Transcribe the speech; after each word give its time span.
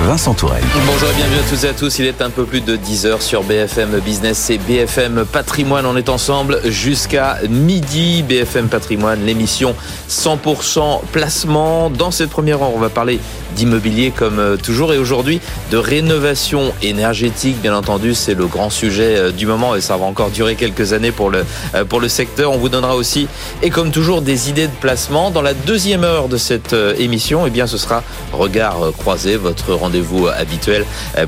Vincent 0.00 0.32
Tourelle. 0.32 0.62
Bonjour 0.86 1.08
et 1.10 1.14
bienvenue 1.14 1.40
à 1.40 1.50
tous 1.50 1.64
et 1.64 1.68
à 1.68 1.72
tous. 1.72 1.98
Il 1.98 2.06
est 2.06 2.22
un 2.22 2.30
peu 2.30 2.44
plus 2.44 2.60
de 2.60 2.76
10 2.76 3.06
heures 3.06 3.20
sur 3.20 3.42
BFM 3.42 3.98
Business 3.98 4.48
et 4.48 4.58
BFM 4.58 5.24
Patrimoine. 5.24 5.86
On 5.86 5.96
est 5.96 6.08
ensemble 6.08 6.60
jusqu'à 6.64 7.38
midi. 7.48 8.22
BFM 8.22 8.68
Patrimoine, 8.68 9.24
l'émission 9.26 9.74
100% 10.08 11.00
placement. 11.10 11.90
Dans 11.90 12.12
cette 12.12 12.30
première 12.30 12.62
heure, 12.62 12.74
on 12.74 12.78
va 12.78 12.90
parler 12.90 13.18
d'immobilier 13.56 14.12
comme 14.16 14.38
euh, 14.38 14.56
toujours 14.56 14.92
et 14.92 14.98
aujourd'hui 14.98 15.40
de 15.70 15.76
rénovation 15.76 16.72
énergétique. 16.82 17.60
Bien 17.60 17.74
entendu, 17.74 18.14
c'est 18.14 18.34
le 18.34 18.46
grand 18.46 18.70
sujet 18.70 19.16
euh, 19.16 19.32
du 19.32 19.46
moment 19.46 19.74
et 19.74 19.80
ça 19.80 19.96
va 19.96 20.04
encore 20.04 20.30
durer 20.30 20.54
quelques 20.54 20.92
années 20.92 21.12
pour 21.12 21.30
le, 21.30 21.44
euh, 21.74 21.84
pour 21.84 22.00
le 22.00 22.08
secteur. 22.08 22.52
On 22.52 22.58
vous 22.58 22.68
donnera 22.68 22.94
aussi, 22.94 23.26
et 23.62 23.70
comme 23.70 23.90
toujours, 23.90 24.22
des 24.22 24.48
idées 24.48 24.68
de 24.68 24.76
placement. 24.80 25.30
Dans 25.30 25.42
la 25.42 25.54
deuxième 25.54 26.04
heure 26.04 26.28
de 26.28 26.36
cette 26.36 26.74
émission, 26.98 27.46
eh 27.46 27.50
bien, 27.50 27.66
ce 27.66 27.78
sera 27.78 28.02
Regard 28.32 28.92
croisé, 28.96 29.36
votre 29.36 29.72
rendez-vous 29.88 30.28
habituel 30.28 30.84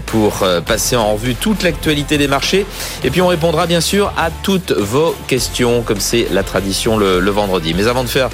pour 0.07 0.45
passer 0.67 0.97
en 0.97 1.15
revue 1.15 1.35
toute 1.35 1.63
l'actualité 1.63 2.19
des 2.19 2.29
marchés. 2.29 2.67
Et 3.05 3.11
puis, 3.11 3.23
on 3.23 3.29
répondra 3.29 3.67
bien 3.67 3.81
sûr 3.81 4.13
à 4.19 4.31
toutes 4.43 4.73
vos 4.73 5.17
questions, 5.27 5.83
comme 5.83 6.01
c'est 6.01 6.27
la 6.31 6.43
tradition 6.43 6.99
le, 6.99 7.21
le, 7.21 7.31
vendredi. 7.31 7.73
Mais 7.75 7.87
avant 7.87 8.05
de 8.05 8.09
faire 8.09 8.29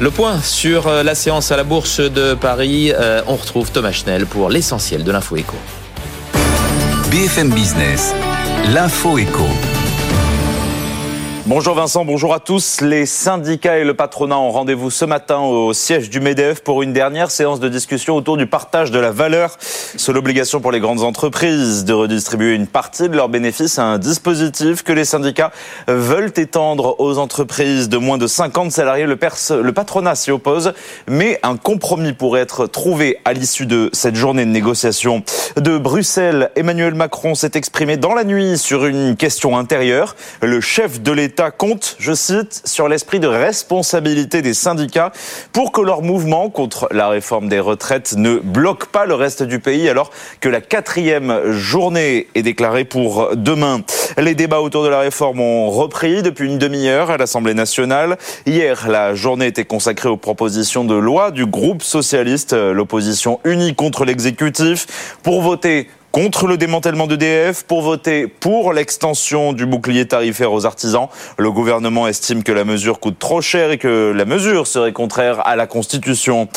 le 0.00 0.10
point 0.10 0.40
sur 0.42 0.90
la 0.90 1.14
séance 1.14 1.52
à 1.52 1.56
la 1.56 1.64
Bourse 1.64 2.00
de 2.00 2.34
Paris, 2.34 2.92
on 3.26 3.36
retrouve 3.36 3.70
Thomas 3.70 3.92
Schnell 3.92 4.26
pour 4.26 4.50
l'essentiel 4.50 5.04
de 5.04 5.12
l'info 5.12 5.36
éco. 5.36 5.56
BFM 7.10 7.50
Business, 7.50 8.12
l'info 8.74 9.16
éco. 9.16 9.46
Bonjour 11.48 11.74
Vincent, 11.74 12.04
bonjour 12.04 12.34
à 12.34 12.40
tous. 12.40 12.82
Les 12.82 13.06
syndicats 13.06 13.78
et 13.78 13.84
le 13.84 13.94
patronat 13.94 14.36
ont 14.36 14.50
rendez-vous 14.50 14.90
ce 14.90 15.06
matin 15.06 15.38
au 15.38 15.72
siège 15.72 16.10
du 16.10 16.20
MEDEF 16.20 16.60
pour 16.60 16.82
une 16.82 16.92
dernière 16.92 17.30
séance 17.30 17.58
de 17.58 17.70
discussion 17.70 18.16
autour 18.16 18.36
du 18.36 18.46
partage 18.46 18.90
de 18.90 18.98
la 18.98 19.12
valeur. 19.12 19.56
Sur 19.96 20.12
l'obligation 20.12 20.60
pour 20.60 20.72
les 20.72 20.78
grandes 20.78 21.02
entreprises 21.02 21.86
de 21.86 21.94
redistribuer 21.94 22.54
une 22.54 22.66
partie 22.66 23.08
de 23.08 23.16
leurs 23.16 23.30
bénéfices 23.30 23.78
à 23.78 23.84
un 23.84 23.96
dispositif 23.96 24.82
que 24.82 24.92
les 24.92 25.06
syndicats 25.06 25.50
veulent 25.86 26.34
étendre 26.36 26.96
aux 26.98 27.16
entreprises 27.16 27.88
de 27.88 27.96
moins 27.96 28.18
de 28.18 28.26
50 28.26 28.70
salariés. 28.70 29.06
Le, 29.06 29.18
le 29.62 29.72
patronat 29.72 30.16
s'y 30.16 30.30
oppose, 30.30 30.74
mais 31.06 31.40
un 31.42 31.56
compromis 31.56 32.12
pourrait 32.12 32.42
être 32.42 32.66
trouvé 32.66 33.20
à 33.24 33.32
l'issue 33.32 33.64
de 33.64 33.88
cette 33.94 34.16
journée 34.16 34.44
de 34.44 34.50
négociation. 34.50 35.22
De 35.56 35.78
Bruxelles, 35.78 36.50
Emmanuel 36.56 36.92
Macron 36.92 37.34
s'est 37.34 37.52
exprimé 37.54 37.96
dans 37.96 38.12
la 38.12 38.24
nuit 38.24 38.58
sur 38.58 38.84
une 38.84 39.16
question 39.16 39.56
intérieure. 39.56 40.14
Le 40.42 40.60
chef 40.60 41.00
de 41.00 41.10
l'État 41.10 41.37
compte, 41.50 41.96
je 41.98 42.12
cite, 42.12 42.62
sur 42.64 42.88
l'esprit 42.88 43.20
de 43.20 43.28
responsabilité 43.28 44.42
des 44.42 44.54
syndicats 44.54 45.12
pour 45.52 45.72
que 45.72 45.80
leur 45.80 46.02
mouvement 46.02 46.50
contre 46.50 46.88
la 46.90 47.08
réforme 47.08 47.48
des 47.48 47.60
retraites 47.60 48.14
ne 48.16 48.36
bloque 48.36 48.86
pas 48.86 49.06
le 49.06 49.14
reste 49.14 49.42
du 49.42 49.60
pays 49.60 49.88
alors 49.88 50.10
que 50.40 50.48
la 50.48 50.60
quatrième 50.60 51.52
journée 51.52 52.26
est 52.34 52.42
déclarée 52.42 52.84
pour 52.84 53.36
demain. 53.36 53.82
Les 54.16 54.34
débats 54.34 54.60
autour 54.60 54.84
de 54.84 54.88
la 54.88 55.00
réforme 55.00 55.40
ont 55.40 55.70
repris 55.70 56.22
depuis 56.22 56.46
une 56.46 56.58
demi-heure 56.58 57.10
à 57.10 57.16
l'Assemblée 57.16 57.54
nationale. 57.54 58.18
Hier, 58.46 58.88
la 58.88 59.14
journée 59.14 59.46
était 59.46 59.64
consacrée 59.64 60.08
aux 60.08 60.16
propositions 60.16 60.84
de 60.84 60.94
loi 60.94 61.30
du 61.30 61.46
groupe 61.46 61.82
socialiste, 61.82 62.52
l'opposition 62.52 63.40
unie 63.44 63.74
contre 63.74 64.04
l'exécutif, 64.04 65.18
pour 65.22 65.42
voter 65.42 65.88
contre 66.12 66.46
le 66.46 66.56
démantèlement 66.56 67.06
d'EDF, 67.06 67.64
pour 67.64 67.82
voter 67.82 68.26
pour 68.26 68.72
l'extension 68.72 69.52
du 69.52 69.66
bouclier 69.66 70.06
tarifaire 70.06 70.52
aux 70.52 70.66
artisans. 70.66 71.08
Le 71.36 71.50
gouvernement 71.50 72.08
estime 72.08 72.42
que 72.42 72.52
la 72.52 72.64
mesure 72.64 72.98
coûte 72.98 73.18
trop 73.18 73.40
cher 73.40 73.70
et 73.70 73.78
que 73.78 74.12
la 74.14 74.24
mesure 74.24 74.66
serait 74.66 74.92
contraire 74.92 75.46
à 75.46 75.56
la 75.56 75.66
Constitution. 75.66 76.48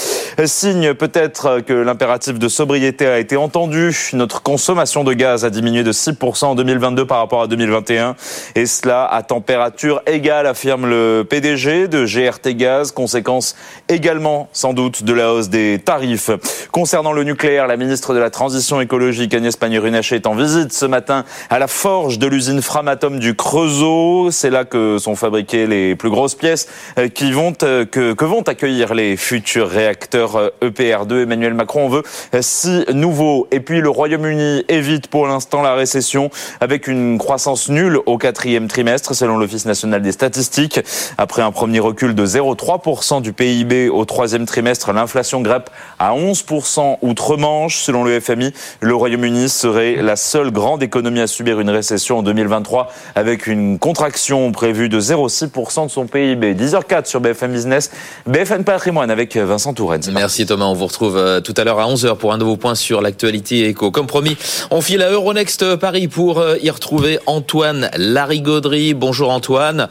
Signe 0.45 0.94
peut-être 0.94 1.59
que 1.59 1.73
l'impératif 1.73 2.40
de 2.40 2.47
sobriété 2.47 3.06
a 3.06 3.19
été 3.19 3.38
entendu. 3.38 3.95
Notre 4.13 4.41
consommation 4.41 5.03
de 5.03 5.13
gaz 5.13 5.45
a 5.45 5.50
diminué 5.50 5.84
de 5.84 5.91
6% 5.91 6.45
en 6.45 6.56
2022 6.56 7.06
par 7.06 7.19
rapport 7.19 7.41
à 7.41 7.47
2021. 7.47 8.16
Et 8.56 8.66
cela 8.66 9.06
à 9.06 9.22
température 9.22 10.01
égale, 10.07 10.47
affirme 10.47 10.88
le 10.88 11.25
PDG 11.29 11.88
de 11.88 12.06
GRT 12.06 12.56
Gaz. 12.56 12.91
Conséquence 12.91 13.56
également, 13.90 14.50
sans 14.53 14.73
doute, 14.73 15.03
de 15.03 15.13
la 15.13 15.34
hausse 15.34 15.50
des 15.50 15.79
tarifs. 15.84 16.31
Concernant 16.72 17.11
le 17.11 17.23
nucléaire, 17.23 17.67
la 17.67 17.78
ministre 17.78 18.13
de 18.13 18.19
la 18.19 18.29
Transition 18.29 18.81
écologique, 18.81 19.34
Agnès 19.41 19.56
Pannier-Runacher 19.56 20.18
est 20.18 20.28
en 20.28 20.35
visite 20.35 20.72
ce 20.72 20.85
matin 20.85 21.25
à 21.50 21.57
la 21.57 21.66
forge 21.66 22.19
de 22.19 22.28
l'usine 22.28 22.62
Framatome 22.62 23.18
du 23.18 23.34
Creusot. 23.34 24.29
C'est 24.29 24.52
là 24.52 24.66
que 24.66 25.00
sont 25.00 25.16
fabriquées 25.16 25.66
les 25.66 25.96
plus 25.96 26.12
grosses 26.12 26.35
pièces 26.35 26.68
euh, 27.00 27.07
qui 27.07 27.31
vont, 27.31 27.53
euh, 27.63 27.84
que, 27.85 28.13
que 28.13 28.24
vont 28.24 28.44
accueillir 28.44 28.94
les 28.94 29.18
futurs 29.18 29.68
réacteurs 29.68 30.52
EPR2. 30.62 31.12
Euh, 31.12 31.22
e 31.22 31.24
Emmanuel 31.24 31.56
Macron 31.56 31.88
en 31.88 31.90
veut 31.90 32.03
six 32.40 32.85
nouveaux. 32.94 33.47
Et 33.50 33.62
puis 33.62 33.81
le 33.81 33.90
Royaume-Uni 33.90 34.63
évite 34.69 35.07
pour 35.07 35.25
l'instant 35.25 35.63
la 35.63 35.73
récession 35.73 36.29
avec 36.59 36.88
une 36.88 37.18
croissance 37.18 37.68
nulle 37.68 37.97
au 38.06 38.19
quatrième 38.19 38.68
trimestre 38.68 39.16
selon 39.16 39.40
l'Office 39.40 39.66
national 39.66 40.03
des 40.03 40.12
statistiques. 40.12 40.81
Après 41.18 41.41
un 41.41 41.52
premier 41.52 41.79
recul 41.79 42.13
de 42.13 42.28
0,3% 42.28 43.23
du 43.23 43.34
PIB 43.34 43.90
au 43.90 44.06
troisième 44.06 44.46
trimestre, 44.46 44.94
l'inflation 44.94 45.41
grippe 45.41 45.72
à 45.97 46.13
11% 46.13 46.97
outre-Manche. 47.02 47.78
Selon 47.78 48.03
le 48.03 48.19
FMI, 48.19 48.53
le 48.81 48.94
Royaume-Uni 48.94 49.31
serait 49.47 49.97
la 50.02 50.16
seule 50.16 50.52
grande 50.52 50.84
économie 50.84 51.19
à 51.19 51.28
subir 51.28 51.59
une 51.59 51.69
récession 51.69 52.19
en 52.19 52.24
2023 52.24 52.92
avec 53.16 53.47
une 53.47 53.80
contraction 53.80 54.52
prévue 54.52 54.90
de 54.90 55.00
0,6% 55.00 55.86
de 55.86 55.92
son 55.92 56.06
PIB. 56.08 56.53
10h04 56.53 57.06
sur 57.06 57.22
BFM 57.22 57.52
Business, 57.52 57.91
BFM 58.25 58.64
Patrimoine 58.64 59.12
avec 59.12 59.38
Vincent 59.38 59.74
Touraine. 59.74 60.02
Merci 60.14 60.46
Thomas, 60.46 60.66
on 60.66 60.74
vous 60.74 60.88
retrouve 60.88 61.18
euh, 61.18 61.41
tout 61.41 61.53
à 61.58 61.64
l'heure 61.64 61.80
à 61.80 61.88
11h 61.88 62.16
pour 62.18 62.34
un 62.34 62.38
nouveau 62.38 62.58
point 62.58 62.75
sur 62.75 63.02
l'actualité 63.02 63.68
éco. 63.68 63.91
Comme 63.91 64.08
promis, 64.08 64.38
on 64.72 64.81
file 64.81 65.02
à 65.02 65.12
Euronext 65.12 65.75
Paris 65.75 66.08
pour 66.08 66.40
euh, 66.40 66.56
y 66.62 66.70
retrouver 66.70 67.20
Antoine 67.25 67.90
Larigauderie. 67.97 68.94
Bonjour 68.94 69.30
Antoine. 69.31 69.88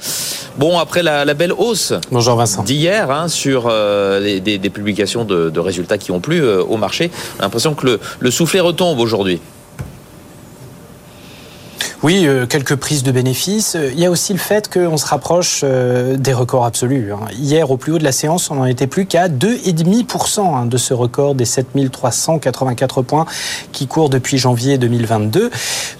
Bon, 0.56 0.78
après 0.78 1.02
la, 1.02 1.24
belle 1.34 1.52
hausse 1.52 1.94
Bonjour 2.10 2.36
Vincent. 2.36 2.62
d'hier 2.62 3.10
hein, 3.10 3.28
sur 3.28 3.68
euh, 3.70 4.40
des, 4.40 4.58
publications 4.70 5.24
de, 5.24 5.58
résultats 5.60 5.98
qui 5.98 6.10
ont 6.10 6.20
plu 6.20 6.42
au 6.44 6.76
marché, 6.76 7.10
on 7.36 7.40
a 7.40 7.42
l'impression 7.44 7.74
que 7.74 7.86
le, 7.86 8.00
le 8.18 8.30
soufflet 8.30 8.60
retombe 8.60 8.98
aujourd'hui. 8.98 9.29
Oui, 12.02 12.26
euh, 12.26 12.46
quelques 12.46 12.76
prises 12.76 13.02
de 13.02 13.12
bénéfices. 13.12 13.76
Il 13.92 14.00
y 14.00 14.06
a 14.06 14.10
aussi 14.10 14.32
le 14.32 14.38
fait 14.38 14.72
qu'on 14.72 14.96
se 14.96 15.04
rapproche 15.04 15.60
euh, 15.64 16.16
des 16.16 16.32
records 16.32 16.64
absolus. 16.64 17.12
Hein. 17.12 17.26
Hier, 17.34 17.70
au 17.70 17.76
plus 17.76 17.92
haut 17.92 17.98
de 17.98 18.04
la 18.04 18.12
séance, 18.12 18.50
on 18.50 18.54
n'en 18.54 18.64
était 18.64 18.86
plus 18.86 19.04
qu'à 19.04 19.28
2,5% 19.28 20.40
hein, 20.40 20.64
de 20.64 20.78
ce 20.78 20.94
record 20.94 21.34
des 21.34 21.44
7384 21.44 23.02
points 23.02 23.26
qui 23.72 23.86
court 23.86 24.08
depuis 24.08 24.38
janvier 24.38 24.78
2022. 24.78 25.50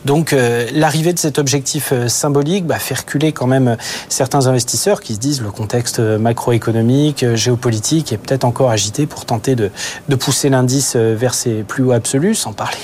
Donc, 0.06 0.32
euh, 0.32 0.66
l'arrivée 0.72 1.12
de 1.12 1.18
cet 1.18 1.38
objectif 1.38 1.92
symbolique 2.06 2.66
bah, 2.66 2.78
fait 2.78 2.94
reculer 2.94 3.32
quand 3.32 3.46
même 3.46 3.76
certains 4.08 4.46
investisseurs 4.46 5.02
qui 5.02 5.16
se 5.16 5.20
disent 5.20 5.42
le 5.42 5.50
contexte 5.50 6.00
macroéconomique, 6.00 7.26
géopolitique 7.34 8.14
est 8.14 8.18
peut-être 8.18 8.44
encore 8.44 8.70
agité 8.70 9.04
pour 9.04 9.26
tenter 9.26 9.54
de, 9.54 9.70
de 10.08 10.14
pousser 10.14 10.48
l'indice 10.48 10.96
vers 10.96 11.34
ses 11.34 11.62
plus 11.62 11.84
hauts 11.84 11.92
absolus, 11.92 12.36
sans 12.36 12.54
parler 12.54 12.78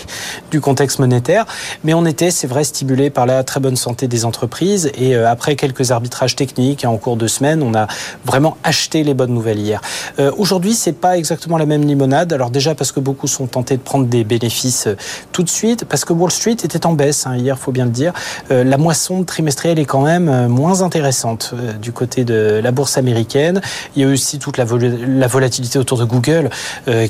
du 0.50 0.60
contexte 0.60 0.98
monétaire. 0.98 1.46
Mais 1.82 1.94
on 1.94 2.04
était, 2.04 2.30
c'est 2.30 2.46
vrai, 2.46 2.62
stimulé 2.62 3.05
par 3.10 3.26
la 3.26 3.44
très 3.44 3.60
bonne 3.60 3.76
santé 3.76 4.08
des 4.08 4.24
entreprises. 4.24 4.90
Et 4.98 5.14
euh, 5.14 5.30
après 5.30 5.56
quelques 5.56 5.90
arbitrages 5.90 6.36
techniques 6.36 6.84
hein, 6.84 6.90
en 6.90 6.96
cours 6.96 7.16
de 7.16 7.26
semaine, 7.26 7.62
on 7.62 7.74
a 7.74 7.86
vraiment 8.24 8.56
acheté 8.64 9.04
les 9.04 9.14
bonnes 9.14 9.32
nouvelles 9.32 9.58
hier. 9.58 9.80
Euh, 10.18 10.30
aujourd'hui, 10.36 10.74
c'est 10.74 10.92
pas 10.92 11.16
exactement 11.16 11.58
la 11.58 11.66
même 11.66 11.82
limonade. 11.82 12.32
Alors 12.32 12.50
déjà 12.50 12.74
parce 12.74 12.92
que 12.92 13.00
beaucoup 13.00 13.26
sont 13.26 13.46
tentés 13.46 13.76
de 13.76 13.82
prendre 13.82 14.06
des 14.06 14.24
bénéfices 14.24 14.86
euh, 14.86 14.96
tout 15.32 15.42
de 15.42 15.48
suite, 15.48 15.84
parce 15.84 16.04
que 16.04 16.12
Wall 16.12 16.30
Street 16.30 16.52
était 16.52 16.86
en 16.86 16.92
baisse 16.92 17.26
hein, 17.26 17.36
hier, 17.36 17.58
faut 17.58 17.72
bien 17.72 17.84
le 17.84 17.90
dire. 17.90 18.12
la 18.50 18.78
moisson 18.78 19.24
trimestrielle 19.24 19.78
est 19.78 19.84
quand 19.84 20.02
même 20.02 20.48
moins 20.48 20.82
intéressante 20.82 21.54
du 21.80 21.92
côté 21.92 22.24
de 22.24 22.60
la 22.62 22.70
bourse 22.70 22.98
américaine. 22.98 23.60
Il 23.94 24.02
y 24.02 24.04
a 24.04 24.08
aussi 24.08 24.38
toute 24.38 24.56
la, 24.56 24.64
la 24.64 25.26
volatilité 25.26 25.78
autour 25.78 25.98
de 25.98 26.04
Google 26.04 26.50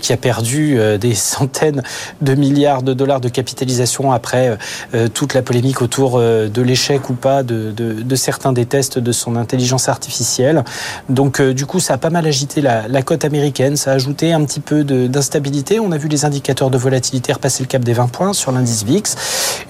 qui 0.00 0.12
a 0.12 0.16
perdu 0.16 0.78
des 0.98 1.14
centaines 1.14 1.82
de 2.20 2.34
milliards 2.34 2.82
de 2.82 2.94
dollars 2.94 3.20
de 3.20 3.28
capitalisation 3.28 4.12
après 4.12 4.56
toute 5.14 5.34
la 5.34 5.42
polémique 5.42 5.82
euh, 5.98 6.48
de 6.48 6.62
l'échec 6.62 7.08
ou 7.10 7.14
pas 7.14 7.42
de, 7.42 7.74
certains 8.14 8.52
des 8.52 8.66
tests 8.66 8.98
de 8.98 9.12
son 9.12 9.36
intelligence 9.36 9.88
artificielle. 9.88 10.64
Donc 11.08 11.40
euh, 11.40 11.52
du 11.54 11.66
coup, 11.66 11.80
ça 11.80 11.94
a 11.94 11.98
pas 11.98 12.10
mal 12.10 12.26
agité 12.26 12.60
la, 12.60 12.88
la 12.88 13.02
cote 13.02 13.24
américaine, 13.24 13.76
ça 13.76 13.92
a 13.92 13.94
ajouté 13.94 14.32
un 14.32 14.44
petit 14.44 14.60
peu 14.60 14.84
d'instabilité. 14.84 15.80
On 15.80 15.92
a 15.92 15.98
vu 15.98 16.08
les 16.08 16.24
indicateurs 16.24 16.70
de 16.70 16.78
volatilité 16.78 17.32
repasser 17.32 17.62
le 17.62 17.68
cap 17.68 17.82
des 17.82 17.92
20 17.92 18.08
points 18.08 18.32
sur 18.32 18.52
l'indice 18.52 18.84
VIX. 18.84 19.14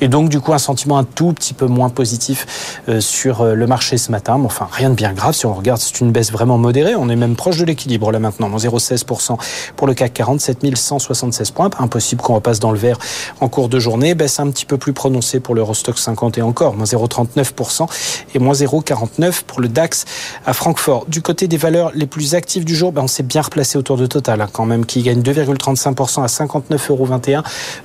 Et 0.00 0.08
donc 0.08 0.28
du 0.28 0.40
coup, 0.40 0.52
un 0.52 0.58
sentiment 0.58 0.98
un 0.98 1.04
tout 1.04 1.32
petit 1.32 1.54
peu 1.54 1.66
moins 1.66 1.88
positif 1.88 2.82
euh, 2.88 3.00
sur 3.00 3.44
le 3.44 3.66
marché 3.66 3.98
ce 3.98 4.10
matin. 4.10 4.38
Mais 4.38 4.46
enfin, 4.46 4.68
rien 4.70 4.90
de 4.90 4.94
bien 4.94 5.12
grave. 5.12 5.34
Si 5.34 5.46
on 5.46 5.54
regarde, 5.54 5.80
c'est 5.80 6.00
une 6.00 6.12
baisse 6.12 6.32
vraiment 6.32 6.58
modérée. 6.58 6.94
On 6.96 7.08
est 7.08 7.16
même 7.16 7.36
proche 7.36 7.58
de 7.58 7.64
l'équilibre 7.64 8.12
là 8.12 8.18
maintenant, 8.18 8.48
0,16% 8.48 9.36
pour 9.76 9.86
le 9.86 9.94
CAC 9.94 10.12
40, 10.14 10.40
7176 10.40 11.50
points. 11.50 11.70
Impossible 11.78 12.22
qu'on 12.22 12.34
repasse 12.34 12.60
dans 12.60 12.72
le 12.72 12.78
vert 12.78 12.98
en 13.40 13.48
cours 13.48 13.68
de 13.68 13.78
journée. 13.78 14.14
Baisse 14.14 14.40
un 14.40 14.50
petit 14.50 14.66
peu 14.66 14.78
plus 14.78 14.92
prononcée 14.92 15.40
pour 15.40 15.54
l'Eurostox 15.54 16.05
50 16.06 16.38
et 16.38 16.42
encore, 16.42 16.74
moins 16.74 16.84
0,39% 16.84 17.86
et 18.34 18.38
moins 18.38 18.54
0,49 18.54 19.42
pour 19.46 19.60
le 19.60 19.68
DAX 19.68 20.04
à 20.44 20.52
Francfort. 20.52 21.06
Du 21.06 21.20
côté 21.20 21.48
des 21.48 21.56
valeurs 21.56 21.90
les 21.94 22.06
plus 22.06 22.34
actives 22.34 22.64
du 22.64 22.74
jour, 22.74 22.92
ben 22.92 23.02
on 23.02 23.08
s'est 23.08 23.22
bien 23.22 23.42
replacé 23.42 23.76
autour 23.78 23.96
de 23.96 24.06
Total 24.06 24.40
hein, 24.40 24.48
quand 24.52 24.66
même, 24.66 24.86
qui 24.86 25.02
gagne 25.02 25.20
2,35% 25.20 26.22
à 26.22 26.26
59,21 26.26 26.90
euros. 26.90 27.08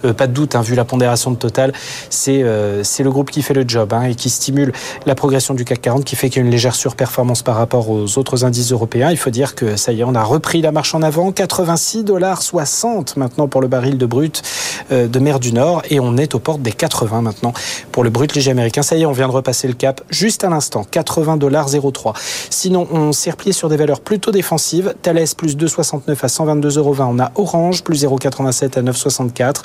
Euh, 0.05 0.13
pas 0.13 0.27
de 0.27 0.33
doute, 0.33 0.55
hein, 0.55 0.61
vu 0.61 0.75
la 0.75 0.85
pondération 0.85 1.31
de 1.31 1.35
Total, 1.35 1.73
c'est 2.09 2.41
euh, 2.43 2.83
le 2.99 3.11
groupe 3.11 3.31
qui 3.31 3.41
fait 3.41 3.55
le 3.55 3.65
job 3.67 3.93
hein, 3.93 4.03
et 4.03 4.15
qui 4.15 4.29
stimule 4.29 4.71
la 5.05 5.15
progression 5.15 5.55
du 5.55 5.65
CAC 5.65 5.81
40, 5.81 6.05
qui 6.05 6.15
fait 6.15 6.29
qu'il 6.29 6.41
y 6.41 6.43
a 6.43 6.45
une 6.45 6.51
légère 6.51 6.75
surperformance 6.75 7.41
par 7.41 7.55
rapport 7.55 7.89
aux 7.89 8.17
autres 8.19 8.45
indices 8.45 8.71
européens. 8.71 9.09
Il 9.09 9.17
faut 9.17 9.31
dire 9.31 9.55
que 9.55 9.75
ça 9.75 9.91
y 9.91 10.01
est, 10.01 10.03
on 10.03 10.13
a 10.13 10.23
repris 10.23 10.61
la 10.61 10.71
marche 10.71 10.93
en 10.93 11.01
avant, 11.01 11.31
86 11.31 12.03
dollars 12.03 12.43
60 12.43 13.17
maintenant 13.17 13.47
pour 13.47 13.61
le 13.61 13.67
baril 13.67 13.97
de 13.97 14.05
brut 14.05 14.43
euh, 14.91 15.07
de 15.07 15.19
mer 15.19 15.39
du 15.39 15.53
Nord 15.53 15.81
et 15.89 15.99
on 15.99 16.17
est 16.17 16.35
aux 16.35 16.39
portes 16.39 16.61
des 16.61 16.71
80 16.71 17.21
maintenant 17.21 17.53
pour 17.91 18.03
le 18.03 18.10
brut 18.11 18.35
léger 18.35 18.51
américain. 18.51 18.81
Ça 18.81 18.95
y 18.95 19.01
est, 19.01 19.05
on 19.05 19.11
vient 19.11 19.27
de 19.27 19.33
repasser 19.33 19.67
le 19.67 19.73
cap 19.73 20.01
juste 20.09 20.43
à 20.43 20.49
l'instant, 20.49 20.85
80 20.89 21.37
dollars 21.37 21.69
03. 21.69 22.13
Sinon, 22.49 22.87
on 22.91 23.11
s'est 23.11 23.31
replié 23.31 23.53
sur 23.53 23.69
des 23.69 23.77
valeurs 23.77 24.01
plutôt 24.01 24.31
défensives. 24.31 24.93
Thales 25.01 25.25
plus 25.37 25.55
2,69 25.57 26.01
à 26.09 26.27
122,20 26.27 26.77
euros. 26.77 26.95
On 26.99 27.19
a 27.19 27.31
Orange 27.35 27.83
plus 27.83 28.03
0,87 28.03 28.79
à 28.79 28.81
9,64 28.81 29.55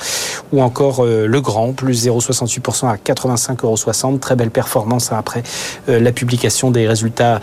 ou 0.53 0.63
encore 0.63 1.05
euh, 1.05 1.27
Le 1.27 1.41
Grand 1.41 1.73
plus 1.73 2.07
0,68% 2.07 2.89
à 2.89 2.97
85,60 2.97 4.07
euros. 4.07 4.19
Très 4.19 4.37
belle 4.37 4.51
performance 4.51 5.13
hein, 5.13 5.17
après 5.19 5.43
euh, 5.89 6.01
la 6.01 6.13
publication 6.13 6.71
des 6.71 6.87
résultats 6.87 7.41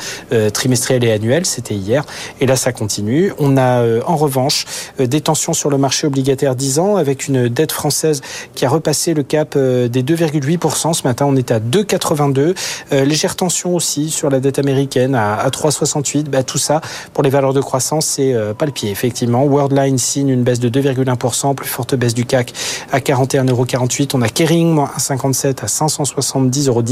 trimestriels 0.54 1.04
et 1.04 1.12
annuels. 1.12 1.46
C'était 1.46 1.76
hier. 1.76 2.06
Et 2.42 2.46
là, 2.46 2.56
ça 2.56 2.72
continue. 2.72 3.34
On 3.40 3.58
a 3.58 3.84
en 4.06 4.16
revanche 4.16 4.66
des 5.00 5.22
tensions 5.22 5.54
sur 5.54 5.70
le 5.70 5.78
marché 5.78 6.08
obligataire 6.08 6.56
10 6.56 6.80
ans 6.80 6.96
avec 6.96 7.28
une 7.28 7.50
dette 7.50 7.72
française 7.72 8.22
qui 8.56 8.66
a 8.66 8.70
repassé 8.70 9.14
le 9.14 9.24
cap 9.24 9.54
euh, 9.56 9.88
des 9.88 10.04
2,8%. 10.04 10.93
Ce 10.94 11.07
matin, 11.07 11.25
on 11.28 11.36
est 11.36 11.51
à 11.51 11.60
2,82. 11.60 12.56
Euh, 12.92 13.06
légère 13.06 13.36
tension 13.36 13.75
aussi 13.75 14.10
sur 14.10 14.30
la 14.30 14.40
dette 14.40 14.60
américaine 14.60 15.16
à, 15.16 15.48
3,68. 15.50 16.25
Bah, 16.30 16.44
tout 16.44 16.57
ça, 16.57 16.81
pour 17.13 17.24
les 17.24 17.30
valeurs 17.30 17.54
de 17.54 17.62
croissance, 17.62 18.06
c'est 18.06 18.34
euh, 18.34 18.54
pas 18.54 18.66
le 18.66 18.72
pied, 18.72 18.92
effectivement. 18.92 19.44
Worldline 19.45 19.98
signe 19.98 20.30
une 20.30 20.44
baisse 20.44 20.60
de 20.60 20.69
2,1%, 20.69 21.56
plus 21.56 21.68
forte 21.68 21.95
baisse 21.95 22.13
du 22.13 22.25
CAC 22.25 22.54
à 22.92 23.00
41,48 23.00 24.12
On 24.13 24.22
a 24.22 24.30
Kering, 24.30 24.69
moins 24.69 24.92
1,57 24.98 25.63
à 25.63 25.68
570,10 25.68 26.68
euros. 26.68 26.84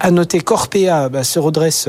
À 0.00 0.10
noter, 0.10 0.40
Corpea 0.40 1.08
bah, 1.10 1.24
se 1.24 1.38
redresse 1.38 1.88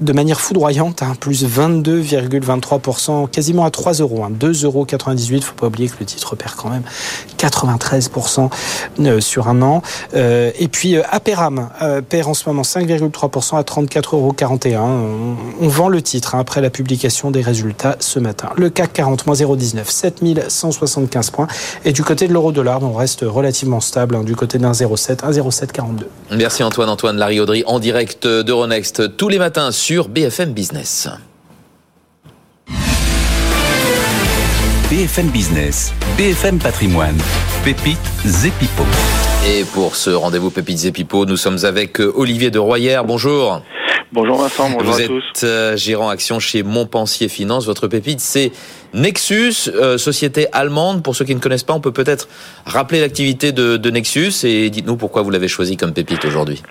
de 0.00 0.12
manière 0.12 0.40
foudroyante, 0.40 1.02
hein, 1.02 1.14
plus 1.18 1.44
22,23%, 1.44 3.28
quasiment 3.28 3.64
à 3.64 3.70
3 3.70 3.94
euros, 3.94 4.24
hein, 4.24 4.30
2,98 4.38 4.64
euros. 4.64 4.86
Faut 5.42 5.54
pas 5.54 5.66
oublier 5.66 5.88
que 5.88 5.96
le 6.00 6.06
titre 6.06 6.36
perd 6.36 6.54
quand 6.56 6.70
même 6.70 6.82
93% 7.38 8.50
euh, 9.00 9.20
sur 9.20 9.48
un 9.48 9.62
an. 9.62 9.82
Euh, 10.14 10.50
et 10.62 10.68
puis 10.68 10.96
euh, 10.96 11.02
Aperam 11.10 11.68
perd 12.08 12.28
en 12.28 12.34
ce 12.34 12.48
moment 12.48 12.62
5,3% 12.62 13.58
à 13.58 13.62
34,41 13.62 14.12
euros. 14.14 14.34
On 15.60 15.68
vend 15.68 15.88
le 15.88 16.00
titre 16.00 16.34
hein, 16.34 16.38
après 16.38 16.60
la 16.60 16.70
publication 16.70 17.30
des 17.30 17.40
résultats 17.40 17.96
ce 17.98 18.20
matin. 18.20 18.50
Le 18.56 18.70
CAC 18.70 18.92
40, 18.92 19.26
moins 19.26 19.34
0,19, 19.34 19.84
7175 19.84 21.30
points. 21.30 21.48
Et 21.84 21.92
du 21.92 22.04
côté 22.04 22.28
de 22.28 22.32
l'euro-dollar, 22.32 22.82
on 22.82 22.92
reste 22.92 23.24
relativement 23.26 23.80
stable, 23.80 24.14
hein, 24.14 24.22
du 24.22 24.36
côté 24.36 24.58
d'un 24.58 24.72
0,7, 24.72 25.16
1,0742. 25.16 26.04
Merci 26.30 26.62
Antoine, 26.62 26.88
Antoine 26.88 27.16
Larry 27.16 27.64
en 27.66 27.80
direct 27.80 28.26
d'Euronext 28.26 29.16
tous 29.16 29.28
les 29.28 29.38
matins 29.38 29.72
sur 29.72 30.08
BFM 30.08 30.52
Business. 30.52 31.08
BFM 34.90 35.28
Business, 35.28 35.92
BFM 36.18 36.58
Patrimoine, 36.58 37.16
Pépites 37.64 37.98
Zepipo. 38.26 38.84
Et 39.44 39.64
pour 39.74 39.96
ce 39.96 40.10
rendez-vous 40.10 40.50
Pépites 40.50 40.78
Zepipo, 40.78 41.26
nous 41.26 41.36
sommes 41.36 41.64
avec 41.64 42.00
euh, 42.00 42.12
Olivier 42.14 42.50
de 42.50 42.58
Royer. 42.58 43.00
Bonjour. 43.04 43.62
Bonjour 44.12 44.38
Vincent, 44.38 44.70
bonjour 44.70 44.92
Vous 44.92 45.00
à 45.00 45.02
êtes 45.02 45.08
tous. 45.08 45.44
Euh, 45.44 45.76
gérant 45.76 46.10
action 46.10 46.38
chez 46.38 46.62
Montpensier 46.62 47.28
Finance. 47.28 47.66
Votre 47.66 47.88
pépite, 47.88 48.20
c'est 48.20 48.52
Nexus, 48.94 49.68
euh, 49.68 49.98
société 49.98 50.46
allemande. 50.52 51.02
Pour 51.02 51.16
ceux 51.16 51.24
qui 51.24 51.34
ne 51.34 51.40
connaissent 51.40 51.64
pas, 51.64 51.74
on 51.74 51.80
peut 51.80 51.92
peut-être 51.92 52.28
rappeler 52.66 53.00
l'activité 53.00 53.52
de, 53.52 53.76
de 53.76 53.90
Nexus 53.90 54.44
et 54.44 54.70
dites-nous 54.70 54.96
pourquoi 54.96 55.22
vous 55.22 55.30
l'avez 55.30 55.48
choisi 55.48 55.76
comme 55.76 55.92
pépite 55.92 56.24
aujourd'hui. 56.24 56.62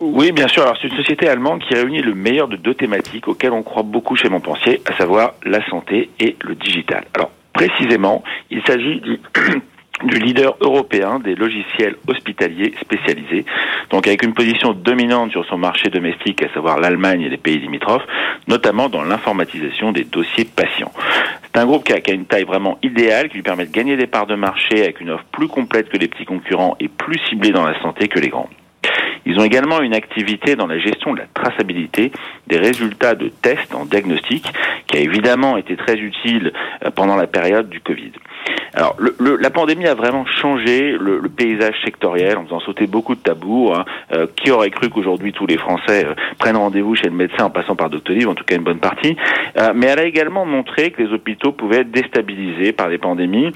Oui, 0.00 0.32
bien 0.32 0.48
sûr. 0.48 0.62
Alors, 0.62 0.76
c'est 0.80 0.88
une 0.88 0.96
société 0.96 1.28
allemande 1.28 1.60
qui 1.66 1.74
réunit 1.74 2.02
le 2.02 2.14
meilleur 2.14 2.48
de 2.48 2.56
deux 2.56 2.74
thématiques 2.74 3.26
auxquelles 3.26 3.52
on 3.52 3.62
croit 3.62 3.82
beaucoup 3.82 4.16
chez 4.16 4.28
Montpensier, 4.28 4.82
à 4.84 4.96
savoir 4.96 5.34
la 5.44 5.66
santé 5.70 6.10
et 6.20 6.36
le 6.40 6.54
digital. 6.54 7.04
Alors, 7.14 7.30
Précisément, 7.58 8.22
il 8.52 8.62
s'agit 8.64 9.00
du 9.00 9.18
du 10.04 10.18
leader 10.18 10.56
européen 10.60 11.18
des 11.18 11.34
logiciels 11.34 11.96
hospitaliers 12.06 12.74
spécialisés, 12.80 13.44
donc 13.90 14.06
avec 14.06 14.22
une 14.22 14.34
position 14.34 14.72
dominante 14.72 15.32
sur 15.32 15.44
son 15.46 15.58
marché 15.58 15.90
domestique, 15.90 16.42
à 16.42 16.52
savoir 16.54 16.78
l'Allemagne 16.78 17.22
et 17.22 17.28
les 17.28 17.36
pays 17.36 17.58
limitrophes, 17.58 18.06
notamment 18.46 18.88
dans 18.88 19.02
l'informatisation 19.02 19.92
des 19.92 20.04
dossiers 20.04 20.44
patients. 20.44 20.92
C'est 21.44 21.60
un 21.60 21.66
groupe 21.66 21.84
qui 21.84 21.92
a, 21.92 22.14
une 22.14 22.26
taille 22.26 22.44
vraiment 22.44 22.78
idéale, 22.82 23.28
qui 23.28 23.36
lui 23.36 23.42
permet 23.42 23.66
de 23.66 23.72
gagner 23.72 23.96
des 23.96 24.06
parts 24.06 24.26
de 24.26 24.34
marché 24.34 24.82
avec 24.82 25.00
une 25.00 25.10
offre 25.10 25.24
plus 25.32 25.48
complète 25.48 25.88
que 25.88 25.96
les 25.96 26.08
petits 26.08 26.24
concurrents 26.24 26.76
et 26.80 26.88
plus 26.88 27.18
ciblée 27.28 27.50
dans 27.50 27.66
la 27.66 27.80
santé 27.80 28.08
que 28.08 28.18
les 28.18 28.28
grands. 28.28 28.50
Ils 29.28 29.38
ont 29.38 29.44
également 29.44 29.82
une 29.82 29.94
activité 29.94 30.56
dans 30.56 30.66
la 30.66 30.78
gestion 30.78 31.12
de 31.12 31.18
la 31.18 31.26
traçabilité 31.34 32.10
des 32.46 32.56
résultats 32.56 33.14
de 33.14 33.28
tests 33.28 33.74
en 33.74 33.84
diagnostic, 33.84 34.50
qui 34.86 34.96
a 34.96 35.00
évidemment 35.00 35.58
été 35.58 35.76
très 35.76 35.96
utile 35.98 36.52
euh, 36.84 36.90
pendant 36.90 37.14
la 37.14 37.26
période 37.26 37.68
du 37.68 37.80
Covid. 37.80 38.12
Alors, 38.72 38.96
le, 38.98 39.14
le, 39.18 39.36
la 39.36 39.50
pandémie 39.50 39.86
a 39.86 39.94
vraiment 39.94 40.24
changé 40.24 40.92
le, 40.92 41.18
le, 41.18 41.28
paysage 41.28 41.74
sectoriel 41.84 42.38
en 42.38 42.44
faisant 42.44 42.60
sauter 42.60 42.86
beaucoup 42.86 43.14
de 43.14 43.20
tabous. 43.20 43.72
Hein. 43.74 43.84
Euh, 44.12 44.26
qui 44.36 44.50
aurait 44.50 44.70
cru 44.70 44.88
qu'aujourd'hui 44.88 45.32
tous 45.32 45.46
les 45.46 45.58
Français 45.58 46.06
euh, 46.06 46.14
prennent 46.38 46.56
rendez-vous 46.56 46.94
chez 46.94 47.08
le 47.08 47.14
médecin 47.14 47.44
en 47.44 47.50
passant 47.50 47.76
par 47.76 47.90
Doctolib, 47.90 48.26
en 48.26 48.34
tout 48.34 48.44
cas 48.44 48.56
une 48.56 48.62
bonne 48.62 48.78
partie. 48.78 49.18
Euh, 49.58 49.72
mais 49.74 49.86
elle 49.86 49.98
a 49.98 50.04
également 50.04 50.46
montré 50.46 50.92
que 50.92 51.02
les 51.02 51.12
hôpitaux 51.12 51.52
pouvaient 51.52 51.80
être 51.80 51.90
déstabilisés 51.90 52.72
par 52.72 52.88
des 52.88 52.96
pandémies 52.96 53.52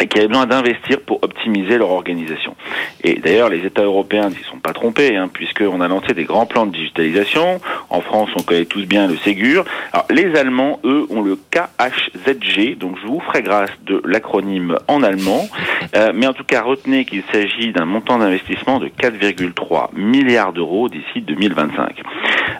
et 0.00 0.08
qui 0.08 0.18
avaient 0.18 0.28
besoin 0.28 0.46
d'investir 0.46 1.00
pour 1.00 1.22
optimiser 1.22 1.78
leur 1.78 1.90
organisation. 1.90 2.54
Et 3.02 3.14
d'ailleurs, 3.14 3.48
les 3.48 3.64
États 3.64 3.82
européens 3.82 4.28
ne 4.28 4.34
s'y 4.34 4.44
sont 4.44 4.58
pas 4.58 4.72
trompés, 4.72 5.16
hein, 5.16 5.28
puisqu'on 5.32 5.80
a 5.80 5.88
lancé 5.88 6.12
des 6.12 6.24
grands 6.24 6.46
plans 6.46 6.66
de 6.66 6.72
digitalisation. 6.72 7.60
En 7.88 8.00
France, 8.00 8.30
on 8.36 8.42
connaît 8.42 8.66
tous 8.66 8.84
bien 8.84 9.06
le 9.06 9.16
Ségur. 9.16 9.64
Alors, 9.92 10.06
les 10.10 10.36
Allemands, 10.36 10.80
eux, 10.84 11.06
ont 11.10 11.22
le 11.22 11.36
KHZG, 11.36 12.76
donc 12.76 12.96
je 13.02 13.06
vous 13.06 13.20
ferai 13.20 13.42
grâce 13.42 13.70
de 13.86 14.02
l'acronyme 14.04 14.76
en 14.88 15.02
allemand. 15.02 15.48
Euh, 15.94 16.12
mais 16.14 16.26
en 16.26 16.32
tout 16.32 16.44
cas, 16.44 16.62
retenez 16.62 17.04
qu'il 17.04 17.22
s'agit 17.32 17.72
d'un 17.72 17.86
montant 17.86 18.18
d'investissement 18.18 18.78
de 18.78 18.88
4,3 18.88 19.88
milliards 19.94 20.52
d'euros 20.52 20.88
d'ici 20.88 21.22
2025. 21.22 22.02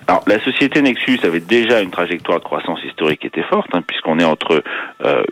Alors, 0.09 0.23
la 0.26 0.38
société 0.40 0.81
Nexus 0.83 1.19
avait 1.25 1.40
déjà 1.40 1.81
une 1.81 1.90
trajectoire 1.90 2.38
de 2.38 2.45
croissance 2.45 2.83
historique 2.85 3.21
qui 3.21 3.26
était 3.26 3.43
forte, 3.43 3.69
hein, 3.73 3.83
puisqu'on 3.87 4.19
est 4.19 4.25
entre 4.25 4.62
euh, 5.05 5.23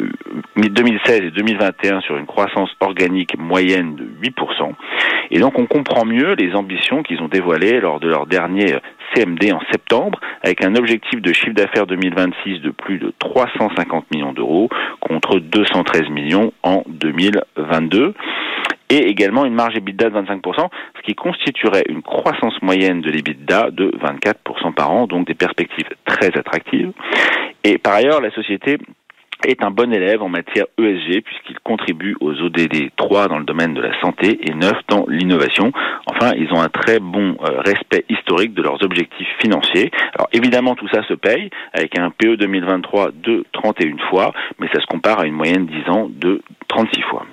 2016 0.56 1.22
et 1.22 1.30
2021 1.30 1.93
sur 2.00 2.16
une 2.16 2.26
croissance 2.26 2.70
organique 2.80 3.38
moyenne 3.38 3.96
de 3.96 4.04
8%. 4.04 4.72
Et 5.30 5.38
donc 5.38 5.58
on 5.58 5.66
comprend 5.66 6.04
mieux 6.04 6.34
les 6.34 6.54
ambitions 6.54 7.02
qu'ils 7.02 7.22
ont 7.22 7.28
dévoilées 7.28 7.80
lors 7.80 8.00
de 8.00 8.08
leur 8.08 8.26
dernier 8.26 8.76
CMD 9.14 9.52
en 9.52 9.60
septembre, 9.70 10.20
avec 10.42 10.64
un 10.64 10.74
objectif 10.74 11.20
de 11.20 11.32
chiffre 11.32 11.54
d'affaires 11.54 11.86
2026 11.86 12.60
de 12.60 12.70
plus 12.70 12.98
de 12.98 13.12
350 13.18 14.10
millions 14.12 14.32
d'euros 14.32 14.68
contre 15.00 15.38
213 15.38 16.08
millions 16.10 16.52
en 16.62 16.82
2022 16.88 18.14
et 18.90 19.08
également 19.08 19.44
une 19.44 19.54
marge 19.54 19.76
EBITDA 19.76 20.10
de 20.10 20.20
25%, 20.20 20.68
ce 20.96 21.02
qui 21.02 21.14
constituerait 21.14 21.84
une 21.88 22.02
croissance 22.02 22.60
moyenne 22.62 23.00
de 23.00 23.10
l'EBITDA 23.10 23.70
de 23.70 23.90
24% 24.02 24.74
par 24.74 24.90
an, 24.90 25.06
donc 25.06 25.26
des 25.26 25.34
perspectives 25.34 25.88
très 26.04 26.36
attractives. 26.36 26.92
Et 27.64 27.78
par 27.78 27.94
ailleurs, 27.94 28.20
la 28.20 28.30
société 28.30 28.78
est 29.46 29.62
un 29.62 29.70
bon 29.70 29.92
élève 29.92 30.22
en 30.22 30.28
matière 30.28 30.66
ESG 30.78 31.22
puisqu'il 31.22 31.58
contribue 31.60 32.16
aux 32.20 32.32
ODD 32.32 32.90
3 32.96 33.28
dans 33.28 33.38
le 33.38 33.44
domaine 33.44 33.74
de 33.74 33.80
la 33.80 33.98
santé 34.00 34.38
et 34.42 34.54
9 34.54 34.72
dans 34.88 35.04
l'innovation. 35.08 35.72
Enfin, 36.06 36.32
ils 36.36 36.52
ont 36.52 36.60
un 36.60 36.68
très 36.68 37.00
bon 37.00 37.36
euh, 37.42 37.60
respect 37.60 38.04
historique 38.08 38.54
de 38.54 38.62
leurs 38.62 38.82
objectifs 38.82 39.28
financiers. 39.40 39.90
Alors 40.14 40.28
évidemment, 40.32 40.74
tout 40.74 40.88
ça 40.88 41.02
se 41.06 41.14
paye 41.14 41.50
avec 41.72 41.98
un 41.98 42.10
PE 42.10 42.36
2023 42.36 43.10
de 43.14 43.44
31 43.52 43.96
fois, 44.10 44.32
mais 44.58 44.68
ça 44.72 44.80
se 44.80 44.86
compare 44.86 45.20
à 45.20 45.26
une 45.26 45.34
moyenne 45.34 45.66
10 45.66 45.90
ans 45.90 46.08
de 46.10 46.42
36 46.68 47.02
fois. 47.02 47.26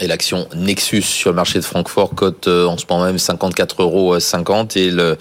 Et 0.00 0.06
l'action 0.06 0.48
Nexus 0.54 1.02
sur 1.02 1.30
le 1.30 1.36
marché 1.36 1.58
de 1.58 1.64
Francfort 1.64 2.14
cote 2.14 2.48
euh, 2.48 2.66
en 2.66 2.76
ce 2.76 2.84
moment 2.88 3.04
même 3.04 3.16
54,50 3.16 3.80
euros. 3.80 4.16
Et 4.76 4.90
le, 4.90 5.16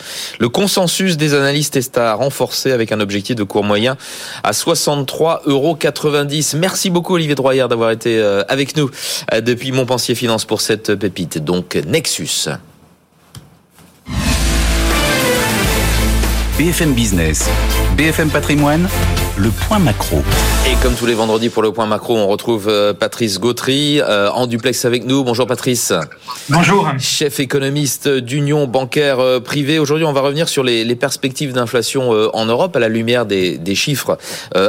consensus 0.50 1.18
des 1.18 1.34
analystes 1.34 1.76
est 1.76 1.98
à 1.98 2.14
renforcer 2.14 2.72
avec 2.72 2.92
un 2.92 3.00
objectif 3.00 3.36
de 3.36 3.44
cours 3.44 3.64
moyen 3.64 3.98
à 4.44 4.52
63,90 4.52 5.50
euros. 5.50 5.78
Merci 6.56 6.90
beaucoup 6.90 7.16
Olivier 7.16 7.36
Droyer 7.36 7.68
d'avoir 7.70 7.92
été 7.92 8.18
euh, 8.18 8.44
avec 8.50 8.76
nous 8.76 8.90
euh, 9.34 9.42
depuis 9.42 9.72
Montpensier 9.72 10.16
Finance 10.16 10.46
pour 10.46 10.62
cette 10.62 10.96
pépite. 10.96 11.44
Donc 11.44 11.76
Nexus. 11.76 12.50
BFM 16.58 16.94
Business, 16.94 17.50
BFM 17.98 18.30
Patrimoine, 18.30 18.88
le 19.38 19.50
point 19.50 19.80
macro. 19.80 20.22
Et 20.66 20.76
comme 20.82 20.96
tous 20.96 21.06
les 21.06 21.14
vendredis 21.14 21.50
pour 21.50 21.62
le 21.62 21.74
point 21.74 21.88
macro, 21.88 22.16
on 22.16 22.26
retrouve 22.28 22.70
euh, 22.70 22.94
Patrice 22.94 23.38
Gautry 23.38 24.00
euh, 24.00 24.30
en 24.30 24.48
duplex 24.48 24.86
avec 24.86 25.06
nous. 25.06 25.26
Bonjour 25.26 25.46
Patrice. 25.46 25.92
Bonjour. 26.48 26.90
Chef 27.00 27.42
économiste 27.42 28.08
d'Union 28.08 28.66
bancaire 28.66 29.20
euh, 29.20 29.42
privée. 29.42 29.78
Aujourd'hui, 29.78 30.06
on 30.06 30.14
va 30.14 30.22
revenir 30.22 30.48
sur 30.48 30.64
les, 30.64 30.86
les 30.86 30.96
perspectives 30.96 31.52
d'inflation 31.52 32.12
en 32.34 32.46
Europe 32.46 32.78
à 32.78 32.80
la 32.80 32.88
lumière 32.88 33.26
des, 33.26 33.58
des 33.58 33.76
chiffres 33.76 34.18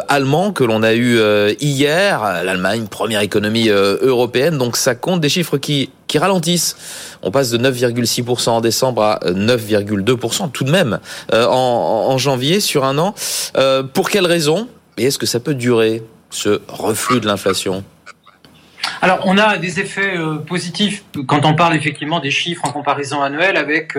allemands 0.09 0.51
que 0.51 0.65
l'on 0.65 0.83
a 0.83 0.95
eu 0.95 1.21
hier. 1.61 2.23
L'Allemagne, 2.45 2.87
première 2.91 3.21
économie 3.21 3.69
européenne, 3.69 4.59
donc 4.59 4.77
ça 4.77 4.97
compte 4.97 5.21
des 5.21 5.29
chiffres 5.29 5.59
qui 5.59 5.91
qui 6.07 6.19
ralentissent. 6.19 6.77
On 7.23 7.31
passe 7.31 7.51
de 7.51 7.59
9,6% 7.59 8.51
en 8.51 8.61
décembre 8.61 9.03
à 9.03 9.21
9,2% 9.25 10.51
tout 10.51 10.65
de 10.65 10.71
même 10.71 10.99
en, 11.33 11.37
en, 12.09 12.19
janvier 12.19 12.61
sur 12.61 12.85
un 12.85 12.99
an. 12.99 13.15
pour 13.95 14.11
quelles 14.11 14.27
raisons 14.27 14.69
et 14.97 15.05
est-ce 15.05 15.19
que 15.19 15.27
ça 15.27 15.41
peut 15.41 15.55
durer, 15.55 16.03
ce 16.31 16.61
reflux 16.69 17.21
de 17.21 17.27
l'inflation? 17.27 17.85
Alors, 19.01 19.21
on 19.25 19.39
a 19.39 19.59
des 19.59 19.81
effets 19.81 20.17
euh, 20.17 20.39
positifs 20.39 21.05
quand 21.27 21.45
on 21.45 21.55
parle 21.55 21.75
effectivement 21.77 22.21
des 22.21 22.31
chiffres 22.31 22.65
en 22.65 22.73
comparaison 22.73 23.23
annuelle 23.23 23.57
avec 23.57 23.97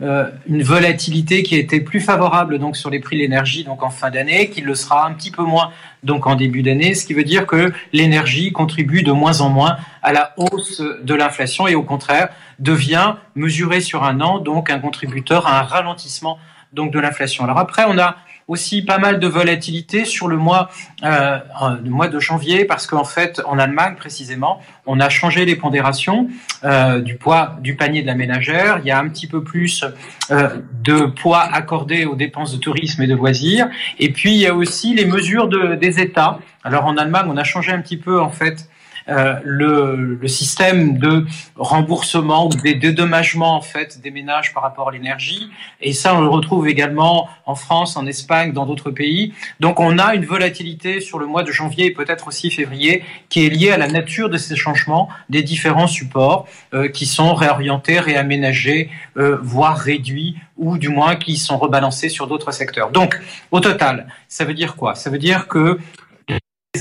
euh, 0.00 0.30
une 0.48 0.62
volatilité 0.62 1.42
qui 1.42 1.56
a 1.56 1.58
été 1.58 1.80
plus 1.80 2.00
favorable 2.00 2.60
donc 2.60 2.76
sur 2.76 2.88
les 2.88 3.00
prix 3.00 3.16
de 3.16 3.22
l'énergie 3.22 3.64
donc 3.64 3.82
en 3.82 3.90
fin 3.90 4.10
d'année, 4.10 4.48
qu'il 4.48 4.64
le 4.64 4.76
sera 4.76 5.04
un 5.04 5.12
petit 5.12 5.32
peu 5.32 5.42
moins 5.42 5.72
donc 6.04 6.28
en 6.28 6.36
début 6.36 6.62
d'année, 6.62 6.94
ce 6.94 7.04
qui 7.04 7.14
veut 7.14 7.24
dire 7.24 7.46
que 7.46 7.72
l'énergie 7.92 8.52
contribue 8.52 9.02
de 9.02 9.10
moins 9.10 9.40
en 9.40 9.48
moins 9.48 9.76
à 10.04 10.12
la 10.12 10.34
hausse 10.36 10.80
de 10.80 11.14
l'inflation 11.14 11.66
et 11.66 11.74
au 11.74 11.82
contraire 11.82 12.28
devient 12.60 13.16
mesuré 13.34 13.80
sur 13.80 14.04
un 14.04 14.20
an 14.20 14.38
donc 14.38 14.70
un 14.70 14.78
contributeur 14.78 15.48
à 15.48 15.58
un 15.58 15.62
ralentissement 15.62 16.38
donc 16.72 16.92
de 16.92 17.00
l'inflation. 17.00 17.44
Alors 17.44 17.58
après, 17.58 17.84
on 17.88 17.98
a 17.98 18.16
aussi 18.48 18.82
pas 18.82 18.98
mal 18.98 19.20
de 19.20 19.26
volatilité 19.26 20.06
sur 20.06 20.26
le 20.26 20.38
mois, 20.38 20.70
euh, 21.04 21.38
le 21.84 21.90
mois 21.90 22.08
de 22.08 22.18
janvier 22.18 22.64
parce 22.64 22.86
qu'en 22.86 23.04
fait, 23.04 23.40
en 23.44 23.58
Allemagne 23.58 23.94
précisément, 23.96 24.60
on 24.86 24.98
a 25.00 25.10
changé 25.10 25.44
les 25.44 25.54
pondérations 25.54 26.28
euh, 26.64 27.00
du 27.00 27.16
poids 27.16 27.58
du 27.60 27.76
panier 27.76 28.00
de 28.00 28.06
la 28.06 28.14
ménagère. 28.14 28.78
Il 28.82 28.86
y 28.86 28.90
a 28.90 28.98
un 28.98 29.08
petit 29.08 29.26
peu 29.26 29.44
plus 29.44 29.84
euh, 30.30 30.48
de 30.82 31.06
poids 31.06 31.42
accordé 31.42 32.06
aux 32.06 32.16
dépenses 32.16 32.52
de 32.52 32.58
tourisme 32.58 33.02
et 33.02 33.06
de 33.06 33.14
loisirs. 33.14 33.68
Et 33.98 34.12
puis, 34.12 34.32
il 34.32 34.38
y 34.38 34.46
a 34.46 34.54
aussi 34.54 34.94
les 34.94 35.04
mesures 35.04 35.48
de, 35.48 35.74
des 35.74 36.00
États. 36.00 36.38
Alors 36.64 36.86
en 36.86 36.96
Allemagne, 36.96 37.26
on 37.28 37.36
a 37.36 37.44
changé 37.44 37.70
un 37.70 37.80
petit 37.80 37.98
peu 37.98 38.20
en 38.20 38.30
fait 38.30 38.68
euh, 39.08 39.36
le, 39.42 40.18
le, 40.20 40.28
système 40.28 40.98
de 40.98 41.24
remboursement 41.56 42.46
ou 42.46 42.50
des 42.50 42.74
dédommagements 42.74 43.56
en 43.56 43.62
fait 43.62 44.00
des 44.02 44.10
ménages 44.10 44.52
par 44.52 44.62
rapport 44.62 44.90
à 44.90 44.92
l'énergie. 44.92 45.50
Et 45.80 45.92
ça, 45.92 46.14
on 46.14 46.20
le 46.20 46.28
retrouve 46.28 46.68
également 46.68 47.28
en 47.46 47.54
France, 47.54 47.96
en 47.96 48.06
Espagne, 48.06 48.52
dans 48.52 48.66
d'autres 48.66 48.90
pays. 48.90 49.32
Donc, 49.60 49.80
on 49.80 49.98
a 49.98 50.14
une 50.14 50.26
volatilité 50.26 51.00
sur 51.00 51.18
le 51.18 51.26
mois 51.26 51.42
de 51.42 51.52
janvier 51.52 51.86
et 51.86 51.90
peut-être 51.92 52.28
aussi 52.28 52.50
février 52.50 53.02
qui 53.28 53.46
est 53.46 53.48
liée 53.48 53.70
à 53.70 53.78
la 53.78 53.88
nature 53.88 54.28
de 54.28 54.36
ces 54.36 54.56
changements 54.56 55.08
des 55.30 55.42
différents 55.42 55.86
supports 55.86 56.46
euh, 56.74 56.88
qui 56.88 57.06
sont 57.06 57.34
réorientés, 57.34 58.00
réaménagés, 58.00 58.90
euh, 59.16 59.38
voire 59.42 59.78
réduits 59.78 60.36
ou 60.56 60.76
du 60.76 60.88
moins 60.88 61.16
qui 61.16 61.36
sont 61.36 61.56
rebalancés 61.56 62.08
sur 62.08 62.26
d'autres 62.26 62.52
secteurs. 62.52 62.90
Donc, 62.90 63.18
au 63.50 63.60
total, 63.60 64.08
ça 64.28 64.44
veut 64.44 64.54
dire 64.54 64.76
quoi? 64.76 64.94
Ça 64.94 65.08
veut 65.08 65.18
dire 65.18 65.48
que 65.48 65.78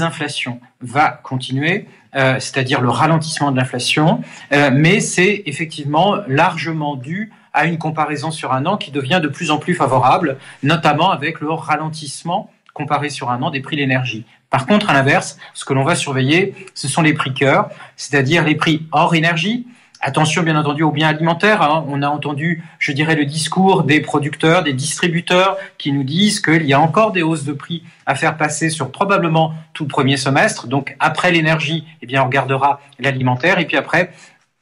inflation 0.01 0.59
va 0.81 1.09
continuer, 1.09 1.87
euh, 2.15 2.39
c'est-à-dire 2.39 2.81
le 2.81 2.89
ralentissement 2.89 3.51
de 3.51 3.57
l'inflation, 3.57 4.21
euh, 4.53 4.69
mais 4.73 4.99
c'est 4.99 5.43
effectivement 5.45 6.17
largement 6.27 6.95
dû 6.95 7.31
à 7.53 7.65
une 7.65 7.77
comparaison 7.77 8.31
sur 8.31 8.53
un 8.53 8.65
an 8.65 8.77
qui 8.77 8.91
devient 8.91 9.19
de 9.21 9.27
plus 9.27 9.51
en 9.51 9.57
plus 9.57 9.73
favorable, 9.73 10.37
notamment 10.63 11.11
avec 11.11 11.41
le 11.41 11.51
ralentissement 11.51 12.51
comparé 12.73 13.09
sur 13.09 13.31
un 13.31 13.41
an 13.41 13.49
des 13.49 13.61
prix 13.61 13.75
de 13.75 13.81
l'énergie. 13.81 14.25
Par 14.49 14.65
contre, 14.65 14.89
à 14.89 14.93
l'inverse, 14.93 15.37
ce 15.53 15.65
que 15.65 15.73
l'on 15.73 15.83
va 15.83 15.95
surveiller, 15.95 16.53
ce 16.73 16.87
sont 16.87 17.01
les 17.01 17.13
prix 17.13 17.33
cœurs, 17.33 17.69
c'est-à-dire 17.95 18.43
les 18.43 18.55
prix 18.55 18.85
hors 18.91 19.15
énergie, 19.15 19.67
Attention, 19.99 20.43
bien 20.43 20.55
entendu, 20.55 20.83
aux 20.83 20.91
biens 20.91 21.07
alimentaires. 21.07 21.61
Hein. 21.61 21.83
On 21.87 22.03
a 22.03 22.07
entendu, 22.07 22.63
je 22.77 22.91
dirais, 22.91 23.15
le 23.15 23.25
discours 23.25 23.83
des 23.83 23.99
producteurs, 23.99 24.63
des 24.63 24.73
distributeurs 24.73 25.57
qui 25.77 25.91
nous 25.91 26.03
disent 26.03 26.39
qu'il 26.39 26.65
y 26.65 26.73
a 26.73 26.79
encore 26.79 27.11
des 27.11 27.23
hausses 27.23 27.45
de 27.45 27.53
prix 27.53 27.83
à 28.05 28.13
faire 28.13 28.37
passer 28.37 28.69
sur 28.69 28.91
probablement 28.91 29.53
tout 29.73 29.83
le 29.83 29.89
premier 29.89 30.17
semestre. 30.17 30.67
Donc, 30.67 30.95
après 30.99 31.31
l'énergie, 31.31 31.85
eh 32.01 32.05
bien, 32.05 32.21
on 32.21 32.25
regardera 32.25 32.79
l'alimentaire. 32.99 33.57
Et 33.57 33.65
puis 33.65 33.75
après, 33.75 34.11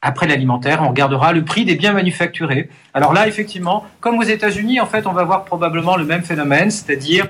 après 0.00 0.26
l'alimentaire, 0.26 0.82
on 0.82 0.88
regardera 0.88 1.32
le 1.32 1.44
prix 1.44 1.64
des 1.64 1.74
biens 1.74 1.92
manufacturés. 1.92 2.70
Alors 2.94 3.12
là, 3.12 3.28
effectivement, 3.28 3.84
comme 4.00 4.18
aux 4.18 4.22
États-Unis, 4.22 4.80
en 4.80 4.86
fait, 4.86 5.06
on 5.06 5.12
va 5.12 5.24
voir 5.24 5.44
probablement 5.44 5.96
le 5.96 6.04
même 6.04 6.22
phénomène, 6.22 6.70
c'est-à-dire 6.70 7.26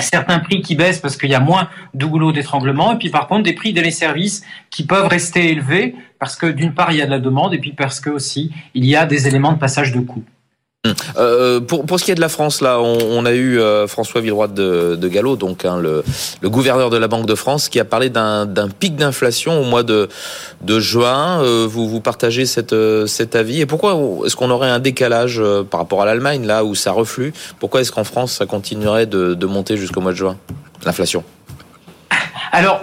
certains 0.00 0.38
prix 0.38 0.60
qui 0.60 0.74
baissent 0.74 1.00
parce 1.00 1.16
qu'il 1.16 1.30
y 1.30 1.34
a 1.34 1.40
moins 1.40 1.68
de 1.94 2.32
d'étranglement, 2.32 2.92
et 2.92 2.98
puis 2.98 3.10
par 3.10 3.26
contre 3.26 3.42
des 3.42 3.52
prix 3.52 3.72
des 3.72 3.90
services 3.90 4.42
qui 4.70 4.84
peuvent 4.86 5.06
rester 5.06 5.50
élevés 5.50 5.94
parce 6.18 6.36
que 6.36 6.46
d'une 6.46 6.74
part 6.74 6.92
il 6.92 6.98
y 6.98 7.02
a 7.02 7.06
de 7.06 7.10
la 7.10 7.18
demande, 7.18 7.54
et 7.54 7.58
puis 7.58 7.72
parce 7.72 8.00
que 8.00 8.10
aussi 8.10 8.52
il 8.74 8.84
y 8.84 8.96
a 8.96 9.06
des 9.06 9.26
éléments 9.28 9.52
de 9.52 9.58
passage 9.58 9.92
de 9.92 10.00
coût. 10.00 10.24
Euh, 11.16 11.60
pour, 11.60 11.86
pour 11.86 11.98
ce 11.98 12.04
qui 12.04 12.10
est 12.10 12.14
de 12.14 12.20
la 12.20 12.28
France, 12.28 12.60
là, 12.60 12.80
on, 12.80 13.24
a 13.24 13.32
eu 13.32 13.58
euh, 13.58 13.86
François 13.86 14.20
Villeroy 14.20 14.48
de, 14.48 15.08
Gallo, 15.08 15.36
donc 15.36 15.64
hein, 15.64 15.78
le, 15.78 16.04
gouverneur 16.42 16.90
de 16.90 16.96
la 16.96 17.08
Banque 17.08 17.26
de 17.26 17.34
France, 17.34 17.68
qui 17.68 17.80
a 17.80 17.84
parlé 17.84 18.10
d'un 18.10 18.46
pic 18.78 18.96
d'inflation 18.96 19.60
au 19.60 19.64
mois 19.64 19.82
de, 19.82 20.08
juin. 20.78 21.42
Euh, 21.42 21.66
vous, 21.68 22.00
partagez 22.00 22.44
euh, 22.72 23.06
cet 23.06 23.36
avis. 23.36 23.60
Et 23.60 23.66
pourquoi 23.66 23.98
est-ce 24.26 24.36
qu'on 24.36 24.50
aurait 24.50 24.70
un 24.70 24.80
décalage 24.80 25.42
par 25.70 25.80
rapport 25.80 26.02
à 26.02 26.04
l'Allemagne, 26.04 26.46
là 26.46 26.64
où 26.64 26.74
ça 26.74 26.92
reflue? 26.92 27.32
Pourquoi 27.58 27.80
est-ce 27.80 27.92
qu'en 27.92 28.04
France, 28.04 28.32
ça 28.32 28.46
continuerait 28.46 29.06
de, 29.06 29.46
monter 29.46 29.76
jusqu'au 29.76 30.00
mois 30.00 30.12
de 30.12 30.16
juin, 30.16 30.36
l'inflation? 30.84 31.22
Alors, 32.52 32.82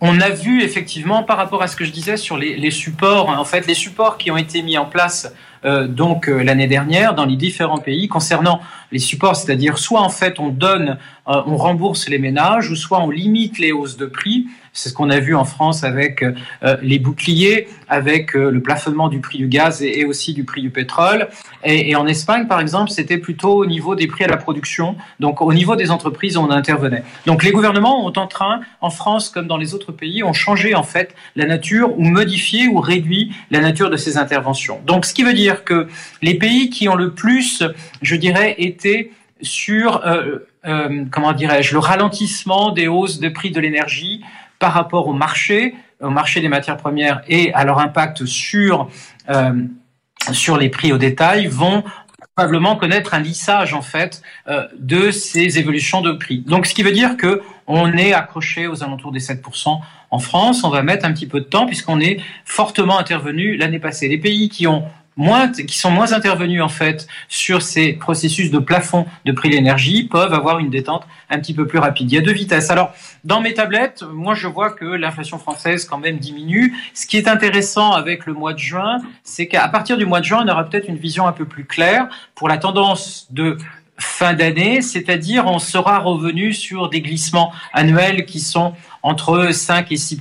on 0.00 0.20
a 0.20 0.30
vu 0.30 0.62
effectivement 0.62 1.22
par 1.22 1.36
rapport 1.36 1.62
à 1.62 1.66
ce 1.66 1.76
que 1.76 1.84
je 1.84 1.90
disais 1.90 2.16
sur 2.16 2.36
les, 2.36 2.70
supports, 2.70 3.28
en 3.28 3.44
fait, 3.44 3.66
les 3.66 3.74
supports 3.74 4.16
qui 4.16 4.30
ont 4.30 4.36
été 4.36 4.62
mis 4.62 4.78
en 4.78 4.84
place 4.84 5.32
euh, 5.57 5.57
donc 5.64 6.28
euh, 6.28 6.42
l'année 6.42 6.66
dernière 6.66 7.14
dans 7.14 7.24
les 7.24 7.36
différents 7.36 7.78
pays 7.78 8.08
concernant 8.08 8.60
les 8.92 8.98
supports, 8.98 9.36
c'est-à-dire 9.36 9.78
soit 9.78 10.00
en 10.00 10.08
fait 10.08 10.38
on 10.38 10.48
donne, 10.48 10.98
euh, 11.28 11.42
on 11.46 11.56
rembourse 11.56 12.08
les 12.08 12.18
ménages, 12.18 12.70
ou 12.70 12.76
soit 12.76 13.00
on 13.00 13.10
limite 13.10 13.58
les 13.58 13.72
hausses 13.72 13.96
de 13.96 14.06
prix. 14.06 14.46
C'est 14.72 14.90
ce 14.90 14.94
qu'on 14.94 15.10
a 15.10 15.18
vu 15.18 15.34
en 15.34 15.44
France 15.44 15.82
avec 15.82 16.24
les 16.82 17.00
boucliers, 17.00 17.66
avec 17.88 18.34
le 18.34 18.60
plafonnement 18.60 19.08
du 19.08 19.18
prix 19.18 19.38
du 19.38 19.48
gaz 19.48 19.82
et, 19.82 20.04
aussi 20.04 20.34
du 20.34 20.44
prix 20.44 20.62
du 20.62 20.70
pétrole. 20.70 21.28
Et 21.64 21.96
en 21.96 22.06
Espagne, 22.06 22.46
par 22.46 22.60
exemple, 22.60 22.90
c'était 22.90 23.18
plutôt 23.18 23.54
au 23.54 23.66
niveau 23.66 23.96
des 23.96 24.06
prix 24.06 24.22
à 24.22 24.28
la 24.28 24.36
production. 24.36 24.94
Donc 25.18 25.42
au 25.42 25.52
niveau 25.52 25.74
des 25.74 25.90
entreprises, 25.90 26.36
on 26.36 26.50
intervenait. 26.50 27.02
Donc 27.26 27.42
les 27.42 27.50
gouvernements 27.50 28.06
ont 28.06 28.12
en 28.14 28.28
train, 28.28 28.60
en 28.80 28.90
France 28.90 29.30
comme 29.30 29.48
dans 29.48 29.56
les 29.56 29.74
autres 29.74 29.90
pays, 29.90 30.22
ont 30.22 30.32
changé 30.32 30.76
en 30.76 30.84
fait 30.84 31.12
la 31.34 31.46
nature 31.46 31.98
ou 31.98 32.04
modifié 32.04 32.68
ou 32.68 32.78
réduit 32.78 33.32
la 33.50 33.60
nature 33.60 33.90
de 33.90 33.96
ces 33.96 34.16
interventions. 34.16 34.80
Donc 34.86 35.06
ce 35.06 35.14
qui 35.14 35.24
veut 35.24 35.34
dire 35.34 35.47
que 35.56 35.88
les 36.22 36.34
pays 36.34 36.70
qui 36.70 36.88
ont 36.88 36.94
le 36.94 37.12
plus, 37.12 37.62
je 38.02 38.16
dirais, 38.16 38.54
été 38.58 39.12
sur, 39.42 40.04
euh, 40.06 40.38
euh, 40.66 41.04
comment 41.10 41.32
dirais-je, 41.32 41.72
le 41.72 41.78
ralentissement 41.78 42.70
des 42.70 42.88
hausses 42.88 43.20
de 43.20 43.28
prix 43.28 43.50
de 43.50 43.60
l'énergie 43.60 44.24
par 44.58 44.72
rapport 44.72 45.06
au 45.08 45.12
marché, 45.12 45.74
au 46.00 46.10
marché 46.10 46.40
des 46.40 46.48
matières 46.48 46.76
premières 46.76 47.22
et 47.28 47.52
à 47.54 47.64
leur 47.64 47.78
impact 47.78 48.24
sur, 48.24 48.88
euh, 49.28 49.52
sur 50.32 50.56
les 50.56 50.68
prix 50.68 50.92
au 50.92 50.98
détail, 50.98 51.46
vont 51.46 51.84
probablement 52.34 52.76
connaître 52.76 53.14
un 53.14 53.20
lissage 53.20 53.74
en 53.74 53.82
fait 53.82 54.22
de 54.78 55.10
ces 55.10 55.58
évolutions 55.58 56.02
de 56.02 56.12
prix. 56.12 56.44
Donc 56.46 56.66
ce 56.66 56.74
qui 56.74 56.84
veut 56.84 56.92
dire 56.92 57.16
que 57.16 57.42
on 57.66 57.92
est 57.94 58.12
accroché 58.12 58.66
aux 58.66 58.82
alentours 58.82 59.12
des 59.12 59.20
7% 59.20 59.80
en 60.10 60.18
France. 60.18 60.64
On 60.64 60.70
va 60.70 60.82
mettre 60.82 61.04
un 61.04 61.12
petit 61.12 61.26
peu 61.26 61.40
de 61.40 61.44
temps 61.44 61.66
puisqu'on 61.66 62.00
est 62.00 62.18
fortement 62.44 62.98
intervenu 62.98 63.56
l'année 63.56 63.78
passée. 63.78 64.08
Les 64.08 64.18
pays 64.18 64.48
qui 64.48 64.66
ont 64.66 64.84
moins, 65.18 65.50
qui 65.52 65.76
sont 65.76 65.90
moins 65.90 66.12
intervenus 66.12 66.62
en 66.62 66.68
fait 66.68 67.06
sur 67.28 67.60
ces 67.60 67.92
processus 67.92 68.50
de 68.50 68.58
plafond 68.58 69.04
de 69.26 69.32
prix 69.32 69.50
de 69.50 69.54
l'énergie 69.54 70.04
peuvent 70.04 70.32
avoir 70.32 70.60
une 70.60 70.70
détente 70.70 71.06
un 71.28 71.38
petit 71.38 71.52
peu 71.52 71.66
plus 71.66 71.78
rapide. 71.78 72.10
Il 72.10 72.14
y 72.14 72.18
a 72.18 72.22
deux 72.22 72.32
vitesses. 72.32 72.70
Alors, 72.70 72.94
dans 73.24 73.40
mes 73.40 73.52
tablettes, 73.52 74.04
moi 74.10 74.34
je 74.34 74.46
vois 74.46 74.70
que 74.70 74.86
l'inflation 74.86 75.38
française 75.38 75.84
quand 75.84 75.98
même 75.98 76.18
diminue. 76.18 76.74
Ce 76.94 77.06
qui 77.06 77.16
est 77.18 77.28
intéressant 77.28 77.92
avec 77.92 78.24
le 78.24 78.32
mois 78.32 78.54
de 78.54 78.58
juin, 78.58 79.02
c'est 79.24 79.48
qu'à 79.48 79.68
partir 79.68 79.98
du 79.98 80.06
mois 80.06 80.20
de 80.20 80.24
juin, 80.24 80.44
on 80.46 80.48
aura 80.48 80.64
peut-être 80.64 80.88
une 80.88 80.96
vision 80.96 81.26
un 81.26 81.32
peu 81.32 81.44
plus 81.44 81.64
claire 81.64 82.08
pour 82.34 82.48
la 82.48 82.56
tendance 82.56 83.26
de 83.30 83.58
fin 83.98 84.32
d'année, 84.32 84.80
c'est-à-dire 84.80 85.46
on 85.46 85.58
sera 85.58 85.98
revenu 85.98 86.52
sur 86.52 86.88
des 86.88 87.00
glissements 87.00 87.52
annuels 87.72 88.24
qui 88.24 88.40
sont 88.40 88.74
entre 89.02 89.52
5 89.52 89.90
et 89.92 89.96
6 89.96 90.20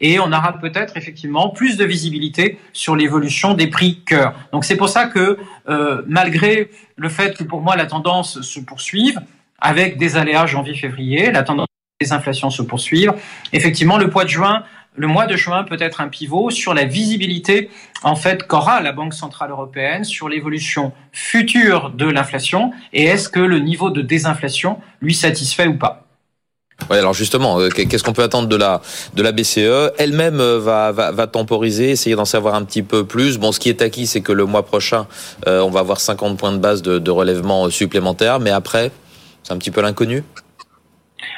et 0.00 0.18
on 0.20 0.32
aura 0.32 0.58
peut-être 0.58 0.96
effectivement 0.96 1.48
plus 1.48 1.76
de 1.76 1.84
visibilité 1.84 2.58
sur 2.72 2.96
l'évolution 2.96 3.54
des 3.54 3.66
prix 3.66 4.00
cœur. 4.06 4.34
Donc 4.52 4.64
c'est 4.64 4.76
pour 4.76 4.88
ça 4.88 5.06
que 5.06 5.38
euh, 5.68 6.02
malgré 6.06 6.70
le 6.96 7.08
fait 7.08 7.36
que 7.36 7.44
pour 7.44 7.60
moi 7.60 7.76
la 7.76 7.86
tendance 7.86 8.40
se 8.42 8.60
poursuive 8.60 9.20
avec 9.60 9.98
des 9.98 10.16
aléas 10.16 10.46
janvier-février, 10.46 11.32
la 11.32 11.42
tendance 11.42 11.66
des 12.00 12.12
inflations 12.12 12.50
se 12.50 12.62
poursuivre, 12.62 13.14
effectivement 13.52 13.98
le 13.98 14.08
mois 14.08 14.24
de 14.24 14.30
juin 14.30 14.64
le 14.96 15.06
mois 15.06 15.26
de 15.26 15.36
juin 15.36 15.64
peut 15.64 15.76
être 15.80 16.00
un 16.00 16.08
pivot 16.08 16.50
sur 16.50 16.74
la 16.74 16.84
visibilité 16.84 17.70
en 18.02 18.16
fait 18.16 18.46
qu'aura 18.46 18.80
la 18.80 18.92
Banque 18.92 19.14
centrale 19.14 19.50
européenne 19.50 20.04
sur 20.04 20.28
l'évolution 20.28 20.92
future 21.12 21.90
de 21.90 22.06
l'inflation 22.06 22.72
et 22.92 23.04
est-ce 23.04 23.28
que 23.28 23.40
le 23.40 23.58
niveau 23.58 23.90
de 23.90 24.02
désinflation 24.02 24.78
lui 25.00 25.14
satisfait 25.14 25.66
ou 25.66 25.76
pas? 25.76 26.00
Ouais, 26.90 26.98
alors 26.98 27.14
justement, 27.14 27.60
euh, 27.60 27.68
qu'est-ce 27.68 28.02
qu'on 28.02 28.12
peut 28.12 28.24
attendre 28.24 28.48
de 28.48 28.56
la 28.56 29.32
BCE 29.32 29.92
Elle-même 29.96 30.40
euh, 30.40 30.58
va, 30.58 31.26
temporiser, 31.28 31.90
essayer 31.90 32.16
d'en 32.16 32.24
savoir 32.24 32.56
un 32.56 32.64
petit 32.64 32.82
peu 32.82 33.04
plus. 33.04 33.38
Bon, 33.38 33.52
ce 33.52 33.60
qui 33.60 33.68
est 33.68 33.80
acquis, 33.80 34.06
c'est 34.06 34.20
que 34.20 34.32
le 34.32 34.44
mois 34.44 34.64
prochain, 34.64 35.06
euh, 35.46 35.60
on 35.60 35.70
va 35.70 35.80
avoir 35.80 36.00
50 36.00 36.36
points 36.36 36.52
de 36.52 36.58
base 36.58 36.82
de 36.82 37.10
relèvement 37.10 37.70
supplémentaire, 37.70 38.40
mais 38.40 38.50
après, 38.50 38.90
c'est 39.44 39.52
un 39.52 39.58
petit 39.58 39.70
peu 39.70 39.82
l'inconnu? 39.82 40.24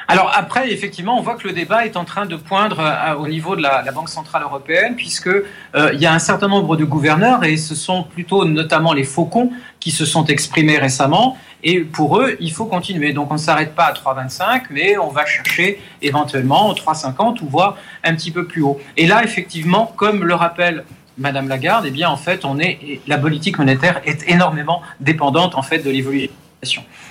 Alors 0.09 0.33
après, 0.35 0.73
effectivement, 0.73 1.19
on 1.19 1.23
voit 1.23 1.35
que 1.35 1.49
le 1.49 1.53
débat 1.53 1.85
est 1.85 1.97
en 1.97 2.05
train 2.05 2.27
de 2.27 2.37
poindre 2.37 2.81
au 3.19 3.27
niveau 3.27 3.57
de 3.57 3.63
la, 3.63 3.83
la 3.83 3.93
Banque 3.93 4.09
centrale 4.09 4.43
européenne, 4.43 4.95
puisque 4.97 5.27
euh, 5.27 5.91
il 5.93 6.01
y 6.01 6.07
a 6.07 6.13
un 6.13 6.19
certain 6.19 6.49
nombre 6.49 6.77
de 6.77 6.85
gouverneurs, 6.85 7.45
et 7.45 7.57
ce 7.57 7.75
sont 7.75 8.05
plutôt 8.05 8.45
notamment 8.45 8.93
les 8.93 9.05
faucons 9.05 9.51
qui 9.81 9.91
se 9.91 10.05
sont 10.05 10.25
exprimés 10.27 10.79
récemment. 10.79 11.37
Et 11.65 11.81
pour 11.81 12.21
eux, 12.21 12.37
il 12.41 12.53
faut 12.53 12.67
continuer. 12.67 13.13
Donc 13.13 13.31
on 13.31 13.35
ne 13.35 13.39
s'arrête 13.39 13.75
pas 13.75 13.87
à 13.87 13.93
3,25, 13.93 14.67
mais 14.71 14.97
on 14.99 15.09
va 15.09 15.27
chercher 15.27 15.81
éventuellement 16.03 16.73
3,50 16.73 17.43
ou 17.43 17.49
voire 17.49 17.77
un 18.05 18.15
petit 18.15 18.31
peu 18.31 18.47
plus 18.47 18.63
haut. 18.63 18.79
Et 18.97 19.07
là, 19.07 19.25
effectivement, 19.25 19.93
comme 19.97 20.25
le 20.25 20.35
rappelle 20.35 20.85
Madame 21.19 21.49
Lagarde, 21.49 21.87
eh 21.89 21.91
bien 21.91 22.09
en 22.09 22.17
fait, 22.17 22.45
on 22.45 22.59
est 22.59 23.01
la 23.07 23.19
politique 23.19 23.59
monétaire 23.59 24.01
est 24.05 24.29
énormément 24.29 24.83
dépendante 25.01 25.55
en 25.55 25.63
fait 25.63 25.79
de 25.79 25.91
l'évolution. 25.91 26.31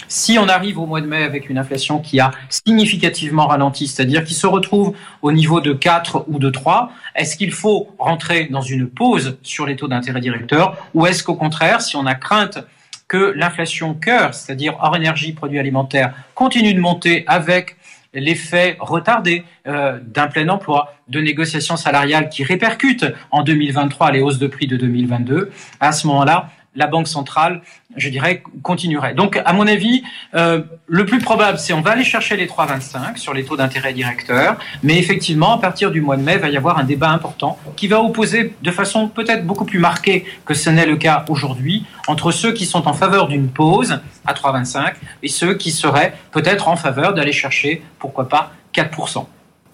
Si 0.08 0.38
on 0.38 0.48
arrive 0.48 0.80
au 0.80 0.86
mois 0.86 1.02
de 1.02 1.08
mai 1.08 1.24
avec 1.24 1.50
une 1.50 1.58
inflation 1.58 2.00
qui 2.00 2.20
a 2.20 2.32
significativement 2.50 3.48
ralenti, 3.48 3.88
c'est-à-dire 3.88 4.24
qui 4.24 4.34
se 4.34 4.48
retrouve 4.48 4.96
au 5.22 5.32
niveau 5.32 5.62
de 5.62 5.74
4 5.74 6.26
ou 6.28 6.40
de 6.40 6.50
3, 6.50 6.92
est-ce 7.16 7.38
qu'il 7.38 7.52
faut 7.52 7.90
rentrer 7.98 8.46
dans 8.46 8.62
une 8.62 8.90
pause 8.90 9.38
sur 9.44 9.66
les 9.66 9.76
taux 9.76 9.88
d'intérêt 9.88 10.22
directeurs 10.22 10.78
ou 10.94 11.06
est-ce 11.06 11.24
qu'au 11.24 11.36
contraire, 11.36 11.82
si 11.82 11.96
on 11.96 12.06
a 12.06 12.16
crainte 12.16 12.60
que 13.08 13.34
l'inflation 13.36 13.94
cœur, 13.94 14.34
c'est-à-dire 14.34 14.78
hors 14.82 14.96
énergie, 14.96 15.34
produits 15.34 15.60
alimentaires, 15.60 16.14
continue 16.34 16.74
de 16.74 16.80
monter 16.80 17.24
avec 17.28 17.78
l'effet 18.14 18.78
retardé 18.80 19.44
euh, 19.68 20.00
d'un 20.02 20.28
plein 20.28 20.48
emploi, 20.50 20.96
de 21.08 21.20
négociations 21.20 21.78
salariales 21.78 22.30
qui 22.30 22.44
répercutent 22.44 23.06
en 23.32 23.44
2023 23.44 24.12
les 24.12 24.22
hausses 24.22 24.40
de 24.40 24.48
prix 24.48 24.68
de 24.68 24.78
2022, 24.78 25.52
à 25.80 25.92
ce 25.92 26.08
moment-là, 26.08 26.50
la 26.76 26.88
Banque 26.88 27.08
centrale, 27.08 27.62
je 27.96 28.10
dirais, 28.10 28.44
continuerait. 28.62 29.14
Donc, 29.14 29.42
à 29.44 29.54
mon 29.54 29.68
avis, 29.68 30.04
euh, 30.34 30.62
le 30.88 31.06
plus 31.06 31.20
probable, 31.20 31.58
c'est 31.58 31.74
on 31.74 31.82
va 31.82 31.92
aller 31.92 32.04
chercher 32.04 32.36
les 32.38 32.48
3,25 32.48 33.18
sur 33.18 33.34
les 33.34 33.46
taux 33.46 33.58
d'intérêt 33.58 33.94
directeurs, 33.94 34.58
mais 34.84 34.98
effectivement, 34.98 35.54
à 35.54 35.58
partir 35.60 35.92
du 35.92 36.02
mois 36.02 36.18
de 36.18 36.22
mai, 36.22 36.34
il 36.36 36.40
va 36.40 36.50
y 36.50 36.58
avoir 36.58 36.78
un 36.78 36.84
débat 36.84 37.10
important 37.10 37.58
qui 37.76 37.88
va 37.88 38.02
opposer 38.02 38.56
de 38.62 38.72
façon 38.72 39.08
peut-être 39.08 39.46
beaucoup 39.46 39.66
plus 39.66 39.80
marquée 39.80 40.26
que 40.46 40.54
ce 40.54 40.70
n'est 40.70 40.86
le 40.86 40.98
cas 40.98 41.26
aujourd'hui 41.30 41.86
entre 42.08 42.32
ceux 42.32 42.52
qui 42.52 42.66
sont 42.66 42.88
en 42.88 42.94
faveur 42.94 43.28
d'une 43.28 43.50
pause 43.50 44.00
à 44.26 44.34
3,25 44.34 44.94
et 45.24 45.28
ceux 45.28 45.56
qui 45.56 45.72
seraient 45.72 46.14
peut-être 46.32 46.68
en 46.68 46.76
faveur 46.76 47.14
d'aller 47.14 47.32
chercher, 47.34 47.82
pourquoi 48.00 48.28
pas, 48.30 48.52
4%. 48.74 49.26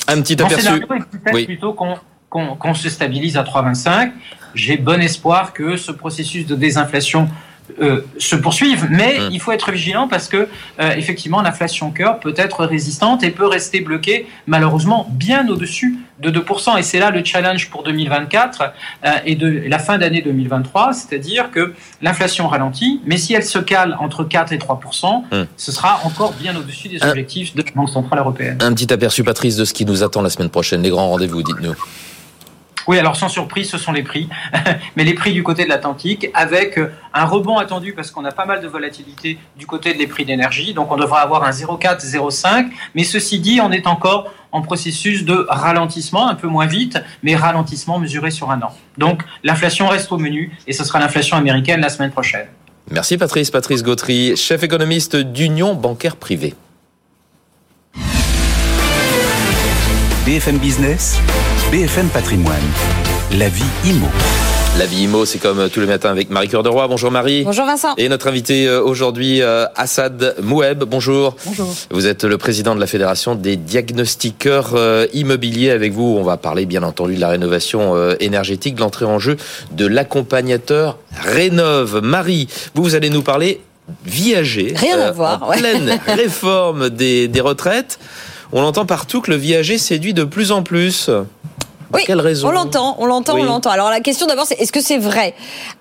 Un 0.07 0.21
petit 0.21 0.41
aperçu. 0.41 0.85
Oui. 1.33 1.45
plutôt 1.45 1.73
qu'on 1.73 1.95
qu'on 2.29 2.73
se 2.73 2.87
stabilise 2.87 3.35
à 3.35 3.43
3,25 3.43 4.11
j'ai 4.55 4.77
bon 4.77 5.01
espoir 5.01 5.53
que 5.53 5.77
ce 5.77 5.91
processus 5.91 6.45
de 6.45 6.55
désinflation 6.55 7.29
euh, 7.79 8.01
se 8.17 8.35
poursuive, 8.35 8.87
mais 8.89 9.19
mmh. 9.19 9.29
il 9.31 9.39
faut 9.39 9.51
être 9.51 9.71
vigilant 9.71 10.07
parce 10.07 10.27
que 10.27 10.47
euh, 10.79 10.91
effectivement 10.95 11.41
l'inflation 11.41 11.91
cœur 11.91 12.19
peut 12.19 12.33
être 12.37 12.65
résistante 12.65 13.23
et 13.23 13.31
peut 13.31 13.45
rester 13.45 13.81
bloquée 13.81 14.27
malheureusement 14.47 15.07
bien 15.11 15.47
au-dessus 15.47 15.97
de 16.19 16.29
2%. 16.29 16.77
Et 16.77 16.83
c'est 16.83 16.99
là 16.99 17.11
le 17.11 17.23
challenge 17.23 17.69
pour 17.69 17.83
2024 17.83 18.63
euh, 19.05 19.09
et 19.25 19.35
de 19.35 19.63
la 19.67 19.79
fin 19.79 19.97
d'année 19.97 20.21
2023, 20.21 20.93
c'est-à-dire 20.93 21.51
que 21.51 21.73
l'inflation 22.01 22.47
ralentit, 22.47 23.01
mais 23.05 23.17
si 23.17 23.33
elle 23.33 23.45
se 23.45 23.59
cale 23.59 23.95
entre 23.99 24.23
4 24.23 24.53
et 24.53 24.57
3%, 24.57 25.23
mmh. 25.31 25.43
ce 25.55 25.71
sera 25.71 26.01
encore 26.03 26.33
bien 26.33 26.55
au-dessus 26.55 26.89
des 26.89 27.01
objectifs 27.03 27.55
de 27.55 27.63
la 27.63 27.71
Banque 27.73 27.89
centrale 27.89 28.19
européenne. 28.19 28.57
Un 28.61 28.73
petit 28.73 28.91
aperçu, 28.91 29.23
Patrice, 29.23 29.55
de 29.55 29.65
ce 29.65 29.73
qui 29.73 29.85
nous 29.85 30.03
attend 30.03 30.21
la 30.21 30.29
semaine 30.29 30.49
prochaine, 30.49 30.81
les 30.81 30.89
grands 30.89 31.09
rendez-vous, 31.09 31.41
dites-nous. 31.43 31.75
Oui, 32.87 32.97
alors 32.97 33.15
sans 33.15 33.29
surprise, 33.29 33.69
ce 33.69 33.77
sont 33.77 33.91
les 33.91 34.03
prix, 34.03 34.29
mais 34.95 35.03
les 35.03 35.13
prix 35.13 35.33
du 35.33 35.43
côté 35.43 35.63
de 35.63 35.69
l'Atlantique, 35.69 36.27
avec 36.33 36.77
euh, 36.77 36.91
un 37.13 37.25
rebond 37.25 37.57
attendu 37.57 37.93
parce 37.93 38.11
qu'on 38.11 38.25
a 38.25 38.31
pas 38.31 38.45
mal 38.45 38.61
de 38.61 38.67
volatilité 38.67 39.37
du 39.57 39.65
côté 39.65 39.93
des 39.93 40.07
prix 40.07 40.25
d'énergie, 40.25 40.73
donc 40.73 40.91
on 40.91 40.97
devra 40.97 41.21
avoir 41.21 41.43
un 41.43 41.51
0,4, 41.51 42.05
0,5, 42.05 42.69
mais 42.95 43.03
ceci 43.03 43.39
dit, 43.39 43.59
on 43.61 43.71
est 43.71 43.87
encore 43.87 44.31
en 44.51 44.61
processus 44.61 45.23
de 45.23 45.45
ralentissement, 45.49 46.27
un 46.27 46.35
peu 46.35 46.47
moins 46.47 46.65
vite, 46.65 47.01
mais 47.23 47.35
ralentissement 47.35 47.99
mesuré 47.99 48.31
sur 48.31 48.51
un 48.51 48.61
an. 48.61 48.75
Donc 48.97 49.23
l'inflation 49.43 49.87
reste 49.87 50.11
au 50.11 50.17
menu, 50.17 50.51
et 50.67 50.73
ce 50.73 50.83
sera 50.83 50.99
l'inflation 50.99 51.37
américaine 51.37 51.81
la 51.81 51.89
semaine 51.89 52.11
prochaine. 52.11 52.47
Merci 52.89 53.17
Patrice, 53.17 53.51
Patrice 53.51 53.83
Gautry, 53.83 54.35
chef 54.35 54.63
économiste 54.63 55.15
d'Union 55.15 55.75
bancaire 55.75 56.17
privée. 56.17 56.53
BFM 60.25 60.57
Business, 60.59 61.19
BFM 61.71 62.09
Patrimoine, 62.09 62.59
la 63.31 63.47
vie 63.47 63.63
IMO. 63.85 64.07
La 64.77 64.85
vie 64.85 65.03
IMO, 65.03 65.23
c'est 65.23 65.39
comme 65.39 65.69
tous 65.69 65.79
les 65.79 65.85
matins 65.85 66.09
avec 66.09 66.29
Marie 66.29 66.49
Cœur 66.49 66.63
de 66.63 66.67
Roy. 66.67 66.85
Bonjour 66.89 67.11
Marie. 67.11 67.45
Bonjour 67.45 67.65
Vincent. 67.65 67.95
Et 67.95 68.09
notre 68.09 68.27
invité 68.27 68.67
euh, 68.67 68.83
aujourd'hui, 68.83 69.41
euh, 69.41 69.67
Assad 69.77 70.35
Moueb. 70.43 70.83
Bonjour. 70.83 71.37
Bonjour. 71.45 71.73
Vous 71.91 72.07
êtes 72.07 72.25
le 72.25 72.37
président 72.37 72.75
de 72.75 72.81
la 72.81 72.87
Fédération 72.87 73.35
des 73.35 73.55
diagnostiqueurs 73.55 74.71
euh, 74.75 75.07
immobiliers. 75.13 75.69
Avec 75.71 75.93
vous, 75.93 76.17
on 76.19 76.23
va 76.23 76.35
parler 76.35 76.65
bien 76.65 76.83
entendu 76.83 77.15
de 77.15 77.21
la 77.21 77.29
rénovation 77.29 77.95
énergétique, 78.19 78.75
de 78.75 78.81
l'entrée 78.81 79.05
en 79.05 79.17
jeu 79.17 79.37
de 79.71 79.87
l'accompagnateur 79.87 80.97
Rénove. 81.21 82.01
Marie, 82.03 82.49
vous, 82.75 82.83
vous 82.83 82.95
allez 82.95 83.09
nous 83.09 83.23
parler 83.23 83.61
viager. 84.05 84.73
Rien 84.75 84.99
à 84.99 85.11
voir. 85.11 85.41
En 85.41 85.51
pleine 85.53 86.01
réforme 86.05 86.89
des, 86.89 87.29
des 87.29 87.41
retraites. 87.41 87.97
On 88.51 88.61
entend 88.61 88.85
partout 88.85 89.21
que 89.21 89.31
le 89.31 89.37
viager 89.37 89.77
séduit 89.77 90.13
de 90.13 90.25
plus 90.25 90.51
en 90.51 90.63
plus. 90.63 91.09
Oui, 91.93 92.03
quelle 92.05 92.21
raison 92.21 92.47
on 92.47 92.51
l'entend, 92.51 92.95
on 92.99 93.05
l'entend, 93.05 93.37
on 93.37 93.43
l'entend. 93.43 93.69
Alors 93.69 93.89
la 93.89 93.99
question 93.99 94.25
d'abord, 94.27 94.45
c'est 94.45 94.59
est-ce 94.59 94.71
que 94.71 94.81
c'est 94.81 94.97
vrai? 94.97 95.33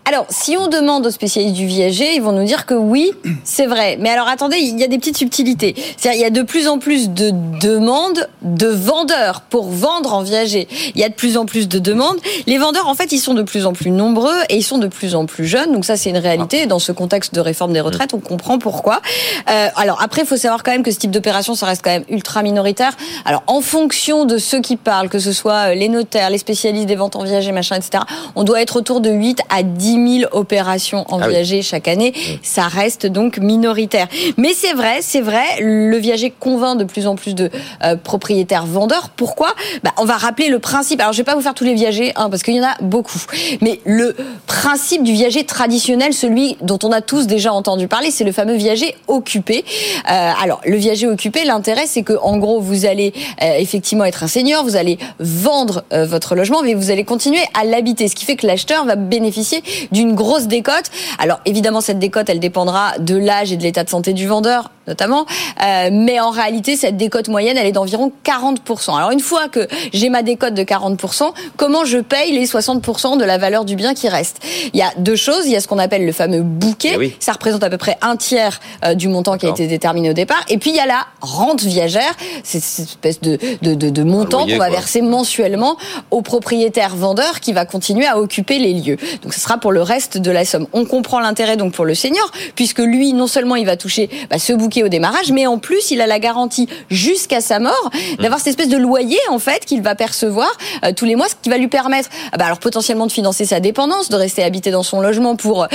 Alors, 0.06 0.26
si 0.28 0.56
on 0.56 0.66
demande 0.66 1.06
aux 1.06 1.10
spécialistes 1.10 1.54
du 1.54 1.66
viager, 1.66 2.14
ils 2.14 2.22
vont 2.22 2.32
nous 2.32 2.44
dire 2.44 2.66
que 2.66 2.74
oui, 2.74 3.12
c'est 3.44 3.66
vrai. 3.66 3.96
Mais 4.00 4.10
alors 4.10 4.26
attendez, 4.26 4.56
il 4.56 4.76
y 4.78 4.82
a 4.82 4.88
des 4.88 4.98
petites 4.98 5.16
subtilités. 5.16 5.74
C'est-à-dire, 5.96 6.20
il 6.20 6.22
y 6.22 6.26
a 6.26 6.30
de 6.30 6.42
plus 6.42 6.66
en 6.66 6.78
plus 6.78 7.10
de 7.10 7.30
demandes 7.60 8.28
de 8.42 8.66
vendeurs 8.66 9.42
pour 9.42 9.68
vendre 9.68 10.12
en 10.14 10.22
viager. 10.22 10.66
Il 10.96 11.00
y 11.00 11.04
a 11.04 11.08
de 11.08 11.14
plus 11.14 11.36
en 11.36 11.46
plus 11.46 11.68
de 11.68 11.78
demandes. 11.78 12.16
Les 12.48 12.58
vendeurs, 12.58 12.88
en 12.88 12.94
fait, 12.94 13.12
ils 13.12 13.20
sont 13.20 13.34
de 13.34 13.42
plus 13.42 13.66
en 13.66 13.72
plus 13.72 13.90
nombreux 13.90 14.34
et 14.48 14.56
ils 14.56 14.64
sont 14.64 14.78
de 14.78 14.88
plus 14.88 15.14
en 15.14 15.26
plus 15.26 15.46
jeunes. 15.46 15.72
Donc 15.72 15.84
ça, 15.84 15.96
c'est 15.96 16.10
une 16.10 16.18
réalité. 16.18 16.66
Dans 16.66 16.80
ce 16.80 16.90
contexte 16.90 17.32
de 17.32 17.40
réforme 17.40 17.72
des 17.72 17.80
retraites, 17.80 18.12
on 18.12 18.20
comprend 18.20 18.58
pourquoi. 18.58 19.00
Euh, 19.48 19.68
alors 19.76 20.02
après, 20.02 20.22
il 20.22 20.26
faut 20.26 20.36
savoir 20.36 20.64
quand 20.64 20.72
même 20.72 20.82
que 20.82 20.90
ce 20.90 20.98
type 20.98 21.12
d'opération, 21.12 21.54
ça 21.54 21.66
reste 21.66 21.82
quand 21.84 21.90
même 21.90 22.04
ultra 22.08 22.42
minoritaire. 22.42 22.96
Alors 23.24 23.44
en 23.46 23.60
fonction 23.60 24.24
de 24.24 24.38
ceux 24.38 24.60
qui 24.60 24.76
parlent, 24.76 25.08
que 25.08 25.20
ce 25.20 25.32
soit 25.32 25.74
les 25.74 25.88
les 26.30 26.38
spécialistes 26.38 26.86
des 26.86 26.96
ventes 26.96 27.16
en 27.16 27.24
viager, 27.24 27.52
machin, 27.52 27.76
etc. 27.76 28.04
On 28.34 28.44
doit 28.44 28.60
être 28.60 28.76
autour 28.76 29.00
de 29.00 29.10
8 29.10 29.40
à 29.48 29.62
10 29.62 30.20
000 30.20 30.30
opérations 30.32 31.04
en 31.08 31.20
ah 31.20 31.28
viager 31.28 31.62
chaque 31.62 31.88
année. 31.88 32.12
Ça 32.42 32.64
reste 32.64 33.06
donc 33.06 33.38
minoritaire. 33.38 34.08
Mais 34.36 34.52
c'est 34.54 34.72
vrai, 34.72 34.98
c'est 35.00 35.20
vrai, 35.20 35.44
le 35.60 35.96
viager 35.96 36.30
convainc 36.30 36.78
de 36.78 36.84
plus 36.84 37.06
en 37.06 37.16
plus 37.16 37.34
de 37.34 37.50
euh, 37.84 37.96
propriétaires 37.96 38.66
vendeurs. 38.66 39.10
Pourquoi? 39.10 39.54
Bah, 39.82 39.92
On 39.98 40.04
va 40.04 40.16
rappeler 40.16 40.48
le 40.48 40.58
principe. 40.58 41.00
Alors, 41.00 41.12
je 41.12 41.18
vais 41.18 41.24
pas 41.24 41.34
vous 41.34 41.40
faire 41.40 41.54
tous 41.54 41.64
les 41.64 41.74
viagers, 41.74 42.12
hein, 42.16 42.30
parce 42.30 42.42
qu'il 42.42 42.54
y 42.54 42.60
en 42.60 42.66
a 42.66 42.76
beaucoup. 42.80 43.20
Mais 43.60 43.80
le 43.84 44.16
principe 44.46 45.02
du 45.02 45.12
viager 45.12 45.44
traditionnel, 45.44 46.12
celui 46.12 46.56
dont 46.60 46.78
on 46.82 46.92
a 46.92 47.00
tous 47.00 47.26
déjà 47.26 47.52
entendu 47.52 47.88
parler, 47.88 48.10
c'est 48.10 48.24
le 48.24 48.32
fameux 48.32 48.54
viager 48.54 48.94
occupé. 49.08 49.64
Euh, 50.10 50.32
alors, 50.42 50.60
le 50.64 50.76
viager 50.76 51.06
occupé, 51.06 51.44
l'intérêt, 51.44 51.86
c'est 51.86 52.02
que 52.02 52.14
en 52.22 52.38
gros, 52.38 52.60
vous 52.60 52.86
allez 52.86 53.12
euh, 53.42 53.56
effectivement 53.58 54.04
être 54.04 54.22
un 54.22 54.28
seigneur, 54.28 54.64
vous 54.64 54.76
allez 54.76 54.98
vendre 55.18 55.84
euh, 55.92 56.06
votre 56.06 56.34
logement, 56.34 56.62
mais 56.62 56.74
vous 56.74 56.90
allez 56.90 57.04
continuer 57.04 57.40
à 57.58 57.64
l'habiter, 57.64 58.08
ce 58.08 58.14
qui 58.14 58.24
fait 58.24 58.36
que 58.36 58.46
l'acheteur 58.46 58.84
va 58.84 58.96
bénéficier 58.96 59.62
d'une 59.92 60.14
grosse 60.14 60.46
décote. 60.46 60.84
Alors 61.18 61.40
évidemment, 61.46 61.80
cette 61.80 61.98
décote, 61.98 62.28
elle 62.28 62.40
dépendra 62.40 62.98
de 62.98 63.16
l'âge 63.16 63.52
et 63.52 63.56
de 63.56 63.62
l'état 63.62 63.84
de 63.84 63.90
santé 63.90 64.12
du 64.12 64.26
vendeur, 64.26 64.70
notamment, 64.86 65.26
euh, 65.62 65.90
mais 65.92 66.20
en 66.20 66.30
réalité, 66.30 66.76
cette 66.76 66.96
décote 66.96 67.28
moyenne, 67.28 67.56
elle 67.56 67.66
est 67.66 67.72
d'environ 67.72 68.12
40%. 68.24 68.96
Alors 68.96 69.10
une 69.10 69.20
fois 69.20 69.48
que 69.48 69.66
j'ai 69.92 70.08
ma 70.08 70.22
décote 70.22 70.54
de 70.54 70.62
40%, 70.62 71.32
comment 71.56 71.84
je 71.84 71.98
paye 71.98 72.32
les 72.32 72.46
60% 72.46 73.18
de 73.18 73.24
la 73.24 73.38
valeur 73.38 73.64
du 73.64 73.76
bien 73.76 73.94
qui 73.94 74.08
reste? 74.08 74.38
Il 74.72 74.78
y 74.78 74.82
a 74.82 74.90
deux 74.98 75.16
choses. 75.16 75.46
Il 75.46 75.52
y 75.52 75.56
a 75.56 75.60
ce 75.60 75.68
qu'on 75.68 75.78
appelle 75.78 76.06
le 76.06 76.12
fameux 76.12 76.42
bouquet. 76.42 76.96
Eh 77.00 77.16
Ça 77.20 77.32
représente 77.32 77.62
à 77.62 77.70
peu 77.70 77.78
près 77.78 77.98
un 78.02 78.16
tiers 78.16 78.60
euh, 78.84 78.94
du 78.94 79.08
montant 79.08 79.36
qui 79.38 79.46
a 79.46 79.50
été 79.50 79.66
déterminé 79.66 80.10
au 80.10 80.14
départ. 80.14 80.42
Et 80.48 80.58
puis 80.58 80.70
il 80.70 80.76
y 80.76 80.80
a 80.80 80.86
la 80.86 81.06
rente 81.20 81.62
viagère. 81.62 82.14
C'est 82.42 82.60
cette 82.60 82.88
espèce 82.88 83.20
de, 83.20 83.38
de, 83.62 83.74
de, 83.74 83.90
de 83.90 84.02
montant 84.02 84.46
qu'on 84.46 84.58
va 84.58 84.70
verser 84.70 85.02
mensuellement 85.02 85.76
au 86.10 86.22
propriétaire 86.22 86.96
vendeur 86.96 87.40
qui 87.40 87.52
va 87.52 87.64
continuer 87.64 88.06
à 88.06 88.18
occuper 88.18 88.58
les 88.58 88.74
lieux. 88.74 88.96
Donc 89.22 89.34
ce 89.34 89.40
sera 89.40 89.58
pour 89.58 89.72
le 89.72 89.82
reste 89.82 90.18
de 90.18 90.30
la 90.30 90.44
somme. 90.44 90.66
On 90.72 90.84
comprend 90.84 91.20
l'intérêt 91.20 91.56
donc 91.56 91.72
pour 91.72 91.84
le 91.84 91.94
senior 91.94 92.30
puisque 92.54 92.78
lui 92.78 93.12
non 93.12 93.26
seulement 93.26 93.56
il 93.56 93.66
va 93.66 93.76
toucher 93.76 94.10
bah, 94.30 94.38
ce 94.38 94.52
bouquet 94.52 94.82
au 94.82 94.88
démarrage, 94.88 95.32
mais 95.32 95.46
en 95.46 95.58
plus 95.58 95.90
il 95.90 96.00
a 96.00 96.06
la 96.06 96.18
garantie 96.18 96.68
jusqu'à 96.90 97.40
sa 97.40 97.58
mort 97.58 97.90
d'avoir 98.18 98.38
cette 98.38 98.48
espèce 98.48 98.68
de 98.68 98.76
loyer 98.76 99.18
en 99.30 99.38
fait 99.38 99.64
qu'il 99.64 99.82
va 99.82 99.94
percevoir 99.94 100.50
euh, 100.84 100.92
tous 100.94 101.04
les 101.04 101.16
mois, 101.16 101.28
ce 101.28 101.34
qui 101.40 101.50
va 101.50 101.58
lui 101.58 101.68
permettre 101.68 102.08
ah 102.32 102.38
bah, 102.38 102.46
alors 102.46 102.58
potentiellement 102.58 103.06
de 103.06 103.12
financer 103.12 103.44
sa 103.44 103.60
dépendance, 103.60 104.08
de 104.08 104.16
rester 104.16 104.42
habité 104.42 104.70
dans 104.70 104.82
son 104.82 105.00
logement 105.00 105.36
pour 105.36 105.64
euh, 105.64 105.66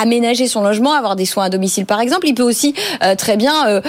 aménager 0.00 0.46
son 0.46 0.62
logement, 0.62 0.92
avoir 0.92 1.16
des 1.16 1.26
soins 1.26 1.44
à 1.44 1.48
domicile 1.48 1.86
par 1.86 2.00
exemple. 2.00 2.26
Il 2.26 2.34
peut 2.34 2.42
aussi 2.42 2.74
euh, 3.02 3.14
très 3.14 3.36
bien 3.36 3.82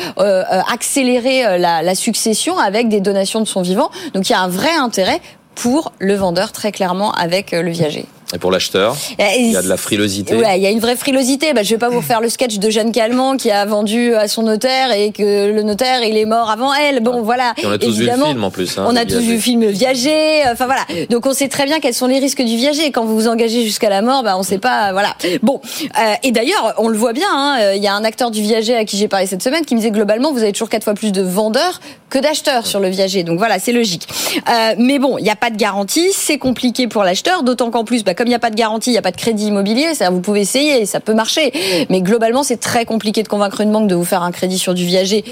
accélérer 0.71 1.57
la, 1.57 1.81
la 1.81 1.95
succession 1.95 2.57
avec 2.57 2.89
des 2.89 2.99
donations 2.99 3.39
de 3.39 3.45
son 3.45 3.61
vivant. 3.61 3.89
Donc 4.13 4.29
il 4.29 4.31
y 4.31 4.35
a 4.35 4.41
un 4.41 4.47
vrai 4.47 4.73
intérêt 4.73 5.21
pour 5.57 5.91
le 5.99 6.13
vendeur 6.15 6.51
très 6.51 6.71
clairement 6.71 7.11
avec 7.13 7.51
le 7.51 7.69
viager. 7.69 8.05
Et 8.33 8.39
pour 8.39 8.51
l'acheteur, 8.51 8.97
il 9.19 9.51
y 9.51 9.55
a 9.55 9.61
de 9.61 9.69
la 9.69 9.77
frilosité. 9.77 10.35
Ouais, 10.35 10.57
il 10.57 10.61
y 10.61 10.67
a 10.67 10.69
une 10.69 10.79
vraie 10.79 10.97
frilosité. 10.97 11.53
Bah, 11.53 11.63
je 11.63 11.69
vais 11.69 11.77
pas 11.77 11.87
vous 11.87 12.01
faire 12.01 12.19
le 12.19 12.27
sketch 12.27 12.59
de 12.59 12.69
Jeanne 12.69 12.91
Calment 12.91 13.37
qui 13.37 13.51
a 13.51 13.63
vendu 13.65 14.15
à 14.15 14.27
son 14.27 14.43
notaire 14.43 14.91
et 14.91 15.11
que 15.11 15.51
le 15.51 15.63
notaire 15.63 16.03
il 16.03 16.17
est 16.17 16.25
mort 16.25 16.49
avant 16.49 16.73
elle. 16.73 17.01
Bon, 17.01 17.21
voilà. 17.21 17.53
on 17.63 17.71
a 17.71 17.77
tous 17.77 17.97
vu 17.97 18.05
le 18.05 18.11
film 18.11 18.43
en 18.43 18.51
plus. 18.51 18.77
Hein, 18.77 18.85
on 18.87 18.95
a 18.97 19.05
tous 19.05 19.19
vu 19.19 19.35
le 19.35 19.39
film 19.39 19.65
Viager. 19.67 20.43
Enfin 20.51 20.65
voilà. 20.65 20.81
Donc 21.09 21.25
on 21.25 21.33
sait 21.33 21.47
très 21.47 21.65
bien 21.65 21.79
quels 21.79 21.93
sont 21.93 22.07
les 22.07 22.19
risques 22.19 22.43
du 22.43 22.57
viager. 22.57 22.91
Quand 22.91 23.05
vous 23.05 23.15
vous 23.15 23.27
engagez 23.29 23.63
jusqu'à 23.63 23.89
la 23.89 24.01
mort, 24.01 24.23
bah 24.23 24.35
on 24.37 24.43
sait 24.43 24.57
pas. 24.57 24.91
Voilà. 24.91 25.15
Bon. 25.41 25.61
Euh, 25.97 26.13
et 26.23 26.31
d'ailleurs, 26.31 26.75
on 26.79 26.89
le 26.89 26.97
voit 26.97 27.13
bien. 27.13 27.27
Hein, 27.31 27.73
il 27.75 27.81
y 27.81 27.87
a 27.87 27.93
un 27.93 28.03
acteur 28.03 28.29
du 28.31 28.41
viager 28.41 28.75
à 28.75 28.83
qui 28.83 28.97
j'ai 28.97 29.07
parlé 29.07 29.25
cette 29.25 29.43
semaine 29.43 29.63
qui 29.63 29.73
me 29.73 29.79
disait 29.79 29.91
globalement 29.91 30.33
vous 30.33 30.43
avez 30.43 30.51
toujours 30.51 30.69
quatre 30.69 30.83
fois 30.83 30.95
plus 30.95 31.13
de 31.13 31.21
vendeurs 31.21 31.79
que 32.09 32.19
d'acheteurs 32.19 32.67
sur 32.67 32.79
le 32.79 32.89
viager. 32.89 33.23
Donc 33.23 33.37
voilà, 33.37 33.59
c'est 33.59 33.71
logique. 33.73 34.07
Euh, 34.49 34.75
mais 34.77 34.99
bon, 34.99 35.17
il 35.17 35.23
n'y 35.23 35.29
a 35.29 35.35
pas 35.35 35.49
de 35.49 35.57
garantie. 35.57 36.09
C'est 36.13 36.37
compliqué 36.37 36.87
pour 36.87 37.03
l'acheteur, 37.03 37.43
d'autant 37.43 37.71
qu'en 37.71 37.83
plus, 37.83 38.03
bah, 38.03 38.13
comme 38.17 38.27
il 38.27 38.31
n'y 38.31 38.35
a 38.35 38.39
pas 38.39 38.49
de 38.49 38.55
garantie, 38.55 38.89
il 38.89 38.93
n'y 38.93 38.99
a 38.99 39.03
pas 39.03 39.11
de 39.11 39.17
crédit 39.17 39.47
immobilier, 39.47 39.93
ça, 39.93 40.09
vous 40.09 40.19
pouvez 40.19 40.41
essayer, 40.41 40.85
ça 40.85 40.99
peut 40.99 41.13
marcher. 41.13 41.53
Mais 41.89 42.01
globalement, 42.01 42.43
c'est 42.43 42.57
très 42.57 42.83
compliqué 42.83 43.23
de 43.23 43.27
convaincre 43.27 43.61
une 43.61 43.71
banque 43.71 43.87
de 43.87 43.95
vous 43.95 44.05
faire 44.05 44.23
un 44.23 44.31
crédit 44.31 44.57
sur 44.57 44.73
du 44.73 44.85
viager 44.85 45.23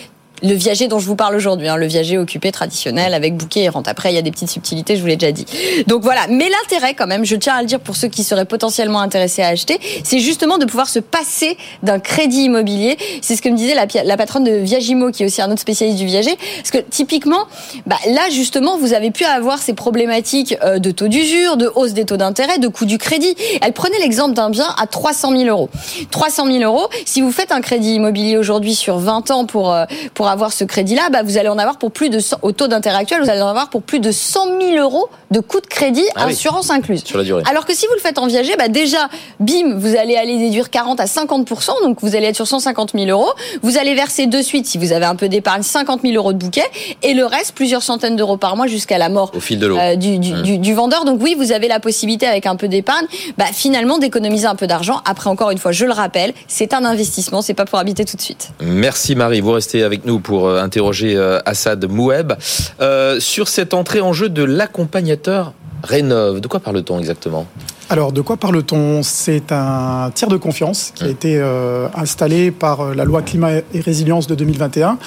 le 0.44 0.54
viager 0.54 0.88
dont 0.88 1.00
je 1.00 1.06
vous 1.06 1.16
parle 1.16 1.36
aujourd'hui, 1.36 1.68
hein, 1.68 1.78
le 1.78 1.86
viager 1.86 2.18
occupé 2.18 2.52
traditionnel 2.52 3.14
avec 3.14 3.36
bouquet 3.36 3.62
et 3.62 3.70
rente. 3.70 3.88
Après, 3.88 4.12
il 4.12 4.16
y 4.16 4.20
a 4.20 4.22
des 4.22 4.32
petites 4.32 4.50
subtilités, 4.50 4.96
je 4.96 5.02
vous 5.02 5.08
l'ai 5.08 5.16
déjà 5.16 5.32
dit. 5.32 5.46
Donc 5.88 6.04
voilà, 6.04 6.28
mais 6.30 6.50
l'intérêt 6.50 6.94
quand 6.94 7.08
même, 7.08 7.26
je 7.26 7.36
tiens 7.36 7.56
à 7.56 7.62
le 7.62 7.68
dire 7.68 7.80
pour 7.80 7.96
ceux 7.96 8.08
qui 8.08 8.24
seraient 8.24 8.46
potentiellement 8.46 9.00
intéressés 9.00 9.42
à 9.42 9.48
acheter, 9.48 9.80
c'est 10.04 10.20
justement 10.20 10.58
de 10.58 10.66
pouvoir 10.66 10.90
se 10.90 11.00
passer 11.00 11.58
d'un 11.84 12.00
crédit 12.00 12.44
immobilier. 12.44 12.98
C'est 13.22 13.36
ce 13.36 13.42
que 13.42 13.50
me 13.50 13.56
disait 13.56 13.76
la, 13.76 14.18
patronne 14.18 14.44
de 14.44 14.52
Viagimo, 14.52 15.12
qui 15.12 15.24
est 15.24 15.26
aussi 15.26 15.42
un 15.42 15.52
autre 15.52 15.62
spécialiste 15.62 15.98
du 15.98 16.06
viager. 16.06 16.38
Parce 16.58 16.72
que 16.72 16.78
typiquement, 16.90 17.46
bah, 17.86 17.98
là 18.08 18.30
justement, 18.30 18.78
vous 18.78 18.94
avez 18.94 19.12
pu 19.12 19.24
avoir 19.26 19.60
ces 19.60 19.74
problématiques 19.74 20.58
euh, 20.64 20.80
de 20.80 20.92
taux 20.92 21.08
d'usure, 21.08 21.58
de 21.58 21.72
hausse 21.76 21.94
des 21.94 22.06
taux 22.06 22.18
d'intérêt, 22.18 22.60
de 22.60 22.68
coût 22.68 22.86
du 22.86 22.98
crédit. 22.98 23.36
Elle 23.62 23.74
prenait 23.74 24.00
l'exemple 24.00 24.34
d'un 24.34 24.50
bien 24.50 24.68
à 24.78 24.88
300 24.88 25.32
000 25.38 25.44
euros. 25.44 25.70
300 26.12 26.48
000 26.48 26.60
euros, 26.60 26.88
si 27.06 27.22
vous 27.22 27.32
faites 27.32 27.52
un 27.52 27.62
crédit 27.62 27.96
immobilier 27.96 28.38
aujourd'hui 28.38 28.76
sur 28.76 28.98
20 28.98 29.32
ans 29.32 29.46
pour, 29.46 29.72
euh, 29.72 29.86
pour 30.14 30.28
ce 30.52 30.64
crédit-là, 30.64 31.10
bah, 31.12 31.24
vous 31.24 31.38
allez 31.38 31.50
en 31.50 31.58
avoir 31.58 31.78
pour 31.78 31.92
plus 31.92 32.10
de, 32.10 32.20
au 32.42 32.52
taux 32.52 32.68
d'intérêt 32.68 32.98
actuel, 32.98 33.22
vous 33.22 33.30
allez 33.30 33.42
en 33.42 33.48
avoir 33.48 33.70
pour 33.70 33.82
plus 33.82 34.00
de 34.00 34.12
100 34.12 34.60
000 34.60 34.84
euros 34.84 35.10
de 35.32 35.40
coût 35.40 35.60
de 35.60 35.68
crédit, 35.68 36.06
ah 36.16 36.26
assurance 36.26 36.70
incluse. 36.70 37.04
Sur 37.04 37.18
la 37.18 37.24
durée. 37.24 37.44
Alors 37.50 37.66
que 37.66 37.74
si 37.74 37.88
vous 37.88 37.94
le 37.94 38.00
faites 38.00 38.18
en 38.18 38.28
viager, 38.28 38.56
bah, 38.58 38.68
déjà, 38.68 39.10
bim, 39.40 39.76
vous 39.78 39.96
allez 39.96 40.16
aller 40.16 40.38
déduire 40.38 40.70
40 40.70 41.00
à 41.00 41.06
50%, 41.06 41.84
donc 41.84 41.98
vous 42.02 42.16
allez 42.16 42.28
être 42.28 42.36
sur 42.36 42.48
150 42.48 42.92
000 42.94 43.06
euros. 43.08 43.32
Vous 43.62 43.78
allez 43.78 43.96
verser 43.96 44.28
de 44.28 44.42
suite, 44.42 44.66
si 44.66 44.78
vous 44.78 44.92
avez 44.92 45.06
un 45.06 45.16
peu 45.16 45.30
d'épargne, 45.30 45.64
50 45.64 46.02
000 46.02 46.14
euros 46.16 46.34
de 46.34 46.38
bouquet, 46.38 46.66
et 47.04 47.14
le 47.14 47.26
reste, 47.26 47.54
plusieurs 47.54 47.84
centaines 47.84 48.16
d'euros 48.16 48.38
par 48.38 48.56
mois 48.56 48.68
jusqu'à 48.68 48.98
la 48.98 49.10
mort 49.10 49.32
Au 49.36 49.40
fil 49.40 49.60
de 49.60 49.68
euh, 49.68 49.96
du, 49.96 50.20
du, 50.20 50.34
mmh. 50.34 50.58
du, 50.58 50.74
vendeur. 50.74 51.06
Donc 51.06 51.22
oui, 51.22 51.36
vous 51.38 51.52
avez 51.52 51.68
la 51.68 51.80
possibilité, 51.80 52.28
avec 52.28 52.46
un 52.46 52.56
peu 52.56 52.68
d'épargne, 52.68 53.06
bah, 53.38 53.46
finalement 53.52 53.98
d'économiser 53.98 54.48
un 54.48 54.56
peu 54.56 54.68
d'argent. 54.68 55.02
Après, 55.06 55.30
encore 55.30 55.52
une 55.52 55.58
fois, 55.58 55.72
je 55.72 55.86
le 55.86 55.92
rappelle, 55.92 56.34
c'est 56.48 56.74
un 56.74 56.86
investissement, 56.86 57.42
c'est 57.42 57.54
pas 57.54 57.66
pour 57.66 57.80
habiter 57.80 58.06
tout 58.06 58.18
de 58.18 58.22
suite. 58.22 58.50
Merci 58.62 59.16
Marie, 59.16 59.42
vous 59.42 59.52
restez 59.52 59.84
avec 59.84 60.06
nous 60.06 60.15
pour 60.20 60.48
euh, 60.48 60.62
interroger 60.62 61.16
euh, 61.16 61.40
Assad 61.46 61.86
Moueb. 61.90 62.34
Euh, 62.82 63.20
sur 63.20 63.48
cette 63.48 63.74
entrée 63.74 64.02
en 64.02 64.14
jeu 64.14 64.30
de 64.30 64.44
l'accompagnateur 64.44 65.54
Rénov, 65.84 66.42
de 66.42 66.48
quoi 66.48 66.60
parle-t-on 66.60 67.00
exactement? 67.00 67.46
Alors, 67.90 68.12
de 68.12 68.22
quoi 68.22 68.38
parle-t-on? 68.38 69.04
C'est 69.04 69.52
un 69.52 70.10
tiers 70.16 70.30
de 70.30 70.38
confiance 70.38 70.92
qui 70.96 71.04
a 71.04 71.08
été 71.08 71.38
euh, 71.38 71.88
installé 71.96 72.50
par 72.50 72.96
la 72.96 73.06
loi 73.06 73.22
climat 73.22 73.58
et 73.58 73.80
résilience 73.80 74.26
de 74.26 74.34
2021, 74.34 74.98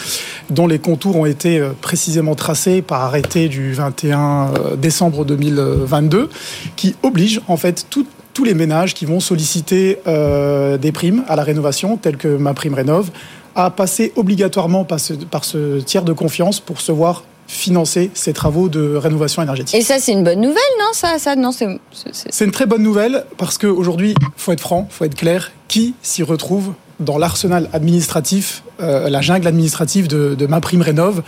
dont 0.51 0.69
les 0.69 0.79
contours 0.79 1.17
ont 1.17 1.27
été 1.27 1.61
précisément 1.81 2.37
tracés 2.37 2.83
par 2.83 3.03
arrêté 3.03 3.49
du 3.49 3.73
21 3.73 4.53
décembre 4.77 5.25
2022, 5.25 6.29
qui 6.77 6.95
oblige 7.03 7.41
en 7.49 7.57
fait 7.57 7.87
tous 7.91 8.45
les 8.45 8.55
ménages 8.55 8.95
qui 8.95 9.05
vont 9.05 9.19
solliciter 9.19 9.99
des 10.07 10.93
primes 10.93 11.25
à 11.27 11.35
la 11.35 11.43
rénovation, 11.43 11.97
telles 11.97 12.17
que 12.17 12.29
ma 12.29 12.55
prime 12.55 12.75
rénov, 12.75 13.11
à 13.59 13.71
passer 13.71 14.13
obligatoirement 14.15 14.85
par 14.85 15.01
ce, 15.01 15.81
tiers 15.81 16.05
de 16.05 16.13
confiance 16.13 16.61
pour 16.61 16.81
se 16.81 16.93
voir 16.93 17.25
financer 17.49 18.11
ces 18.15 18.33
travaux 18.33 18.69
de 18.69 18.95
rénovation 18.95 19.43
énergétique. 19.43 19.75
Et 19.75 19.83
ça, 19.83 19.99
c'est 19.99 20.13
une 20.13 20.23
bonne 20.23 20.41
nouvelle, 20.41 20.63
non 20.79 20.93
ça, 20.93 21.19
ça, 21.19 21.35
non, 21.35 21.51
c'est 21.51 22.45
une 22.45 22.53
très 22.53 22.67
bonne 22.67 22.83
nouvelle 22.83 23.25
parce 23.37 23.59
qu'aujourd'hui, 23.59 24.15
il 24.21 24.27
faut 24.37 24.53
être 24.53 24.61
franc, 24.61 24.87
il 24.89 24.95
faut 24.95 25.05
être 25.05 25.17
clair, 25.17 25.51
qui 25.67 25.95
s'y 26.03 26.23
retrouve 26.23 26.73
dans 27.01 27.19
l'arsenal 27.19 27.69
administratif, 27.73 28.63
euh, 28.81 29.09
la 29.09 29.23
jungle 29.23 29.49
administrative 29.49 30.07
de, 30.07 30.37
de 30.37 30.47
ma 30.47 30.61
prime 30.61 30.83
rénov, 30.83 31.23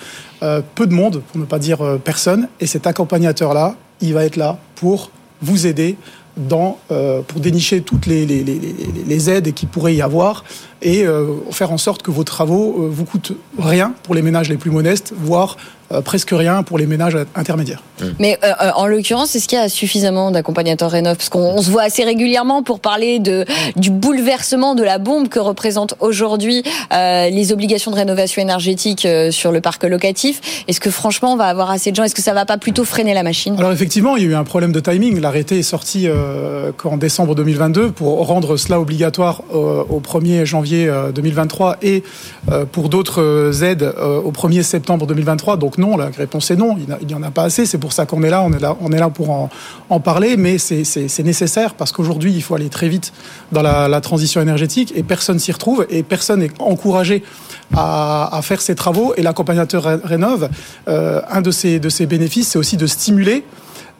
euh, 0.44 0.60
peu 0.76 0.86
de 0.86 0.94
monde, 0.94 1.22
pour 1.32 1.40
ne 1.40 1.46
pas 1.46 1.58
dire 1.58 1.80
euh, 1.82 1.98
personne. 1.98 2.48
Et 2.60 2.66
cet 2.66 2.86
accompagnateur-là, 2.86 3.74
il 4.00 4.14
va 4.14 4.24
être 4.24 4.36
là 4.36 4.58
pour 4.76 5.10
vous 5.42 5.66
aider 5.66 5.96
dans, 6.36 6.78
pour 6.88 7.40
dénicher 7.40 7.82
toutes 7.82 8.06
les, 8.06 9.30
aides 9.30 9.52
qui 9.52 9.66
pourrait 9.66 9.94
y 9.94 10.02
avoir 10.02 10.44
et 10.82 11.04
euh, 11.04 11.36
faire 11.50 11.72
en 11.72 11.78
sorte 11.78 12.02
que 12.02 12.10
vos 12.10 12.24
travaux 12.24 12.84
euh, 12.84 12.88
vous 12.90 13.04
coûtent 13.04 13.36
rien 13.58 13.94
pour 14.02 14.14
les 14.14 14.22
ménages 14.22 14.48
les 14.48 14.56
plus 14.56 14.70
modestes, 14.70 15.12
voire 15.16 15.56
euh, 15.56 15.79
presque 16.04 16.30
rien 16.30 16.62
pour 16.62 16.78
les 16.78 16.86
ménages 16.86 17.16
intermédiaires. 17.34 17.82
Mmh. 18.00 18.04
Mais 18.18 18.38
en 18.74 18.86
l'occurrence, 18.86 19.34
est-ce 19.34 19.48
qu'il 19.48 19.58
y 19.58 19.60
a 19.60 19.68
suffisamment 19.68 20.30
d'accompagnateurs 20.30 20.90
rénov? 20.90 21.16
Parce 21.16 21.28
qu'on 21.28 21.60
se 21.60 21.70
voit 21.70 21.82
assez 21.82 22.04
régulièrement 22.04 22.62
pour 22.62 22.80
parler 22.80 23.18
de, 23.18 23.44
du 23.76 23.90
bouleversement 23.90 24.74
de 24.74 24.82
la 24.82 24.98
bombe 24.98 25.28
que 25.28 25.38
représentent 25.38 25.94
aujourd'hui 26.00 26.62
les 26.90 27.52
obligations 27.52 27.90
de 27.90 27.96
rénovation 27.96 28.40
énergétique 28.42 29.06
sur 29.30 29.52
le 29.52 29.60
parc 29.60 29.84
locatif. 29.84 30.64
Est-ce 30.68 30.80
que 30.80 30.90
franchement, 30.90 31.32
on 31.32 31.36
va 31.36 31.46
avoir 31.46 31.70
assez 31.70 31.90
de 31.90 31.96
gens? 31.96 32.04
Est-ce 32.04 32.14
que 32.14 32.22
ça 32.22 32.34
va 32.34 32.44
pas 32.44 32.58
plutôt 32.58 32.84
freiner 32.84 33.14
la 33.14 33.22
machine? 33.22 33.56
Alors 33.58 33.72
effectivement, 33.72 34.16
il 34.16 34.24
y 34.24 34.26
a 34.26 34.30
eu 34.30 34.34
un 34.34 34.44
problème 34.44 34.72
de 34.72 34.80
timing. 34.80 35.20
L'arrêté 35.20 35.58
est 35.58 35.62
sorti 35.62 36.08
en 36.84 36.96
décembre 36.96 37.34
2022 37.34 37.90
pour 37.92 38.26
rendre 38.26 38.56
cela 38.56 38.80
obligatoire 38.80 39.42
au 39.52 40.00
1er 40.00 40.44
janvier 40.44 40.90
2023 41.14 41.70
euh, 41.70 41.74
et 41.82 42.02
euh, 42.50 42.64
pour 42.64 42.88
d'autres 42.88 43.22
euh, 43.22 43.62
aides 43.62 43.82
au 43.82 44.30
1er 44.32 44.62
septembre 44.62 45.06
2023. 45.06 45.56
Donc 45.56 45.78
non, 45.80 45.96
la 45.96 46.06
réponse 46.06 46.50
est 46.50 46.56
non, 46.56 46.76
il 47.00 47.06
n'y 47.06 47.14
en 47.14 47.22
a 47.22 47.30
pas 47.30 47.44
assez. 47.44 47.66
C'est 47.66 47.78
pour 47.78 47.92
ça 47.92 48.06
qu'on 48.06 48.22
est 48.22 48.30
là, 48.30 48.42
on 48.42 48.92
est 48.92 48.98
là, 48.98 49.10
pour 49.10 49.30
en, 49.88 50.00
parler, 50.00 50.36
mais 50.36 50.58
c'est 50.58 51.22
nécessaire 51.24 51.74
parce 51.74 51.92
qu'aujourd'hui, 51.92 52.32
il 52.32 52.42
faut 52.42 52.54
aller 52.54 52.68
très 52.68 52.88
vite 52.88 53.12
dans 53.50 53.62
la, 53.62 54.00
transition 54.00 54.40
énergétique 54.40 54.92
et 54.96 55.02
personne 55.02 55.38
s'y 55.38 55.52
retrouve 55.52 55.86
et 55.90 56.02
personne 56.02 56.40
n'est 56.40 56.50
encouragé 56.58 57.22
à, 57.76 58.40
faire 58.42 58.60
ces 58.60 58.74
travaux. 58.74 59.14
Et 59.16 59.22
l'accompagnateur 59.22 60.00
Rénov, 60.04 60.48
un 60.86 61.40
de 61.40 61.50
ses, 61.50 61.80
de 61.80 61.88
ses 61.88 62.06
bénéfices, 62.06 62.48
c'est 62.48 62.58
aussi 62.58 62.76
de 62.76 62.86
stimuler 62.86 63.44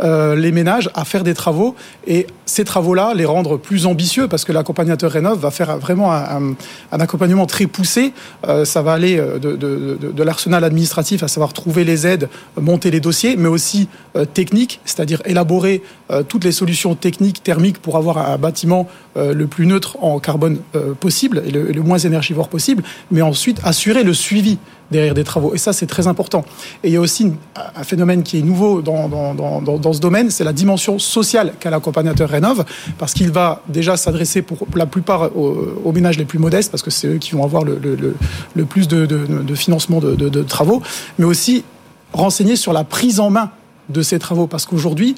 euh, 0.03 0.35
les 0.35 0.51
ménages 0.51 0.91
à 0.95 1.05
faire 1.05 1.25
des 1.25 1.35
travaux 1.35 1.75
et 2.07 2.27
ces 2.47 2.65
travaux-là, 2.65 3.13
les 3.15 3.27
rendre 3.27 3.59
plus 3.59 3.87
ambitieux 3.87 4.29
parce 4.29 4.45
que 4.45 4.53
l'accompagnateur 4.53 5.11
Rénov 5.11 5.39
va 5.39 5.51
faire 5.51 5.77
vraiment 5.79 6.13
un, 6.13 6.55
accompagnement 6.91 7.47
très 7.47 7.67
poussé. 7.67 8.13
Euh, 8.49 8.65
ça 8.65 8.83
va 8.83 8.93
aller 8.93 9.19
euh, 9.19 9.39
de, 9.39 10.23
l'arsenal 10.23 10.65
administratif, 10.65 11.23
à 11.23 11.29
savoir 11.29 11.53
trouver 11.53 11.85
les 11.85 12.07
aides, 12.07 12.29
monter 12.61 12.91
les 12.91 13.01
dossiers, 13.01 13.37
mais 13.37 13.49
aussi 13.49 13.89
technique, 14.35 14.81
c'est-à-dire 14.85 15.23
élaborer 15.25 15.83
toutes 16.29 16.45
les 16.45 16.53
solutions 16.53 16.95
techniques, 16.95 17.43
thermiques 17.43 17.79
pour 17.79 17.97
avoir 17.97 18.19
un 18.19 18.37
bâtiment 18.37 18.87
le 19.17 19.47
plus 19.47 19.67
neutre 19.67 19.97
en 20.03 20.19
carbone 20.19 20.59
possible 20.99 21.43
et 21.47 21.51
le 21.51 21.83
moins 21.83 21.99
énergivore 21.99 22.49
possible, 22.49 22.83
mais 23.11 23.23
ensuite 23.23 23.61
assurer 23.65 24.03
le 24.03 24.13
suivi 24.13 24.59
derrière 24.91 25.15
des 25.15 25.25
travaux. 25.25 25.55
Et 25.55 25.59
ça, 25.59 25.73
c'est 25.73 25.87
très 25.87 26.07
important. 26.07 26.45
Et 26.83 26.89
il 26.89 26.93
y 26.93 26.97
a 26.97 27.01
aussi 27.01 27.33
un 27.77 27.85
phénomène 27.85 28.23
qui 28.23 28.39
est 28.39 28.43
nouveau 28.43 28.83
dans, 28.83 29.09
dans, 29.09 29.35
dans, 29.61 29.93
ce 29.93 30.01
domaine, 30.01 30.31
c'est 30.31 30.45
la 30.45 30.53
dimension 30.53 30.99
sociale 30.99 31.55
qu'a 31.59 31.71
l'accompagnateur 31.71 32.29
Rénov, 32.29 32.65
parce 32.99 33.15
qu'il 33.15 33.31
va 33.31 33.63
déjà 33.69 33.97
s'adresser 33.97 34.43
pour 34.43 34.67
la 34.75 34.87
plupart 34.87 35.31
aux, 35.37 35.93
ménages 35.93 36.19
les 36.19 36.25
plus 36.25 36.39
modestes, 36.39 36.71
parce 36.71 36.83
que 36.83 36.91
c'est 36.91 37.09
eux 37.09 37.19
qui 37.19 37.33
vont 37.33 37.45
avoir 37.45 37.65
le, 37.65 37.79
le, 38.55 38.65
plus 38.65 38.89
de, 38.89 39.07
de, 39.07 39.27
de 39.27 39.55
financement 39.55 40.01
de, 40.01 40.15
de 40.15 40.43
travaux, 40.43 40.83
mais 41.19 41.25
aussi 41.25 41.65
renseigner 42.13 42.57
sur 42.57 42.73
la 42.73 42.85
prise 42.85 43.21
en 43.21 43.31
main 43.31 43.51
de 43.89 44.03
ces 44.03 44.19
travaux, 44.19 44.47
parce 44.47 44.67
qu'aujourd'hui, 44.67 45.17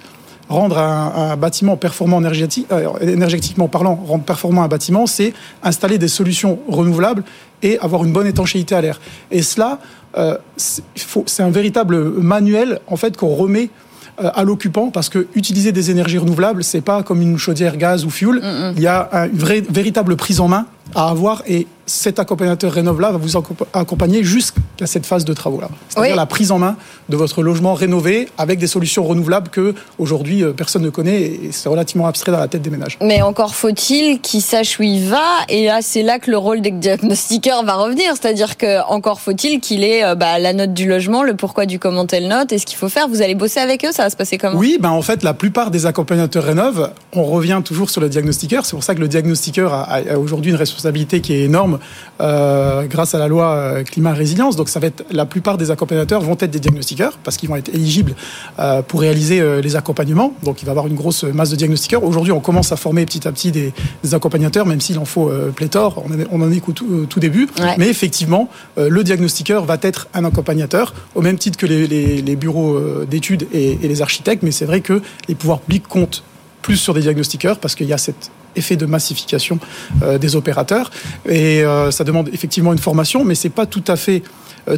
rendre 0.53 0.79
un, 0.79 1.37
bâtiment 1.37 1.77
performant 1.77 2.21
énergétique, 2.21 2.67
euh, 2.73 2.89
énergétiquement 3.01 3.69
parlant, 3.69 3.95
rendre 3.95 4.25
performant 4.25 4.63
un 4.63 4.69
bâtiment, 4.69 5.07
c'est 5.07 5.33
installer 5.63 5.99
des 5.99 6.09
solutions 6.09 6.59
renouvelables 6.69 7.25
et 7.63 7.79
avoir 7.79 8.05
une 8.05 8.13
bonne 8.13 8.27
étanchéité 8.27 8.75
à 8.75 8.81
l'air. 8.81 9.01
Et 9.31 9.43
cela, 9.43 9.79
euh, 10.17 10.37
c'est 10.57 11.43
un 11.43 11.51
véritable 11.51 11.97
manuel 12.21 12.81
en 12.87 12.97
fait 12.97 13.17
qu'on 13.17 13.35
remet 13.35 13.71
à 14.19 14.45
l'occupant 14.45 14.91
parce 14.91 15.09
que 15.09 15.27
utiliser 15.35 15.73
des 15.73 15.91
énergies 15.91 16.19
renouvelables, 16.19 16.63
c'est 16.63 16.83
pas 16.83 17.03
comme 17.03 17.23
une 17.23 17.39
chaudière 17.39 17.77
gaz 17.77 18.05
ou 18.05 18.11
fuel. 18.11 18.37
Mm, 18.37 18.71
mm. 18.71 18.75
Il 18.77 18.83
y 18.83 18.87
a 18.87 19.09
une 19.33 19.39
vraie, 19.39 19.63
véritable 19.69 20.17
prise 20.17 20.41
en 20.41 20.49
main 20.49 20.67
à 20.95 21.09
avoir 21.09 21.43
et 21.47 21.67
cet 21.87 22.19
accompagnateur 22.19 22.73
Rénov-là 22.73 23.13
va 23.13 23.19
vous 23.19 23.37
accompagner 23.73 24.23
jusqu'à 24.23 24.87
cette 24.87 25.07
phase 25.07 25.25
de 25.25 25.33
travaux-là. 25.33 25.69
C'est-à-dire 25.89 26.17
la 26.17 26.27
prise 26.27 26.53
en 26.53 26.59
main 26.59 26.77
de 27.09 27.17
votre 27.17 27.43
logement 27.43 27.75
rénové 27.75 28.29
avec 28.39 28.59
des 28.59 28.67
solutions 28.67 29.05
renouvelables 29.05 29.49
que 29.49 29.75
aujourd'hui 29.99 30.43
euh, 30.45 30.53
personne 30.53 30.83
ne 30.83 30.91
connaît 30.91 31.21
et 31.23 31.49
c'est 31.51 31.69
relativement 31.69 32.07
abstrait 32.07 32.33
dans 32.33 32.39
la 32.39 32.49
tête 32.49 32.63
des 32.63 32.71
ménages. 32.71 32.99
Mais 33.03 33.23
encore 33.23 33.55
faut-il 33.55 34.21
qu'il 34.21 34.43
sache 34.43 34.79
où 34.79 34.83
il 34.83 35.09
va 35.09 35.25
et 35.49 35.67
là 35.67 35.81
c'est 35.83 36.03
là 36.03 36.19
que 36.19 36.31
le 36.31 36.39
rôle 36.39 36.61
des 36.61 36.71
diagnostiqueurs 36.71 37.65
va 37.65 37.75
revenir. 37.75 38.13
C'est-à-dire 38.13 38.57
que 38.57 38.83
encore 38.89 39.21
faut-il 39.21 39.61
qu'il 39.61 39.83
ait 39.85 40.05
euh, 40.05 40.15
bah, 40.15 40.39
la 40.39 40.53
note 40.53 40.73
du 40.73 40.89
logement, 40.89 41.23
le 41.23 41.35
pourquoi 41.35 41.67
du 41.67 41.79
comment 41.79 42.07
telle 42.07 42.29
note 42.29 42.53
et 42.53 42.59
ce 42.59 42.67
qu'il 42.67 42.79
faut 42.79 42.89
faire. 42.89 43.09
Vous 43.09 43.23
allez 43.23 43.35
bosser 43.35 43.61
avec 43.61 43.85
eux, 43.85 43.93
ça 43.93 44.05
va 44.05 44.11
se 44.11 44.17
passer 44.17 44.39
comment? 44.39 44.59
Oui, 44.59 44.79
ben 44.81 44.91
en 44.91 45.03
fait 45.03 45.23
la 45.23 45.35
plupart 45.35 45.71
des 45.71 45.87
accompagnateurs 45.87 46.45
Rénov, 46.45 46.91
on 47.13 47.25
revient 47.25 47.61
toujours 47.65 47.91
sur 47.91 48.01
le 48.01 48.09
diagnostiqueur. 48.09 48.65
C'est 48.65 48.77
pour 48.77 48.85
ça 48.85 48.95
que 48.95 49.01
le 49.01 49.09
diagnostiqueur 49.09 49.73
a 49.75 50.19
aujourd'hui 50.19 50.51
une 50.51 50.57
responsabilité 50.57 51.21
qui 51.21 51.35
est 51.35 51.43
énorme 51.43 51.72
euh, 52.21 52.87
grâce 52.87 53.15
à 53.15 53.19
la 53.19 53.29
loi 53.29 53.55
euh, 53.55 53.83
climat 53.83 54.13
résilience. 54.13 54.57
Donc 54.57 54.69
ça 54.69 54.81
va 54.81 54.89
être 54.89 55.05
la 55.11 55.27
plupart 55.27 55.59
des 55.59 55.71
accompagnateurs 55.71 56.21
vont 56.21 56.37
être 56.41 56.51
des 56.51 56.61
diagnostiqueurs 56.61 57.19
parce 57.23 57.37
qu'ils 57.37 57.49
vont 57.49 57.57
être 57.57 57.69
éligibles 57.75 58.15
euh, 58.59 58.83
pour 58.83 59.01
réaliser 59.01 59.43
les 59.63 59.77
accompagnements. 59.77 60.35
Donc 60.43 60.63
il 60.63 60.67
va 60.67 60.71
y 60.71 60.73
avoir 60.73 60.87
une 60.87 60.95
grosse 60.95 61.25
masse 61.25 61.51
de 61.51 61.57
diagnostiqueurs. 61.57 62.05
Aujourd'hui, 62.05 62.33
on 62.33 62.41
commence 62.41 62.73
à 62.73 62.77
former 62.77 63.05
petit 63.07 63.27
à 63.27 63.33
petit 63.33 63.53
des, 63.53 63.73
accompagnateurs, 64.13 64.67
même 64.67 64.81
s'il 64.81 64.99
en 64.99 65.05
faut 65.05 65.31
pléthore. 65.55 66.05
On, 66.31 66.43
en 66.43 66.51
est 66.51 66.63
au 66.69 66.73
tout, 66.73 67.21
début. 67.21 67.49
Mais 67.79 67.89
effectivement, 67.89 68.49
le 68.77 69.05
diagnostiqueur 69.05 69.65
va 69.65 69.79
être 69.83 70.09
un 70.15 70.25
accompagnateur 70.25 70.95
au 71.15 71.23
même 71.23 71.39
titre 71.39 71.59
que 71.59 71.67
les, 71.67 72.37
bureaux 72.37 72.79
d'études 73.09 73.47
et, 73.53 73.79
et 73.83 73.89
les 73.89 74.03
architectes. 74.03 74.43
Mais 74.43 74.53
c'est 74.53 74.67
vrai 74.67 74.81
que 74.81 75.03
les 75.29 75.35
pouvoirs 75.35 75.61
publics 75.61 75.89
comptent 75.89 76.23
plus 76.63 76.77
sur 76.77 76.95
des 76.95 77.01
diagnostiqueurs 77.01 77.59
parce 77.59 77.75
qu'il 77.75 77.89
y 77.89 77.93
a 77.93 77.99
cette 77.99 78.31
effet 78.57 78.77
de 78.77 78.87
massification 78.87 79.59
euh, 80.03 80.19
des 80.19 80.37
opérateurs. 80.37 80.91
Et 81.29 81.63
euh, 81.65 81.91
ça 81.91 82.05
demande 82.05 82.29
effectivement 82.33 82.73
une 82.73 82.79
formation, 82.79 83.25
mais 83.25 83.35
c'est 83.35 83.51
pas 83.51 83.67
tout 83.67 83.85
à 83.89 83.97
fait 83.97 84.23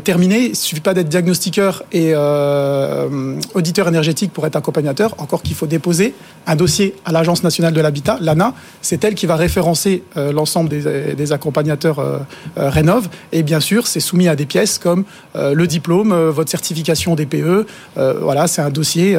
terminé. 0.02 0.46
Il 0.46 0.56
suffit 0.56 0.80
pas 0.80 0.94
d'être 0.94 1.08
diagnostiqueur 1.08 1.82
et 1.92 2.12
euh, 2.14 3.38
auditeur 3.54 3.88
énergétique 3.88 4.32
pour 4.32 4.46
être 4.46 4.56
accompagnateur. 4.56 5.14
Encore 5.18 5.42
qu'il 5.42 5.54
faut 5.54 5.66
déposer 5.66 6.14
un 6.46 6.56
dossier 6.56 6.94
à 7.04 7.12
l'Agence 7.12 7.42
nationale 7.42 7.72
de 7.72 7.80
l'habitat, 7.80 8.18
l'ANA. 8.20 8.54
C'est 8.82 9.02
elle 9.04 9.14
qui 9.14 9.26
va 9.26 9.36
référencer 9.36 10.02
euh, 10.16 10.32
l'ensemble 10.32 10.68
des, 10.70 11.32
accompagnateurs 11.32 11.98
euh, 11.98 12.18
Rénov. 12.56 13.08
Et 13.32 13.42
bien 13.42 13.60
sûr, 13.60 13.86
c'est 13.86 14.00
soumis 14.00 14.28
à 14.28 14.36
des 14.36 14.46
pièces 14.46 14.78
comme 14.78 15.04
le 15.34 15.66
diplôme, 15.66 16.14
votre 16.28 16.50
certification 16.50 17.14
DPE. 17.14 17.66
voilà, 17.96 18.46
c'est 18.46 18.62
un 18.62 18.70
dossier 18.70 19.16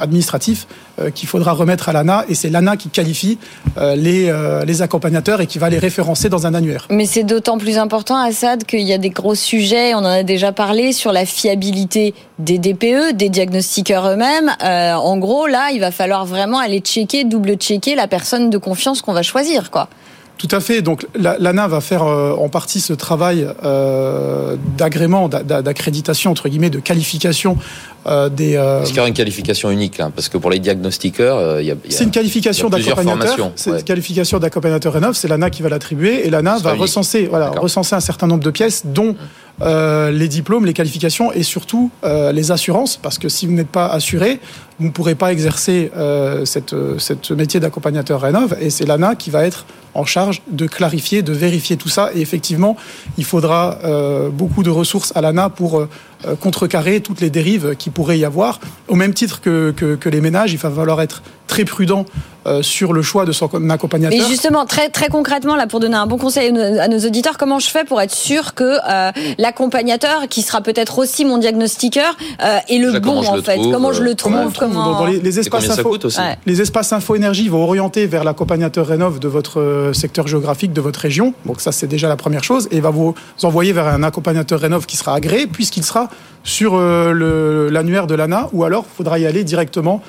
administratif 0.00 0.66
qu'il 1.14 1.28
faudra 1.28 1.52
remettre 1.52 1.88
à 1.88 1.92
l'ANA. 1.92 2.24
Et 2.28 2.34
c'est 2.34 2.48
l'ANA 2.48 2.76
qui 2.76 2.88
qualifie 2.88 3.38
les, 3.76 4.82
accompagnateurs 4.82 5.40
et 5.40 5.46
qui 5.46 5.58
va 5.58 5.68
les 5.68 5.78
référencer 5.78 6.28
dans 6.28 6.46
un 6.46 6.54
annuaire. 6.54 6.86
Mais 6.90 7.06
c'est 7.06 7.22
d'autant 7.22 7.58
plus 7.58 7.78
important, 7.78 8.16
Assad, 8.16 8.64
qu'il 8.64 8.80
y 8.80 8.92
a 8.92 8.98
des 8.98 9.10
gros 9.10 9.34
sujets 9.34 9.94
en 10.02 10.10
a 10.10 10.22
déjà 10.22 10.52
parlé 10.52 10.92
sur 10.92 11.12
la 11.12 11.26
fiabilité 11.26 12.14
des 12.38 12.58
DPE, 12.58 13.12
des 13.12 13.28
diagnostiqueurs 13.28 14.08
eux-mêmes. 14.08 14.50
Euh, 14.62 14.94
en 14.94 15.16
gros, 15.18 15.46
là, 15.46 15.70
il 15.72 15.80
va 15.80 15.90
falloir 15.90 16.26
vraiment 16.26 16.58
aller 16.58 16.80
checker, 16.80 17.24
double-checker 17.24 17.94
la 17.94 18.06
personne 18.06 18.50
de 18.50 18.58
confiance 18.58 19.02
qu'on 19.02 19.12
va 19.12 19.22
choisir, 19.22 19.70
quoi. 19.70 19.88
Tout 20.38 20.48
à 20.50 20.60
fait. 20.60 20.82
Donc 20.82 21.06
l'ANA 21.14 21.68
va 21.68 21.80
faire 21.80 22.02
euh, 22.02 22.34
en 22.34 22.48
partie 22.48 22.80
ce 22.80 22.92
travail 22.92 23.46
euh, 23.64 24.56
d'agrément, 24.76 25.28
d'accréditation 25.28 26.32
entre 26.32 26.48
guillemets, 26.48 26.70
de 26.70 26.80
qualification 26.80 27.56
euh, 28.06 28.28
des. 28.28 28.54
Est-ce 28.54 28.88
qu'il 28.88 28.96
y 28.96 29.00
aura 29.00 29.08
une 29.08 29.14
qualification 29.14 29.70
unique 29.70 29.98
là? 29.98 30.10
Parce 30.14 30.28
que 30.28 30.38
pour 30.38 30.50
les 30.50 30.58
diagnostiqueurs, 30.58 31.60
il 31.60 31.66
y 31.66 31.70
a. 31.70 31.76
C'est 31.88 32.04
une 32.04 32.10
qualification 32.10 32.68
d'accompagnateur. 32.68 33.52
C'est 33.54 33.70
une 33.70 33.82
qualification 33.84 34.38
d'accompagnateur 34.38 34.92
Rénov. 34.92 35.14
C'est 35.14 35.28
l'ANA 35.28 35.50
qui 35.50 35.62
va 35.62 35.68
l'attribuer 35.68 36.26
et 36.26 36.30
l'ANA 36.30 36.58
va 36.58 36.74
recenser, 36.74 37.26
voilà, 37.26 37.50
recenser 37.50 37.94
un 37.94 38.00
certain 38.00 38.26
nombre 38.26 38.42
de 38.42 38.50
pièces, 38.50 38.82
dont 38.84 39.14
euh, 39.60 40.10
les 40.10 40.28
diplômes, 40.28 40.64
les 40.64 40.72
qualifications 40.72 41.30
et 41.30 41.42
surtout 41.42 41.90
euh, 42.04 42.32
les 42.32 42.50
assurances, 42.50 42.96
parce 42.96 43.18
que 43.18 43.28
si 43.28 43.46
vous 43.46 43.52
n'êtes 43.52 43.68
pas 43.68 43.86
assuré, 43.86 44.40
vous 44.82 44.88
ne 44.88 44.92
pourrez 44.92 45.14
pas 45.14 45.32
exercer 45.32 45.90
euh, 45.96 46.44
cette, 46.44 46.74
cette 46.98 47.30
métier 47.30 47.60
d'accompagnateur 47.60 48.20
Rénov. 48.20 48.56
Et 48.60 48.68
c'est 48.68 48.84
l'ANA 48.84 49.14
qui 49.14 49.30
va 49.30 49.46
être 49.46 49.64
en 49.94 50.04
charge 50.04 50.42
de 50.50 50.66
clarifier, 50.66 51.22
de 51.22 51.32
vérifier 51.32 51.76
tout 51.76 51.88
ça. 51.88 52.10
Et 52.14 52.20
effectivement, 52.20 52.76
il 53.18 53.24
faudra 53.24 53.78
beaucoup 54.32 54.62
de 54.62 54.70
ressources 54.70 55.12
à 55.14 55.20
l'ANA 55.20 55.50
pour 55.50 55.86
contrecarrer 56.40 57.00
toutes 57.00 57.20
les 57.20 57.30
dérives 57.30 57.74
qui 57.76 57.90
pourraient 57.90 58.18
y 58.18 58.24
avoir. 58.24 58.60
Au 58.88 58.94
même 58.94 59.14
titre 59.14 59.40
que, 59.40 59.72
que, 59.76 59.94
que 59.96 60.08
les 60.08 60.20
ménages, 60.20 60.52
il 60.52 60.58
va 60.58 60.70
falloir 60.70 61.00
être 61.00 61.22
très 61.46 61.64
prudent 61.64 62.06
euh, 62.44 62.60
sur 62.60 62.92
le 62.92 63.02
choix 63.02 63.24
de 63.24 63.30
son 63.30 63.48
accompagnateur. 63.70 64.18
Et 64.18 64.28
justement, 64.28 64.66
très, 64.66 64.88
très 64.88 65.08
concrètement, 65.08 65.54
là, 65.54 65.68
pour 65.68 65.78
donner 65.78 65.94
un 65.94 66.08
bon 66.08 66.18
conseil 66.18 66.48
à 66.48 66.88
nos 66.88 66.98
auditeurs, 66.98 67.38
comment 67.38 67.60
je 67.60 67.68
fais 67.68 67.84
pour 67.84 68.00
être 68.00 68.14
sûr 68.14 68.54
que 68.54 68.78
euh, 68.88 69.12
l'accompagnateur, 69.38 70.26
qui 70.28 70.42
sera 70.42 70.60
peut-être 70.60 70.98
aussi 70.98 71.24
mon 71.24 71.38
diagnostiqueur, 71.38 72.16
euh, 72.42 72.58
est 72.68 72.78
le 72.78 72.98
bon, 72.98 73.18
en 73.18 73.40
fait? 73.42 73.58
Comment 73.70 73.92
je 73.92 74.02
le 74.02 74.16
trouve? 74.16 74.52
Comment... 74.58 74.98
Dans, 74.98 75.06
les, 75.06 75.38
espaces 75.38 75.70
info, 75.70 75.96
les 76.46 76.60
espaces 76.60 76.92
info 76.92 77.14
énergie 77.14 77.48
vont 77.48 77.62
orienter 77.62 78.06
vers 78.06 78.24
l'accompagnateur 78.24 78.86
Rénov 78.86 79.20
de 79.20 79.28
votre 79.28 79.92
secteur 79.92 80.26
géographique, 80.26 80.72
de 80.72 80.80
votre 80.80 80.98
région. 80.98 81.34
Donc 81.46 81.60
ça, 81.60 81.70
c'est 81.70 81.86
déjà 81.86 82.08
la 82.08 82.16
première 82.16 82.42
chose. 82.42 82.66
Et 82.72 82.80
va 82.80 82.90
vous 82.90 83.14
envoyer 83.42 83.72
vers 83.72 83.86
un 83.86 84.02
accompagnateur 84.02 84.58
Rénov 84.58 84.86
qui 84.86 84.96
sera 84.96 85.14
agréé, 85.14 85.46
puisqu'il 85.46 85.84
sera 85.84 86.08
sur 86.44 86.76
l'annuaire 86.76 88.08
de 88.08 88.16
l'ANA, 88.16 88.48
ou 88.52 88.64
alors 88.64 88.84
il 88.92 88.96
faudra 88.96 89.18
y 89.18 89.26
aller 89.26 89.44
directement 89.44 90.02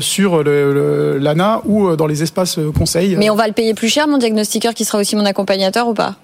sur 0.00 0.44
l'ANA 0.44 1.60
ou 1.64 1.88
euh, 1.88 1.96
dans 1.96 2.06
les 2.06 2.22
espaces 2.22 2.58
euh, 2.58 2.70
conseils. 2.70 3.16
Mais 3.16 3.30
on 3.30 3.36
va 3.36 3.46
le 3.46 3.52
payer 3.52 3.74
plus 3.74 3.88
cher, 3.88 4.06
mon 4.06 4.18
diagnostiqueur 4.18 4.74
qui 4.74 4.84
sera 4.84 4.98
aussi 4.98 5.16
mon 5.16 5.24
accompagnateur 5.24 5.88
ou 5.88 5.94
pas? 5.94 6.16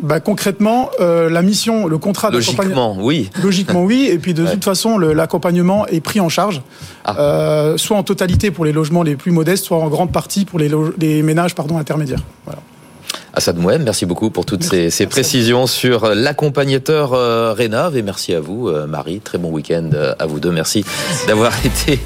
Bah, 0.00 0.20
concrètement, 0.20 0.90
euh, 1.00 1.30
la 1.30 1.42
mission, 1.42 1.86
le 1.86 1.98
contrat 1.98 2.30
Logiquement, 2.30 2.96
oui. 2.98 3.30
Logiquement, 3.42 3.84
oui. 3.84 4.08
Et 4.10 4.18
puis, 4.18 4.34
de 4.34 4.44
toute 4.52 4.64
façon, 4.64 4.98
l'accompagnement 4.98 5.86
est 5.86 6.00
pris 6.00 6.20
en 6.20 6.28
charge, 6.28 6.62
ah. 7.04 7.74
soit 7.76 7.96
en 7.96 8.02
totalité 8.02 8.50
pour 8.50 8.64
les 8.64 8.72
logements 8.72 9.02
les 9.02 9.16
plus 9.16 9.30
modestes, 9.30 9.64
soit 9.64 9.78
en 9.78 9.88
grande 9.88 10.10
partie 10.10 10.44
pour 10.44 10.58
les, 10.58 10.70
les 10.98 11.22
ménages 11.22 11.54
pardon, 11.54 11.78
intermédiaires. 11.78 12.22
Voilà. 12.44 12.60
Assad 13.34 13.56
Mouem, 13.56 13.82
merci 13.82 14.04
beaucoup 14.04 14.28
pour 14.28 14.44
toutes 14.44 14.62
ces, 14.62 14.90
ces 14.90 15.06
précisions 15.06 15.66
sur 15.66 16.04
euh, 16.04 16.14
l'accompagnateur 16.14 17.14
euh, 17.14 17.54
Rénov 17.54 17.96
et 17.96 18.02
merci 18.02 18.34
à 18.34 18.40
vous 18.40 18.68
euh, 18.68 18.86
Marie, 18.86 19.20
très 19.20 19.38
bon 19.38 19.50
week-end 19.50 19.88
euh, 19.94 20.14
à 20.18 20.26
vous 20.26 20.38
deux, 20.38 20.50
merci, 20.50 20.84
d'avoir 21.26 21.52
été 21.64 21.98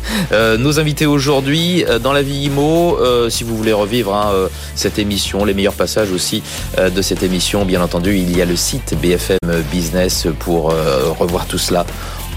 nos 0.59 0.79
invités 0.79 1.07
aujourd'hui 1.07 1.85
dans 2.03 2.13
la 2.13 2.23
vie 2.23 2.45
IMO. 2.45 2.99
si 3.29 3.45
vous 3.45 3.57
voulez 3.57 3.73
revivre 3.73 4.15
hein, 4.15 4.33
cette 4.75 4.99
émission, 4.99 5.45
les 5.45 5.55
meilleurs 5.55 5.75
passages 5.75 6.11
aussi 6.11 6.43
de 6.79 7.03
cette 7.03 7.23
émission, 7.23 7.65
bien 7.65 7.81
entendu, 7.81 8.17
il 8.17 8.37
y 8.37 8.43
a 8.43 8.45
le 8.45 8.57
site 8.57 8.95
BFM 9.01 9.39
Business 9.71 10.27
pour 10.39 10.75
revoir 11.19 11.47
tout 11.47 11.59
cela 11.59 11.87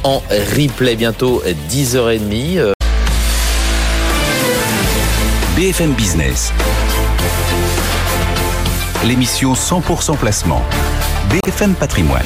en 0.03 0.21
replay 0.55 0.95
bientôt 0.95 1.41
10h30. 1.71 2.73
BFM 5.57 5.91
Business 5.93 6.53
l'émission 9.03 9.53
100% 9.53 10.17
placement. 10.17 10.61
BFM 11.29 11.73
Patrimoine. 11.73 12.25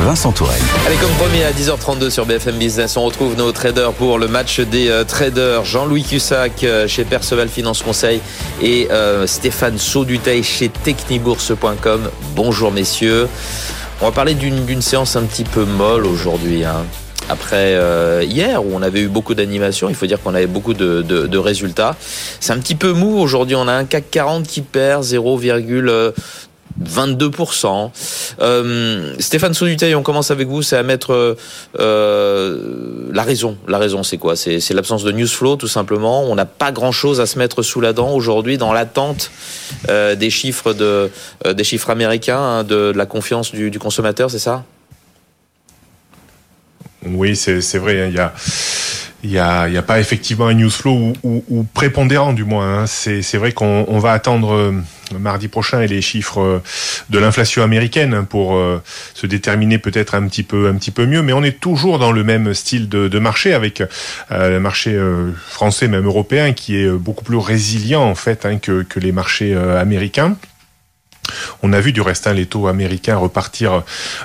Vincent 0.00 0.30
Tourelle. 0.30 0.60
Allez, 0.86 0.96
comme 0.96 1.10
promis 1.12 1.42
à 1.42 1.52
10h32 1.52 2.10
sur 2.10 2.26
BFM 2.26 2.56
Business, 2.56 2.96
on 2.96 3.04
retrouve 3.04 3.36
nos 3.36 3.50
traders 3.50 3.92
pour 3.92 4.18
le 4.18 4.28
match 4.28 4.60
des 4.60 4.88
euh, 4.88 5.04
traders. 5.04 5.64
Jean-Louis 5.64 6.04
Cussac 6.04 6.62
euh, 6.64 6.86
chez 6.86 7.04
Perceval 7.04 7.48
Finance 7.48 7.82
Conseil 7.82 8.20
et 8.62 8.88
euh, 8.90 9.26
Stéphane 9.26 9.78
Sauduteil 9.78 10.44
chez 10.44 10.68
Technibourse.com. 10.68 12.10
Bonjour 12.34 12.70
messieurs. 12.70 13.26
On 14.00 14.04
va 14.04 14.12
parler 14.12 14.34
d'une 14.34 14.82
séance 14.82 15.16
un 15.16 15.22
petit 15.22 15.44
peu 15.44 15.64
molle 15.64 16.04
aujourd'hui. 16.04 16.64
Hein 16.64 16.84
après 17.28 17.74
euh, 17.74 18.22
hier 18.24 18.64
où 18.64 18.70
on 18.72 18.82
avait 18.82 19.00
eu 19.00 19.08
beaucoup 19.08 19.34
d'animation. 19.34 19.88
Il 19.88 19.94
faut 19.94 20.06
dire 20.06 20.20
qu'on 20.22 20.34
avait 20.34 20.46
beaucoup 20.46 20.74
de, 20.74 21.02
de, 21.02 21.26
de 21.26 21.38
résultats. 21.38 21.96
C'est 22.40 22.52
un 22.52 22.58
petit 22.58 22.74
peu 22.74 22.92
mou 22.92 23.18
aujourd'hui. 23.18 23.56
On 23.56 23.68
a 23.68 23.72
un 23.72 23.84
CAC 23.84 24.10
40 24.10 24.46
qui 24.46 24.62
perd 24.62 25.04
0,22%. 25.04 27.90
Euh, 28.40 29.14
Stéphane 29.18 29.54
Sauduteil, 29.54 29.94
on 29.94 30.02
commence 30.02 30.30
avec 30.30 30.48
vous. 30.48 30.62
C'est 30.62 30.76
à 30.76 30.82
mettre 30.82 31.36
euh, 31.78 33.08
la 33.12 33.22
raison. 33.22 33.56
La 33.66 33.78
raison, 33.78 34.02
c'est 34.02 34.18
quoi? 34.18 34.36
C'est 34.36 34.70
l'absence 34.70 35.02
de 35.02 35.12
news 35.12 35.26
flow, 35.26 35.56
tout 35.56 35.68
simplement. 35.68 36.24
On 36.24 36.34
n'a 36.34 36.46
pas 36.46 36.72
grand-chose 36.72 37.20
à 37.20 37.26
se 37.26 37.38
mettre 37.38 37.62
sous 37.62 37.80
la 37.80 37.92
dent 37.92 38.12
aujourd'hui 38.12 38.58
dans 38.58 38.72
l'attente 38.72 39.30
euh, 39.88 40.14
des 40.14 40.30
chiffres 40.30 40.72
de 40.72 41.10
euh, 41.46 41.54
des 41.54 41.64
chiffres 41.64 41.90
américains, 41.90 42.38
hein, 42.38 42.64
de, 42.64 42.92
de, 42.92 42.96
la 42.96 43.06
confiance 43.06 43.52
du, 43.52 43.70
du 43.70 43.78
consommateur, 43.78 44.30
c'est 44.30 44.38
ça? 44.38 44.64
Oui, 47.14 47.36
c'est 47.36 47.78
vrai. 47.78 48.02
Hein, 48.02 48.06
il 48.08 48.14
y 48.14 48.18
a 48.18 48.32
il 49.26 49.30
n'y 49.30 49.38
a, 49.38 49.68
y 49.68 49.76
a 49.76 49.82
pas 49.82 49.98
effectivement 49.98 50.46
un 50.46 50.54
news 50.54 50.70
flow 50.70 51.12
ou, 51.24 51.66
prépondérant 51.74 52.32
du 52.32 52.44
moins. 52.44 52.82
Hein. 52.82 52.86
C'est 52.86 53.36
vrai 53.36 53.52
qu'on 53.52 53.98
va 53.98 54.12
attendre 54.12 54.52
euh, 54.52 54.72
mardi 55.18 55.48
prochain 55.48 55.80
et 55.80 55.88
les 55.88 56.00
chiffres 56.00 56.40
euh, 56.40 56.62
de 57.10 57.18
l'inflation 57.18 57.62
américaine 57.62 58.24
pour 58.24 58.56
euh, 58.56 58.80
se 59.14 59.26
déterminer 59.26 59.78
peut-être 59.78 60.14
un 60.14 60.28
petit 60.28 60.44
peu 60.44 60.68
un 60.68 60.74
petit 60.74 60.92
peu 60.92 61.06
mieux. 61.06 61.22
Mais 61.22 61.32
on 61.32 61.42
est 61.42 61.58
toujours 61.58 61.98
dans 61.98 62.12
le 62.12 62.22
même 62.22 62.54
style 62.54 62.88
de, 62.88 63.08
de 63.08 63.18
marché 63.18 63.52
avec 63.52 63.82
le 64.30 64.58
marché 64.58 64.96
français 65.48 65.88
même 65.88 66.06
européen 66.06 66.52
qui 66.52 66.76
est 66.76 66.88
beaucoup 66.88 67.24
plus 67.24 67.36
résilient 67.36 68.02
en 68.02 68.14
fait 68.14 68.46
hein, 68.46 68.58
que, 68.58 68.82
que 68.82 69.00
les 69.00 69.12
marchés 69.12 69.54
américains. 69.54 70.36
On 71.62 71.72
a 71.72 71.80
vu 71.80 71.92
du 71.92 72.00
reste 72.00 72.26
hein, 72.26 72.32
les 72.32 72.46
taux 72.46 72.66
américains 72.66 73.16
repartir 73.16 73.82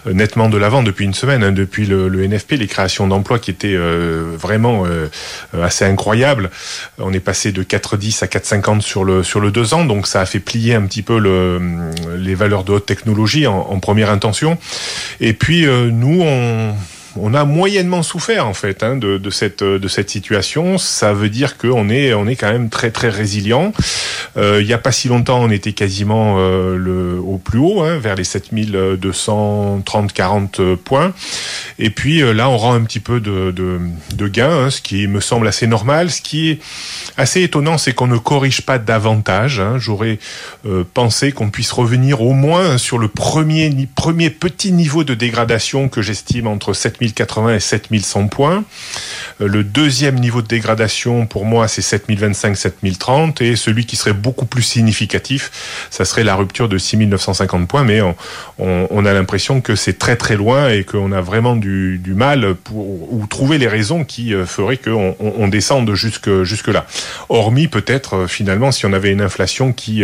euh, 0.07 0.13
nettement 0.13 0.49
de 0.49 0.57
l'avant 0.57 0.83
depuis 0.83 1.05
une 1.05 1.13
semaine, 1.13 1.43
hein, 1.43 1.51
depuis 1.51 1.85
le, 1.85 2.09
NFP, 2.27 2.53
les 2.53 2.67
créations 2.67 3.07
d'emplois 3.07 3.39
qui 3.39 3.51
étaient 3.51 3.75
euh, 3.75 4.35
vraiment 4.37 4.85
euh, 4.85 5.07
assez 5.61 5.85
incroyables. 5.85 6.51
On 6.97 7.13
est 7.13 7.19
passé 7.19 7.51
de 7.51 7.63
4,10 7.63 8.23
à 8.23 8.27
4,50 8.27 8.81
sur 8.81 9.03
le 9.03 9.23
sur 9.23 9.39
le 9.39 9.51
deux 9.51 9.73
ans, 9.73 9.85
donc 9.85 10.07
ça 10.07 10.21
a 10.21 10.25
fait 10.25 10.39
plier 10.39 10.75
un 10.75 10.83
petit 10.83 11.01
peu 11.01 11.19
le, 11.19 11.91
les 12.17 12.35
valeurs 12.35 12.63
de 12.63 12.73
haute 12.73 12.85
technologie 12.85 13.47
en 13.47 13.79
première 13.79 14.09
intention. 14.09 14.57
Et 15.19 15.33
puis 15.33 15.65
nous, 15.65 16.21
on 16.21 16.75
on 17.15 17.33
a 17.33 17.45
moyennement 17.45 18.03
souffert 18.03 18.47
en 18.47 18.53
fait 18.53 18.83
hein, 18.83 18.95
de, 18.95 19.29
cette 19.29 19.63
de 19.63 19.87
cette 19.87 20.09
situation. 20.09 20.77
Ça 20.77 21.13
veut 21.13 21.29
dire 21.29 21.57
qu'on 21.57 21.89
est 21.89 22.13
on 22.13 22.27
est 22.27 22.35
quand 22.35 22.51
même 22.51 22.69
très 22.69 22.91
très 22.91 23.09
résilient. 23.09 23.73
Euh, 24.37 24.59
il 24.61 24.67
n'y 24.67 24.73
a 24.73 24.77
pas 24.77 24.91
si 24.91 25.07
longtemps, 25.07 25.41
on 25.41 25.49
était 25.49 25.73
quasiment 25.73 26.35
euh, 26.39 27.19
au 27.19 27.37
plus 27.37 27.59
haut, 27.59 27.81
hein, 27.81 27.97
vers 27.97 28.15
les 28.15 28.23
7230-40 28.23 30.77
points. 30.77 31.13
Et 31.79 31.89
puis 31.89 32.21
euh, 32.21 32.33
là, 32.33 32.49
on 32.49 32.57
rend 32.57 32.73
un 32.73 32.83
petit 32.83 33.01
peu 33.01 33.19
de, 33.19 33.51
gain, 34.27 34.49
hein, 34.49 34.69
ce 34.69 34.81
qui 34.81 35.07
me 35.07 35.19
semble 35.19 35.47
assez 35.47 35.67
normal. 35.67 36.09
Ce 36.11 36.21
qui 36.21 36.51
est 36.51 36.59
assez 37.17 37.41
étonnant, 37.41 37.77
c'est 37.77 37.91
qu'on 37.93 38.07
ne 38.07 38.17
corrige 38.17 38.61
pas 38.61 38.77
davantage. 38.77 39.61
J'aurais 39.77 40.19
pensé 40.93 41.33
qu'on 41.33 41.49
puisse 41.49 41.71
revenir 41.71 42.21
au 42.21 42.33
moins 42.33 42.77
sur 42.77 42.97
le 42.97 43.07
premier 43.07 43.71
premier 43.95 44.29
petit 44.29 44.71
niveau 44.71 45.03
de 45.03 45.13
dégradation 45.13 45.89
que 45.89 46.01
j'estime 46.01 46.47
entre 46.47 46.73
7 46.73 47.00
7080 47.01 47.55
et 47.55 47.59
7100 47.59 48.27
points. 48.27 48.63
Euh, 49.41 49.47
le 49.47 49.63
deuxième 49.63 50.15
niveau 50.19 50.41
de 50.41 50.47
dégradation 50.47 51.25
pour 51.25 51.45
moi 51.45 51.67
c'est 51.67 51.81
7025, 51.81 52.55
7030 52.55 53.41
et 53.41 53.55
celui 53.55 53.85
qui 53.85 53.95
serait 53.95 54.13
beaucoup 54.13 54.45
plus 54.45 54.61
significatif, 54.61 55.87
ça 55.89 56.05
serait 56.05 56.23
la 56.23 56.35
rupture 56.35 56.69
de 56.69 56.77
6950 56.77 57.67
points. 57.67 57.83
Mais 57.83 58.01
on, 58.59 59.05
a 59.05 59.13
l'impression 59.13 59.61
que 59.61 59.75
c'est 59.75 59.97
très 59.97 60.15
très 60.15 60.35
loin 60.35 60.69
et 60.69 60.83
qu'on 60.83 61.11
a 61.11 61.21
vraiment 61.21 61.55
du, 61.55 61.99
mal 62.15 62.55
pour 62.55 63.11
ou 63.13 63.25
trouver 63.27 63.57
les 63.57 63.67
raisons 63.67 64.03
qui 64.03 64.33
euh, 64.33 64.45
feraient 64.45 64.77
qu'on 64.77 65.15
on, 65.19 65.47
descende 65.47 65.93
jusque 65.95 66.43
jusque 66.43 66.67
là. 66.67 66.85
Hormis 67.29 67.67
peut-être 67.67 68.15
euh, 68.15 68.27
finalement 68.27 68.71
si 68.71 68.85
on 68.85 68.93
avait 68.93 69.11
une 69.11 69.21
inflation 69.21 69.73
qui 69.73 70.03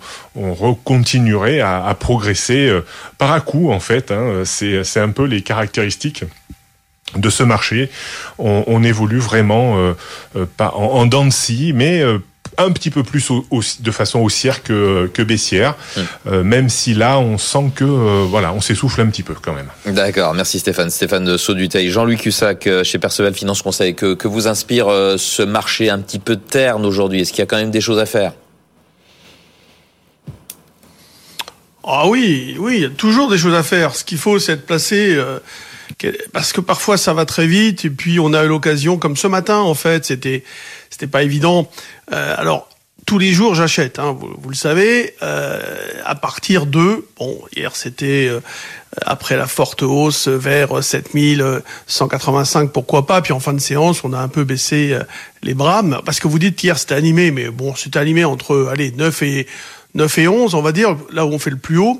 à, 1.62 1.88
à 1.88 1.96
progresser 1.96 2.68
euh, 2.68 2.82
par 3.18 3.32
à 3.32 3.40
coup 3.40 3.72
en 3.72 3.80
fait. 3.80 4.12
Hein. 4.12 4.44
C'est 4.44 5.00
un 5.00 5.10
peu 5.10 5.24
les 5.24 5.42
caractéristiques 5.42 6.26
de 7.16 7.30
ce 7.30 7.44
marché. 7.44 7.90
On, 8.38 8.84
évolue 8.84 9.20
vraiment 9.20 9.78
euh, 9.78 9.94
euh, 10.36 10.46
pas 10.58 10.74
en, 10.76 10.86
en 10.86 11.06
dents 11.06 11.26
de 11.26 11.32
scie, 11.32 11.72
mais 11.74 12.02
euh, 12.02 12.18
un 12.58 12.72
petit 12.72 12.90
peu 12.90 13.04
plus 13.04 13.30
de 13.80 13.92
façon 13.92 14.20
haussière 14.20 14.64
que, 14.64 15.10
que 15.14 15.22
baissière, 15.22 15.76
hum. 16.26 16.42
même 16.42 16.68
si 16.68 16.94
là 16.94 17.18
on 17.18 17.38
sent 17.38 17.72
que 17.74 17.86
voilà 17.86 18.52
on 18.54 18.60
s'essouffle 18.60 19.00
un 19.02 19.08
petit 19.08 19.24
peu 19.24 19.34
quand 19.34 19.54
même. 19.54 19.70
D'accord, 19.86 20.34
merci 20.34 20.60
Stéphane. 20.60 20.90
Stéphane 20.90 21.24
de 21.24 21.38
Sauduteil, 21.38 21.90
Jean-Louis 21.90 22.18
Cussac 22.18 22.68
chez 22.84 23.00
Perceval 23.00 23.34
Finance 23.34 23.62
Conseil, 23.62 23.96
que, 23.96 24.16
que 24.16 24.28
vous 24.28 24.48
inspire 24.48 24.88
ce 25.18 25.44
marché 25.44 25.90
un 25.90 26.00
petit 26.00 26.20
peu 26.20 26.36
terne 26.36 26.86
aujourd'hui? 26.86 27.22
Est-ce 27.22 27.32
qu'il 27.32 27.40
y 27.40 27.44
a 27.44 27.46
quand 27.46 27.58
même 27.58 27.72
des 27.72 27.82
choses 27.82 28.00
à 28.00 28.06
faire? 28.06 28.34
Ah 31.84 32.08
oui, 32.08 32.58
oui, 32.60 32.76
il 32.76 32.82
y 32.82 32.86
a 32.86 32.90
toujours 32.90 33.30
des 33.30 33.38
choses 33.38 33.56
à 33.56 33.64
faire. 33.64 33.96
Ce 33.96 34.04
qu'il 34.04 34.18
faut, 34.18 34.40
c'est 34.40 34.54
être 34.54 34.66
placé 34.66 35.18
parce 36.34 36.54
que 36.54 36.62
parfois 36.62 36.98
ça 36.98 37.14
va 37.14 37.26
très 37.26 37.48
vite 37.48 37.86
et 37.86 37.90
puis 37.90 38.20
on 38.20 38.34
a 38.34 38.44
eu 38.44 38.48
l'occasion, 38.48 38.98
comme 38.98 39.18
ce 39.18 39.28
matin 39.28 39.58
en 39.58 39.74
fait, 39.74 40.06
c'était 40.06 40.44
c'était 40.90 41.08
pas 41.08 41.24
évident. 41.24 41.70
Euh, 42.12 42.36
alors 42.38 42.68
tous 43.06 43.18
les 43.18 43.34
jours 43.34 43.56
j'achète, 43.56 44.00
hein, 44.00 44.16
vous, 44.18 44.34
vous, 44.42 44.50
le 44.50 44.56
savez, 44.56 45.16
euh, 45.22 45.60
à 46.06 46.16
partir 46.16 46.66
de 46.66 47.06
bon 47.18 47.42
hier 47.56 47.76
c'était 47.76 48.28
euh, 48.30 48.40
après 49.06 49.36
la 49.36 49.48
forte 49.48 49.84
hausse 49.84 50.28
vers 50.28 50.84
7185 50.84 52.72
pourquoi 52.72 53.06
pas, 53.06 53.22
puis 53.22 53.34
en 53.34 53.40
fin 53.40 53.54
de 53.54 53.60
séance 53.60 54.04
on 54.04 54.14
a 54.14 54.20
un 54.20 54.28
peu 54.28 54.44
baissé 54.44 54.94
euh, 54.94 55.04
les 55.44 55.54
bras 55.54 55.84
parce 56.06 56.20
que 56.20 56.28
vous 56.28 56.40
dites 56.40 56.64
hier 56.64 56.78
c'était 56.78 56.96
animé, 56.96 57.32
mais 57.32 57.50
bon 57.50 57.76
c'était 57.76 58.00
animé 58.00 58.24
entre 58.24 58.70
allez 58.72 58.92
9 58.92 59.24
et 59.24 59.48
9 59.96 60.18
et 60.20 60.28
11 60.28 60.56
on 60.56 60.62
va 60.62 60.72
dire 60.72 60.96
là 61.12 61.26
où 61.26 61.30
on 61.30 61.40
fait 61.40 61.50
le 61.50 61.58
plus 61.58 61.78
haut. 61.78 62.00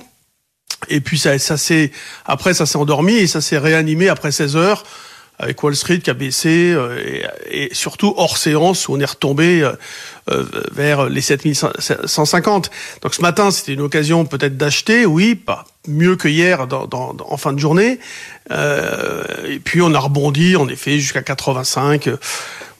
Et 0.90 1.02
puis 1.02 1.18
ça, 1.18 1.38
ça 1.40 1.58
s'est 1.58 1.92
après 2.26 2.54
ça 2.54 2.66
s'est 2.66 2.78
endormi 2.78 3.14
et 3.14 3.28
ça 3.28 3.42
s'est 3.42 3.58
réanimé 3.58 4.10
après 4.10 4.32
16 4.32 4.56
heures 4.56 4.84
avec 5.42 5.62
Wall 5.64 5.76
Street 5.76 6.00
qui 6.00 6.10
a 6.10 6.14
baissé 6.14 6.72
euh, 6.72 7.24
et, 7.50 7.70
surtout 7.74 8.14
hors 8.16 8.38
séance 8.38 8.88
où 8.88 8.94
on 8.94 9.00
est 9.00 9.06
retombé 9.06 9.64
euh, 9.64 9.74
euh, 10.30 10.46
vers 10.72 11.10
les 11.10 11.22
7150. 11.22 12.70
Donc 13.02 13.16
ce 13.16 13.22
matin, 13.22 13.50
c'était 13.50 13.74
une 13.74 13.82
occasion 13.82 14.24
peut-être 14.26 14.56
d'acheter, 14.56 15.06
oui, 15.06 15.36
pas 15.36 15.66
mieux 15.88 16.16
que 16.16 16.28
hier 16.28 16.68
dans, 16.68 16.86
dans, 16.86 17.18
en 17.28 17.38
fin 17.38 17.54
de 17.54 17.60
journée. 17.60 18.00
et 18.52 19.60
puis 19.64 19.82
on 19.82 19.94
a 19.96 20.00
rebondi 20.00 20.56
en 20.56 20.68
effet 20.68 21.00
jusqu'à 21.00 21.24
85. 21.24 22.10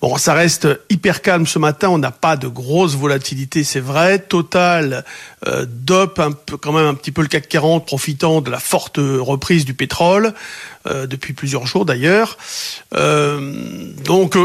Bon, 0.02 0.18
ça 0.18 0.34
reste 0.34 0.68
hyper 0.90 1.22
calme 1.22 1.46
ce 1.46 1.60
matin. 1.60 1.90
On 1.90 2.00
n'a 2.00 2.10
pas 2.10 2.36
de 2.36 2.48
grosse 2.48 2.96
volatilité, 2.96 3.64
c'est 3.64 3.80
vrai. 3.80 4.18
Total 4.18 5.06
euh, 5.48 5.68
un 6.18 6.32
peu, 6.32 6.58
quand 6.58 6.72
même 6.72 6.88
un 6.88 6.96
petit 6.96 7.12
peu 7.12 7.22
le 7.22 7.28
CAC 7.28 7.48
40, 7.48 7.86
profitant 7.86 8.42
de 8.42 8.50
la 8.50 8.60
forte 8.60 8.98
reprise 8.98 9.64
du 9.64 9.76
pétrole 9.76 10.34
euh, 10.88 11.06
depuis 11.06 11.34
plusieurs 11.34 11.68
jours 11.68 11.86
d'ailleurs. 11.86 12.40
Euh, 12.96 13.94
donc 14.04 14.36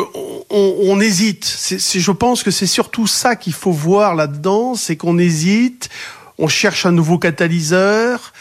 on, 0.50 1.00
hésite. 1.00 1.46
C'est, 1.46 2.00
je 2.00 2.12
pense 2.12 2.42
que 2.42 2.50
c'est 2.50 2.66
surtout 2.66 3.06
ça 3.06 3.34
qu'il 3.34 3.54
faut 3.54 3.72
voir 3.72 4.14
là-dedans, 4.14 4.74
c'est 4.74 4.96
qu'on 4.96 5.16
hésite. 5.16 5.88
On 6.38 6.48
cherche 6.48 6.84
un 6.84 6.92
nouveau 6.92 7.16
catalyseur. 7.16 8.34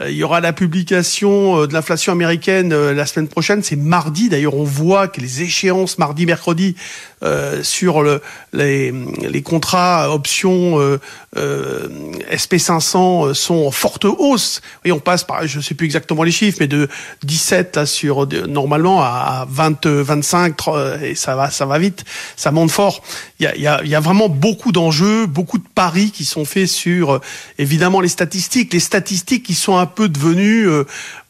Il 0.00 0.12
y 0.12 0.22
aura 0.22 0.40
la 0.40 0.52
publication 0.52 1.66
de 1.66 1.72
l'inflation 1.72 2.12
américaine 2.12 2.74
la 2.74 3.06
semaine 3.06 3.28
prochaine. 3.28 3.62
C'est 3.62 3.76
mardi. 3.76 4.28
D'ailleurs, 4.28 4.54
on 4.54 4.64
voit 4.64 5.08
que 5.08 5.20
les 5.20 5.42
échéances 5.42 5.98
mardi, 5.98 6.26
mercredi 6.26 6.76
euh, 7.22 7.62
sur 7.62 8.02
le, 8.02 8.20
les, 8.52 8.92
les, 9.22 9.40
contrats 9.40 10.12
options 10.12 10.78
euh, 10.78 11.00
euh, 11.38 11.88
SP500 12.30 13.32
sont 13.32 13.54
en 13.54 13.70
forte 13.70 14.04
hausse. 14.04 14.60
Et 14.84 14.92
on 14.92 15.00
passe 15.00 15.24
par, 15.24 15.46
je 15.46 15.60
sais 15.60 15.72
plus 15.72 15.86
exactement 15.86 16.24
les 16.24 16.30
chiffres, 16.30 16.58
mais 16.60 16.66
de 16.66 16.90
17 17.22 17.76
là 17.76 17.86
sur 17.86 18.26
normalement 18.46 19.00
à 19.00 19.46
20, 19.48 19.86
25, 19.86 20.56
30, 20.58 21.02
et 21.04 21.14
ça 21.14 21.34
va, 21.36 21.50
ça 21.50 21.64
va 21.64 21.78
vite, 21.78 22.04
ça 22.36 22.50
monte 22.50 22.70
fort. 22.70 23.02
Il 23.40 23.44
y 23.44 23.46
a, 23.46 23.56
y 23.56 23.66
a, 23.66 23.82
y 23.82 23.94
a 23.94 24.00
vraiment 24.00 24.28
beaucoup 24.28 24.70
d'enjeux, 24.70 25.24
beaucoup 25.24 25.56
de 25.56 25.66
paris 25.74 26.10
qui 26.10 26.26
sont 26.26 26.44
faits 26.44 26.68
sur 26.68 27.22
évidemment 27.56 28.02
les 28.02 28.08
statistiques, 28.08 28.74
les 28.74 28.80
statistiques 28.80 29.42
qui 29.42 29.54
sont 29.54 29.78
un 29.86 29.86
peu 29.86 30.08
devenues 30.08 30.68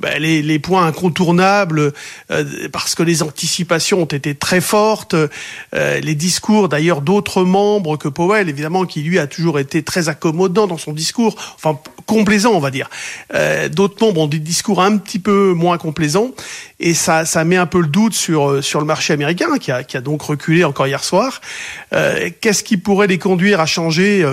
ben, 0.00 0.20
les, 0.20 0.42
les, 0.42 0.58
points 0.58 0.86
incontournables 0.86 1.92
parce 2.72 2.94
que 2.94 3.02
les 3.02 3.22
anticipations 3.22 4.02
ont 4.02 4.06
été 4.06 4.34
très 4.34 4.60
fortes. 4.60 5.14
Euh, 5.74 6.00
les 6.00 6.14
discours 6.14 6.68
d'ailleurs 6.68 7.00
d'autres 7.00 7.44
membres 7.44 7.96
que 7.96 8.08
Powell, 8.08 8.48
évidemment, 8.48 8.84
qui 8.84 9.02
lui 9.02 9.18
a 9.18 9.26
toujours 9.26 9.58
été 9.58 9.82
très 9.82 10.08
accommodant 10.08 10.66
dans 10.66 10.78
son 10.78 10.92
discours, 10.92 11.36
enfin 11.54 11.78
complaisant, 12.06 12.52
on 12.52 12.60
va 12.60 12.70
dire. 12.70 12.88
Euh, 13.34 13.68
d'autres 13.68 14.04
membres 14.04 14.22
ont 14.22 14.26
des 14.26 14.38
discours 14.38 14.82
un 14.82 14.96
petit 14.96 15.18
peu 15.18 15.52
moins 15.52 15.78
complaisants, 15.78 16.30
et 16.80 16.94
ça, 16.94 17.24
ça 17.24 17.44
met 17.44 17.56
un 17.56 17.66
peu 17.66 17.80
le 17.80 17.88
doute 17.88 18.14
sur 18.14 18.50
euh, 18.50 18.62
sur 18.62 18.80
le 18.80 18.86
marché 18.86 19.12
américain, 19.12 19.58
qui 19.58 19.70
a, 19.70 19.84
qui 19.84 19.96
a 19.96 20.00
donc 20.00 20.22
reculé 20.22 20.64
encore 20.64 20.86
hier 20.86 21.04
soir. 21.04 21.40
Qu'est-ce 22.40 22.62
qui 22.62 22.76
pourrait 22.76 23.06
les 23.06 23.18
conduire 23.18 23.60
à 23.60 23.66
changer 23.66 24.24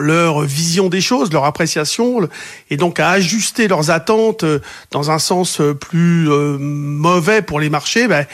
leur 0.00 0.42
vision 0.42 0.88
des 0.88 1.00
choses, 1.00 1.32
leur 1.32 1.44
appréciation, 1.44 2.28
et 2.70 2.76
donc 2.76 3.00
à 3.00 3.10
ajuster 3.10 3.68
leurs 3.68 3.90
attentes 3.90 4.44
dans 4.90 5.10
un 5.10 5.18
sens 5.18 5.60
plus 5.80 6.28
mauvais 6.58 7.42
pour 7.42 7.60
les 7.60 7.70
marchés, 7.70 8.08
ben, 8.08 8.26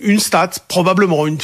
une 0.00 0.20
stat, 0.20 0.50
probablement 0.68 1.26
une, 1.26 1.38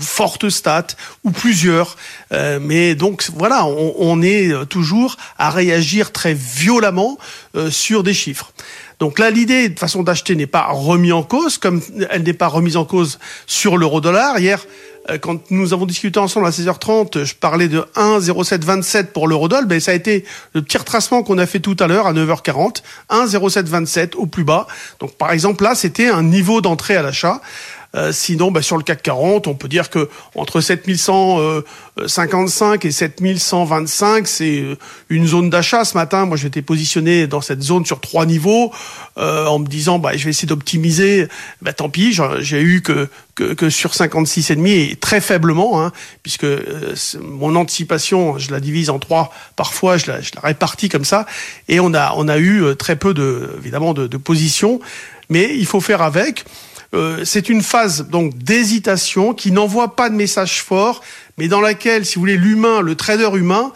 forte 0.00 0.48
stat 0.48 0.86
ou 1.24 1.30
plusieurs. 1.30 1.96
Euh, 2.32 2.58
mais 2.60 2.94
donc 2.94 3.28
voilà, 3.34 3.66
on, 3.66 4.22
est 4.22 4.52
toujours 4.68 5.16
à 5.38 5.50
réagir 5.50 6.12
très 6.12 6.34
violemment 6.34 7.18
euh, 7.56 7.70
sur 7.70 8.02
des 8.02 8.14
chiffres. 8.14 8.52
Donc 9.00 9.18
là, 9.18 9.30
l'idée 9.30 9.68
de 9.68 9.78
façon 9.78 10.02
d'acheter 10.02 10.36
n'est 10.36 10.46
pas 10.46 10.68
remise 10.70 11.12
en 11.12 11.22
cause, 11.22 11.58
comme 11.58 11.82
elle 12.10 12.22
n'est 12.22 12.32
pas 12.32 12.46
remise 12.46 12.76
en 12.76 12.84
cause 12.84 13.18
sur 13.46 13.76
l'euro-dollar. 13.76 14.38
Hier, 14.38 14.64
euh, 14.64 14.93
quand 15.20 15.50
nous 15.50 15.72
avons 15.72 15.86
discuté 15.86 16.18
ensemble 16.18 16.46
à 16.46 16.50
16h30, 16.50 17.24
je 17.24 17.34
parlais 17.34 17.68
de 17.68 17.84
1,0727 17.94 19.06
pour 19.06 19.28
l'eurodoll, 19.28 19.66
ben 19.66 19.78
ça 19.78 19.90
a 19.90 19.94
été 19.94 20.24
le 20.54 20.62
petit 20.62 20.78
retracement 20.78 21.22
qu'on 21.22 21.36
a 21.38 21.46
fait 21.46 21.60
tout 21.60 21.76
à 21.80 21.86
l'heure 21.86 22.06
à 22.06 22.14
9h40, 22.14 22.82
1,0727 23.10 24.14
au 24.16 24.26
plus 24.26 24.44
bas. 24.44 24.66
Donc 25.00 25.12
par 25.16 25.32
exemple 25.32 25.64
là, 25.64 25.74
c'était 25.74 26.08
un 26.08 26.22
niveau 26.22 26.60
d'entrée 26.60 26.96
à 26.96 27.02
l'achat. 27.02 27.40
Euh, 27.94 28.12
sinon, 28.12 28.50
bah, 28.50 28.62
sur 28.62 28.76
le 28.76 28.82
CAC 28.82 29.02
40, 29.02 29.46
on 29.46 29.54
peut 29.54 29.68
dire 29.68 29.88
que 29.88 30.08
entre 30.34 30.60
7155 30.60 32.84
et 32.84 32.90
7125, 32.90 34.26
c'est 34.26 34.58
euh, 34.60 34.76
une 35.08 35.28
zone 35.28 35.48
d'achat. 35.48 35.84
Ce 35.84 35.96
matin, 35.96 36.26
moi, 36.26 36.36
j'étais 36.36 36.62
positionné 36.62 37.28
dans 37.28 37.40
cette 37.40 37.62
zone 37.62 37.86
sur 37.86 38.00
trois 38.00 38.26
niveaux, 38.26 38.72
euh, 39.16 39.46
en 39.46 39.60
me 39.60 39.66
disant, 39.66 40.00
bah, 40.00 40.16
je 40.16 40.24
vais 40.24 40.30
essayer 40.30 40.48
d'optimiser. 40.48 41.28
Bah, 41.62 41.72
tant 41.72 41.88
pis, 41.88 42.18
j'ai 42.40 42.60
eu 42.60 42.82
que, 42.82 43.08
que, 43.36 43.54
que 43.54 43.70
sur 43.70 43.94
56 43.94 44.50
et 44.50 44.56
demi 44.56 44.72
et 44.72 44.96
très 44.96 45.20
faiblement, 45.20 45.80
hein, 45.80 45.92
puisque 46.22 46.46
mon 47.20 47.54
anticipation, 47.54 48.38
je 48.38 48.50
la 48.50 48.58
divise 48.58 48.90
en 48.90 48.98
trois. 48.98 49.32
Parfois, 49.54 49.98
je 49.98 50.10
la, 50.10 50.20
je 50.20 50.32
la 50.34 50.40
répartis 50.40 50.88
comme 50.88 51.04
ça, 51.04 51.26
et 51.68 51.78
on 51.78 51.94
a 51.94 52.12
on 52.16 52.26
a 52.28 52.38
eu 52.38 52.74
très 52.76 52.96
peu 52.96 53.14
de 53.14 53.50
évidemment 53.58 53.94
de, 53.94 54.08
de 54.08 54.16
positions, 54.16 54.80
mais 55.28 55.56
il 55.56 55.66
faut 55.66 55.80
faire 55.80 56.02
avec. 56.02 56.44
Euh, 56.92 57.24
c'est 57.24 57.48
une 57.48 57.62
phase 57.62 58.08
donc 58.08 58.36
d'hésitation 58.36 59.34
qui 59.34 59.52
n'envoie 59.52 59.96
pas 59.96 60.10
de 60.10 60.14
message 60.14 60.62
fort, 60.62 61.02
mais 61.38 61.48
dans 61.48 61.60
laquelle, 61.60 62.04
si 62.04 62.16
vous 62.16 62.20
voulez, 62.20 62.36
l'humain, 62.36 62.80
le 62.80 62.94
trader 62.94 63.30
humain, 63.34 63.72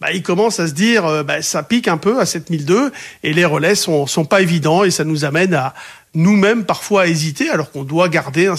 bah, 0.00 0.12
il 0.12 0.22
commence 0.22 0.60
à 0.60 0.66
se 0.66 0.72
dire, 0.72 1.04
euh, 1.04 1.22
bah, 1.22 1.42
ça 1.42 1.62
pique 1.62 1.86
un 1.86 1.98
peu 1.98 2.20
à 2.20 2.26
7002 2.26 2.90
et 3.22 3.32
les 3.34 3.44
relais 3.44 3.74
sont, 3.74 4.06
sont 4.06 4.24
pas 4.24 4.40
évidents 4.40 4.82
et 4.82 4.90
ça 4.90 5.04
nous 5.04 5.24
amène 5.24 5.52
à 5.52 5.74
nous-mêmes 6.14 6.64
parfois 6.64 7.02
à 7.02 7.06
hésiter 7.06 7.50
alors 7.50 7.70
qu'on 7.70 7.84
doit 7.84 8.08
garder 8.08 8.50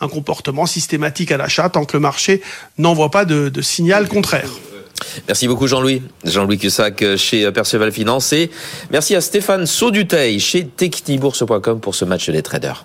un, 0.00 0.08
comportement 0.08 0.66
systématique 0.66 1.32
à 1.32 1.36
l'achat 1.36 1.68
tant 1.68 1.84
que 1.84 1.96
le 1.96 2.00
marché 2.00 2.42
n'envoie 2.76 3.10
pas 3.10 3.24
de, 3.24 3.48
de 3.48 3.62
signal 3.62 4.08
contraire. 4.08 4.50
Merci 5.28 5.48
beaucoup 5.48 5.66
Jean-Louis. 5.66 6.02
Jean-Louis 6.24 6.58
Cussac 6.58 7.00
euh, 7.02 7.16
chez 7.16 7.50
Perceval 7.52 7.92
Finance 7.92 8.32
et 8.32 8.50
merci 8.90 9.14
à 9.14 9.20
Stéphane 9.20 9.66
Sauduteil 9.66 10.40
chez 10.40 10.66
technibourse.com 10.66 11.80
pour 11.80 11.94
ce 11.94 12.04
match 12.04 12.28
des 12.28 12.42
traders. 12.42 12.84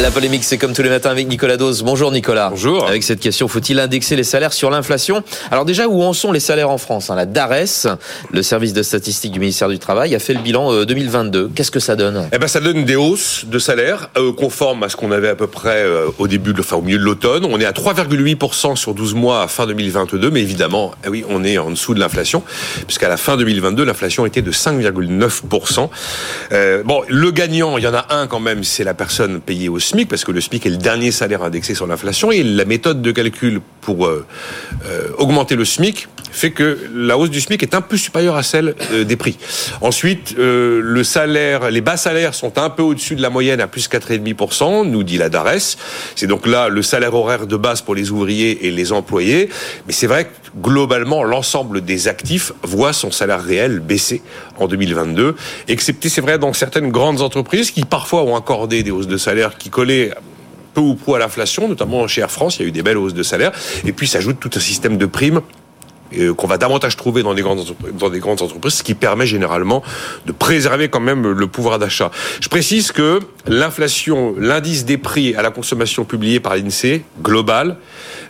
La 0.00 0.12
polémique, 0.12 0.44
c'est 0.44 0.58
comme 0.58 0.74
tous 0.74 0.82
les 0.82 0.90
matins 0.90 1.10
avec 1.10 1.26
Nicolas 1.26 1.56
Dose. 1.56 1.82
Bonjour 1.82 2.12
Nicolas. 2.12 2.50
Bonjour. 2.50 2.86
Avec 2.86 3.02
cette 3.02 3.18
question, 3.18 3.48
faut-il 3.48 3.80
indexer 3.80 4.14
les 4.14 4.22
salaires 4.22 4.52
sur 4.52 4.70
l'inflation? 4.70 5.24
Alors 5.50 5.64
déjà, 5.64 5.88
où 5.88 6.04
en 6.04 6.12
sont 6.12 6.30
les 6.30 6.38
salaires 6.38 6.70
en 6.70 6.78
France 6.78 7.10
hein? 7.10 7.16
La 7.16 7.26
DARES, 7.26 7.88
le 8.30 8.42
service 8.44 8.72
de 8.72 8.84
statistique 8.84 9.32
du 9.32 9.40
ministère 9.40 9.68
du 9.68 9.80
Travail, 9.80 10.14
a 10.14 10.20
fait 10.20 10.34
le 10.34 10.40
bilan 10.40 10.84
2022. 10.84 11.38
Euh, 11.38 11.48
Qu'est-ce 11.52 11.72
que 11.72 11.80
ça 11.80 11.96
donne? 11.96 12.28
Eh 12.32 12.38
ben, 12.38 12.46
ça 12.46 12.60
donne 12.60 12.84
des 12.84 12.94
hausses 12.94 13.44
de 13.46 13.58
salaires 13.58 14.08
euh, 14.16 14.32
conformes 14.32 14.84
à 14.84 14.88
ce 14.88 14.94
qu'on 14.94 15.10
avait 15.10 15.30
à 15.30 15.34
peu 15.34 15.48
près 15.48 15.82
euh, 15.82 16.06
au 16.18 16.28
début, 16.28 16.52
de, 16.52 16.60
enfin 16.60 16.76
au 16.76 16.82
milieu 16.82 16.98
de 16.98 17.02
l'automne. 17.02 17.44
On 17.44 17.58
est 17.60 17.66
à 17.66 17.72
3,8% 17.72 18.76
sur 18.76 18.94
12 18.94 19.14
mois 19.14 19.42
à 19.42 19.48
fin 19.48 19.66
2022, 19.66 20.30
mais 20.30 20.42
évidemment, 20.42 20.94
eh 21.04 21.08
oui, 21.08 21.24
on 21.28 21.42
est 21.42 21.58
en 21.58 21.70
dessous 21.70 21.94
de 21.94 22.00
l'inflation, 22.00 22.44
puisqu'à 22.86 23.08
la 23.08 23.16
fin 23.16 23.36
2022, 23.36 23.84
l'inflation 23.84 24.26
était 24.26 24.42
de 24.42 24.52
5,9%. 24.52 25.88
Euh, 26.52 26.84
bon, 26.84 27.02
le 27.08 27.32
gagnant, 27.32 27.78
il 27.78 27.84
y 27.84 27.88
en 27.88 27.94
a 27.94 28.06
un 28.10 28.28
quand 28.28 28.40
même, 28.40 28.62
c'est 28.62 28.84
la 28.84 28.94
personne 28.94 29.40
payée 29.40 29.68
au 29.68 29.80
Parce 30.08 30.24
que 30.24 30.32
le 30.32 30.40
SMIC 30.40 30.66
est 30.66 30.70
le 30.70 30.76
dernier 30.76 31.10
salaire 31.10 31.42
indexé 31.42 31.74
sur 31.74 31.86
l'inflation, 31.86 32.30
et 32.30 32.42
la 32.42 32.64
méthode 32.64 33.00
de 33.00 33.10
calcul 33.10 33.60
pour 33.80 34.06
euh, 34.06 34.26
euh, 34.86 35.08
augmenter 35.18 35.56
le 35.56 35.64
SMIC 35.64 36.08
fait 36.30 36.50
que 36.50 36.78
la 36.94 37.18
hausse 37.18 37.30
du 37.30 37.40
SMIC 37.40 37.62
est 37.62 37.74
un 37.74 37.80
peu 37.80 37.96
supérieure 37.96 38.36
à 38.36 38.42
celle 38.42 38.74
euh, 38.92 39.04
des 39.04 39.16
prix. 39.16 39.38
Ensuite, 39.80 40.34
le 40.38 41.02
salaire, 41.04 41.70
les 41.70 41.80
bas 41.80 41.96
salaires 41.96 42.34
sont 42.34 42.58
un 42.58 42.70
peu 42.70 42.82
au-dessus 42.82 43.14
de 43.14 43.22
la 43.22 43.30
moyenne 43.30 43.60
à 43.60 43.66
plus 43.66 43.88
4,5%, 43.88 44.88
nous 44.88 45.02
dit 45.02 45.18
la 45.18 45.28
DARES. 45.28 45.76
C'est 46.14 46.26
donc 46.26 46.46
là 46.46 46.68
le 46.68 46.82
salaire 46.82 47.14
horaire 47.14 47.46
de 47.46 47.56
base 47.56 47.82
pour 47.82 47.94
les 47.94 48.10
ouvriers 48.10 48.66
et 48.66 48.70
les 48.70 48.92
employés. 48.92 49.48
Mais 49.86 49.92
c'est 49.92 50.06
vrai 50.06 50.24
que 50.24 50.30
globalement, 50.60 51.24
l'ensemble 51.24 51.84
des 51.84 52.08
actifs 52.08 52.52
voit 52.62 52.92
son 52.92 53.10
salaire 53.10 53.42
réel 53.42 53.80
baisser 53.80 54.22
en 54.58 54.66
2022, 54.66 55.36
excepté, 55.68 56.08
c'est 56.08 56.20
vrai, 56.20 56.38
dans 56.38 56.52
certaines 56.52 56.90
grandes 56.90 57.20
entreprises 57.20 57.70
qui 57.70 57.84
parfois 57.84 58.22
ont 58.22 58.36
accordé 58.36 58.82
des 58.82 58.90
hausses 58.90 59.06
de 59.06 59.16
salaire 59.16 59.56
qui 59.56 59.70
collaient 59.70 60.12
peu 60.74 60.80
ou 60.80 60.94
prou 60.94 61.14
à 61.14 61.18
l'inflation, 61.18 61.68
notamment 61.68 62.06
chez 62.06 62.20
Air 62.20 62.30
France, 62.30 62.56
il 62.58 62.62
y 62.62 62.64
a 62.64 62.68
eu 62.68 62.72
des 62.72 62.82
belles 62.82 62.98
hausses 62.98 63.14
de 63.14 63.22
salaire, 63.22 63.52
et 63.84 63.92
puis 63.92 64.06
s'ajoute 64.06 64.38
tout 64.40 64.50
un 64.54 64.60
système 64.60 64.98
de 64.98 65.06
primes 65.06 65.40
euh, 65.40 65.40
qu'on 66.36 66.46
va 66.46 66.58
davantage 66.58 66.96
trouver 66.96 67.22
dans 67.22 67.34
des 67.34 67.42
grandes 67.42 67.60
entreprises, 67.60 67.92
dans 67.98 68.10
des 68.10 68.18
grandes 68.20 68.42
entreprises, 68.42 68.74
ce 68.74 68.82
qui 68.82 68.94
permet 68.94 69.26
généralement 69.26 69.82
de 70.26 70.32
préserver 70.32 70.88
quand 70.88 71.00
même 71.00 71.30
le 71.30 71.46
pouvoir 71.46 71.78
d'achat. 71.78 72.10
Je 72.40 72.48
précise 72.48 72.92
que 72.92 73.20
l'inflation, 73.46 74.34
l'indice 74.38 74.84
des 74.84 74.98
prix 74.98 75.34
à 75.34 75.42
la 75.42 75.50
consommation 75.50 76.04
publié 76.04 76.40
par 76.40 76.56
l'INSEE 76.56 77.02
global, 77.22 77.76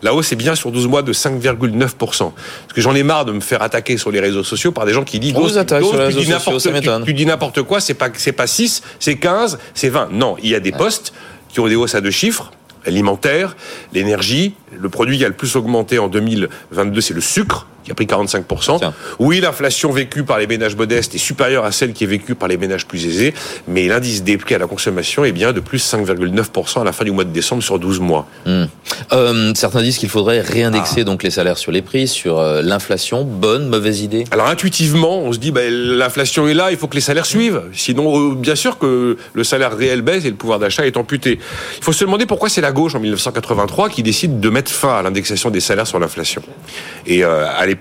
la 0.02 0.14
hausse 0.14 0.32
est 0.32 0.36
bien 0.36 0.54
sur 0.54 0.70
12 0.70 0.86
mois 0.86 1.02
de 1.02 1.12
5,9%. 1.12 1.96
Parce 1.98 2.32
que 2.74 2.80
j'en 2.80 2.94
ai 2.94 3.02
marre 3.02 3.24
de 3.24 3.32
me 3.32 3.40
faire 3.40 3.62
attaquer 3.62 3.96
sur 3.96 4.10
les 4.10 4.20
réseaux 4.20 4.44
sociaux 4.44 4.72
par 4.72 4.86
des 4.86 4.92
gens 4.92 5.04
qui 5.04 5.18
disent 5.18 5.34
On 5.36 5.42
vous 5.42 5.58
attaque 5.58 5.84
sur 5.84 5.96
les 5.96 6.04
réseaux 6.04 6.20
sociaux, 6.22 6.58
ça 6.58 6.70
tu, 6.80 6.88
tu 7.04 7.14
dis 7.14 7.26
n'importe 7.26 7.62
quoi, 7.62 7.80
c'est 7.80 7.94
pas 7.94 8.08
c'est 8.14 8.32
pas 8.32 8.46
6, 8.46 8.82
c'est 8.98 9.16
15, 9.16 9.58
c'est 9.74 9.88
20. 9.88 10.10
Non, 10.12 10.36
il 10.42 10.50
y 10.50 10.54
a 10.54 10.60
des 10.60 10.72
postes 10.72 11.12
qui 11.48 11.60
ont 11.60 11.68
des 11.68 11.76
hausses 11.76 11.94
à 11.94 12.00
deux 12.00 12.10
chiffres 12.10 12.52
alimentaire, 12.86 13.56
l'énergie. 13.92 14.54
Le 14.76 14.88
produit 14.88 15.18
qui 15.18 15.24
a 15.24 15.28
le 15.28 15.34
plus 15.34 15.56
augmenté 15.56 15.98
en 15.98 16.08
2022, 16.08 17.00
c'est 17.00 17.14
le 17.14 17.20
sucre 17.20 17.66
qui 17.88 17.92
a 17.92 17.94
pris 17.94 18.06
45%. 18.06 18.92
Oui, 19.18 19.40
l'inflation 19.40 19.90
vécue 19.90 20.22
par 20.22 20.38
les 20.38 20.46
ménages 20.46 20.76
modestes 20.76 21.14
est 21.14 21.18
supérieure 21.18 21.64
à 21.64 21.72
celle 21.72 21.92
qui 21.92 22.04
est 22.04 22.08
vécue 22.08 22.34
par 22.34 22.48
les 22.48 22.56
ménages 22.56 22.86
plus 22.86 23.06
aisés, 23.06 23.34
mais 23.66 23.88
l'indice 23.88 24.22
des 24.22 24.36
prix 24.36 24.54
à 24.54 24.58
la 24.58 24.66
consommation 24.66 25.24
est 25.24 25.32
bien 25.32 25.52
de 25.52 25.60
plus 25.60 25.78
5,9% 25.92 26.80
à 26.80 26.84
la 26.84 26.92
fin 26.92 27.04
du 27.04 27.10
mois 27.10 27.24
de 27.24 27.30
décembre 27.30 27.62
sur 27.62 27.78
12 27.78 28.00
mois. 28.00 28.26
Hmm. 28.44 28.64
Euh, 29.12 29.52
certains 29.54 29.82
disent 29.82 29.98
qu'il 29.98 30.08
faudrait 30.08 30.40
réindexer 30.40 31.00
ah. 31.00 31.04
donc 31.04 31.22
les 31.22 31.30
salaires 31.30 31.56
sur 31.56 31.72
les 31.72 31.82
prix, 31.82 32.08
sur 32.08 32.38
euh, 32.38 32.60
l'inflation. 32.62 33.24
Bonne, 33.24 33.68
mauvaise 33.68 34.02
idée? 34.02 34.24
Alors 34.30 34.48
intuitivement, 34.48 35.20
on 35.20 35.32
se 35.32 35.38
dit 35.38 35.50
bah, 35.50 35.62
l'inflation 35.70 36.46
est 36.46 36.54
là, 36.54 36.70
il 36.70 36.76
faut 36.76 36.88
que 36.88 36.94
les 36.94 37.00
salaires 37.00 37.26
suivent. 37.26 37.62
Sinon, 37.72 38.32
euh, 38.32 38.34
bien 38.34 38.54
sûr 38.54 38.78
que 38.78 39.16
le 39.32 39.44
salaire 39.44 39.74
réel 39.76 40.02
baisse 40.02 40.24
et 40.26 40.30
le 40.30 40.36
pouvoir 40.36 40.58
d'achat 40.58 40.86
est 40.86 40.96
amputé. 40.98 41.38
Il 41.78 41.84
faut 41.84 41.92
se 41.92 42.04
demander 42.04 42.26
pourquoi 42.26 42.50
c'est 42.50 42.60
la 42.60 42.72
gauche 42.72 42.94
en 42.94 43.00
1983 43.00 43.88
qui 43.88 44.02
décide 44.02 44.40
de 44.40 44.50
mettre 44.50 44.70
fin 44.70 44.98
à 44.98 45.02
l'indexation 45.02 45.48
des 45.48 45.60
salaires 45.60 45.86
sur 45.86 45.98
l'inflation. 45.98 46.42
Et 47.06 47.24
à 47.24 47.64
l'époque, 47.66 47.77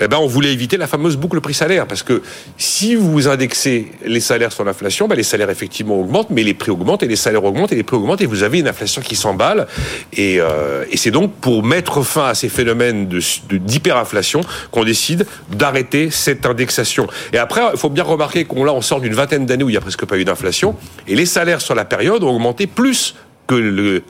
eh 0.00 0.08
ben, 0.08 0.18
on 0.18 0.26
voulait 0.26 0.52
éviter 0.52 0.76
la 0.76 0.86
fameuse 0.86 1.16
boucle 1.16 1.40
prix-salaire. 1.40 1.86
Parce 1.86 2.02
que 2.02 2.22
si 2.56 2.94
vous 2.94 3.28
indexez 3.28 3.92
les 4.04 4.20
salaires 4.20 4.52
sur 4.52 4.64
l'inflation, 4.64 5.08
ben, 5.08 5.16
les 5.16 5.22
salaires 5.22 5.50
effectivement 5.50 5.98
augmentent, 5.98 6.30
mais 6.30 6.42
les 6.42 6.54
prix 6.54 6.70
augmentent 6.70 7.02
et 7.02 7.08
les 7.08 7.16
salaires 7.16 7.44
augmentent 7.44 7.72
et 7.72 7.76
les 7.76 7.82
prix 7.82 7.96
augmentent 7.96 8.20
et 8.20 8.26
vous 8.26 8.42
avez 8.42 8.60
une 8.60 8.68
inflation 8.68 9.02
qui 9.02 9.16
s'emballe. 9.16 9.66
Et, 10.12 10.40
euh, 10.40 10.84
c'est 10.94 11.10
donc 11.10 11.32
pour 11.36 11.62
mettre 11.62 12.02
fin 12.02 12.26
à 12.26 12.34
ces 12.34 12.50
phénomènes 12.50 13.08
d'hyperinflation 13.08 14.42
qu'on 14.70 14.84
décide 14.84 15.26
d'arrêter 15.50 16.10
cette 16.10 16.44
indexation. 16.44 17.06
Et 17.32 17.38
après, 17.38 17.62
il 17.72 17.78
faut 17.78 17.88
bien 17.88 18.04
remarquer 18.04 18.44
qu'on 18.44 18.64
là, 18.64 18.74
on 18.74 18.82
sort 18.82 19.00
d'une 19.00 19.14
vingtaine 19.14 19.46
d'années 19.46 19.64
où 19.64 19.70
il 19.70 19.72
n'y 19.72 19.78
a 19.78 19.80
presque 19.80 20.04
pas 20.04 20.18
eu 20.18 20.24
d'inflation 20.24 20.76
et 21.08 21.14
les 21.14 21.26
salaires 21.26 21.60
sur 21.60 21.74
la 21.74 21.84
période 21.84 22.22
ont 22.22 22.34
augmenté 22.34 22.66
plus 22.66 23.14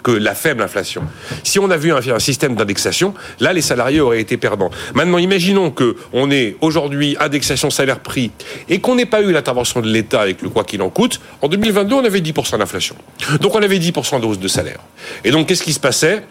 que, 0.03 0.11
la 0.11 0.34
faible 0.34 0.62
inflation. 0.62 1.03
Si 1.45 1.59
on 1.59 1.70
a 1.70 1.76
vu 1.76 1.93
un, 1.93 2.18
système 2.18 2.55
d'indexation, 2.55 3.14
là, 3.38 3.53
les 3.53 3.62
salariés 3.62 4.01
auraient 4.01 4.20
été 4.20 4.36
perdants. 4.36 4.70
Maintenant, 4.95 5.18
imaginons 5.18 5.70
que 5.70 5.97
on 6.12 6.30
ait 6.30 6.57
aujourd'hui 6.61 7.16
indexation 7.18 7.70
salaire-prix 7.70 8.30
et 8.68 8.80
qu'on 8.80 8.95
n'ait 8.95 9.07
pas 9.07 9.22
eu 9.22 9.32
l'intervention 9.32 9.80
de 9.80 9.88
l'État 9.88 10.20
avec 10.20 10.43
le 10.43 10.49
quoi 10.49 10.64
qu'il 10.64 10.82
en 10.82 10.91
coûte. 10.91 11.20
En 11.41 11.49
2022, 11.49 11.95
on 11.95 12.05
avait 12.05 12.20
10% 12.20 12.59
d'inflation. 12.59 12.97
Donc, 13.41 13.55
on 13.55 13.62
avait 13.62 13.78
10% 13.78 14.20
de 14.20 14.30
de 14.30 14.49
salaire. 14.49 14.78
Et 15.24 15.30
donc, 15.30 15.49
qu'est-ce 15.49 15.62
qui 15.62 15.72
se 15.72 15.80
passait? 15.80 16.22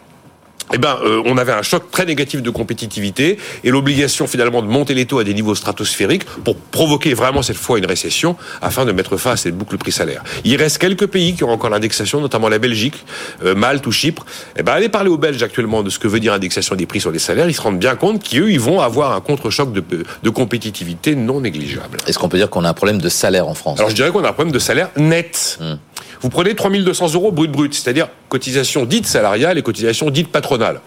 Eh 0.74 0.78
ben, 0.78 0.98
euh, 1.04 1.22
on 1.26 1.38
avait 1.38 1.52
un 1.52 1.62
choc 1.62 1.90
très 1.92 2.06
négatif 2.06 2.42
de 2.42 2.50
compétitivité 2.50 3.38
et 3.64 3.70
l'obligation 3.70 4.28
finalement 4.28 4.62
de 4.62 4.68
monter 4.68 4.94
les 4.94 5.06
taux 5.06 5.20
à 5.20 5.24
des 5.24 5.34
niveaux 5.34 5.56
stratosphériques 5.56 6.26
pour 6.26 6.56
provoquer 6.56 7.14
vraiment 7.14 7.42
cette 7.42 7.58
fois 7.58 7.80
une 7.80 7.86
récession 7.86 8.36
afin 8.62 8.86
de 8.86 8.92
mettre 8.92 9.18
fin 9.18 9.32
à 9.32 9.38
cette 9.38 9.58
boucle 9.58 9.78
prix-salaire. 9.78 10.24
Il 10.44 10.56
reste 10.58 10.78
quelques 10.78 11.08
pays 11.08 11.34
qui 11.34 11.44
ont 11.44 11.50
encore 11.50 11.70
l'indexation, 11.70 12.22
notamment 12.22 12.50
la 12.50 12.60
Belgique, 12.60 13.06
euh, 13.44 13.56
Malte 13.56 13.86
ou 13.88 13.92
Chypre. 13.92 14.26
Eh 14.58 14.64
ben, 14.64 14.74
allez 14.74 14.90
parler 14.90 15.10
aux 15.10 15.18
Belges 15.18 15.42
actuellement 15.42 15.84
de 15.84 15.90
ce 15.90 16.00
que 16.00 16.08
veut 16.08 16.20
dire 16.20 16.34
indexation 16.34 16.76
des 16.76 16.86
prix 16.86 17.00
sur 17.00 17.12
les 17.12 17.20
salaires. 17.20 17.50
Ils 17.50 17.56
se 17.56 17.62
rendent 17.62 17.80
bien 17.80 17.96
compte 17.96 18.24
qu'eux, 18.24 18.52
ils 18.52 18.60
vont 18.60 18.80
avoir 18.80 19.14
un 19.14 19.22
contre-choc 19.22 19.74
de, 19.74 19.84
de 20.24 20.30
compétitivité 20.30 21.16
non 21.16 21.42
négligeable. 21.42 21.98
Est-ce 22.08 22.20
qu'on 22.20 22.30
peut 22.30 22.38
dire 22.38 22.50
qu'on 22.50 22.64
a 22.64 22.70
un 22.70 22.74
problème 22.74 23.00
de 23.00 23.10
salaire 23.10 23.48
en 23.48 23.54
France? 23.54 23.80
Alors 23.80 23.90
je 23.90 23.96
dirais 23.96 24.12
qu'on 24.12 24.24
a 24.24 24.30
un 24.30 24.34
problème 24.34 24.54
de 24.54 24.60
salaire 24.60 24.90
net. 24.98 25.58
Hmm. 25.60 25.76
Vous 26.22 26.30
prenez 26.30 26.56
3200 26.56 27.14
euros 27.14 27.32
brut 27.32 27.52
brut, 27.52 27.74
c'est-à-dire 27.74 28.10
cotisation 28.28 28.86
dite 28.86 29.08
salariale 29.08 29.58
et 29.58 29.62
cotisation 29.62 30.10
dite 30.10 30.30
patronale. 30.30 30.82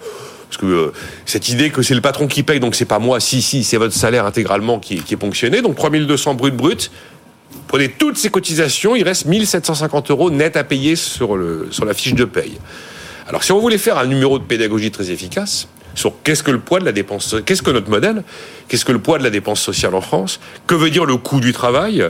Parce 0.48 0.60
que 0.60 0.66
euh, 0.66 0.92
cette 1.24 1.48
idée 1.48 1.70
que 1.70 1.80
c'est 1.80 1.94
le 1.94 2.02
patron 2.02 2.26
qui 2.26 2.42
paye, 2.42 2.60
donc 2.60 2.74
c'est 2.74 2.84
pas 2.84 2.98
moi, 2.98 3.20
si, 3.20 3.40
si, 3.40 3.64
c'est 3.64 3.78
votre 3.78 3.94
salaire 3.94 4.26
intégralement 4.26 4.78
qui, 4.78 4.96
qui 4.96 5.14
est 5.14 5.16
ponctionné. 5.16 5.62
Donc 5.62 5.76
3200 5.76 6.34
brut 6.34 6.54
brut. 6.54 6.90
Prenez 7.68 7.88
toutes 7.88 8.18
ces 8.18 8.28
cotisations, 8.28 8.94
il 8.94 9.02
reste 9.02 9.24
1750 9.24 10.10
euros 10.10 10.30
net 10.30 10.58
à 10.58 10.64
payer 10.64 10.94
sur, 10.94 11.36
le, 11.36 11.68
sur 11.70 11.86
la 11.86 11.94
fiche 11.94 12.14
de 12.14 12.26
paye. 12.26 12.58
Alors 13.26 13.44
si 13.44 13.52
on 13.52 13.60
voulait 13.60 13.78
faire 13.78 13.96
un 13.96 14.04
numéro 14.04 14.38
de 14.38 14.44
pédagogie 14.44 14.90
très 14.90 15.10
efficace, 15.10 15.68
sur 15.94 16.14
qu'est-ce 16.22 16.42
que 16.42 16.50
le 16.50 16.58
poids 16.58 16.80
de 16.80 16.84
la 16.84 16.92
dépense, 16.92 17.36
qu'est-ce 17.44 17.62
que 17.62 17.70
notre 17.70 17.90
modèle, 17.90 18.22
qu'est-ce 18.68 18.84
que 18.84 18.92
le 18.92 18.98
poids 18.98 19.18
de 19.18 19.24
la 19.24 19.30
dépense 19.30 19.60
sociale 19.60 19.94
en 19.94 20.00
France, 20.00 20.40
que 20.66 20.74
veut 20.74 20.90
dire 20.90 21.04
le 21.04 21.16
coût 21.16 21.40
du 21.40 21.52
travail. 21.52 22.04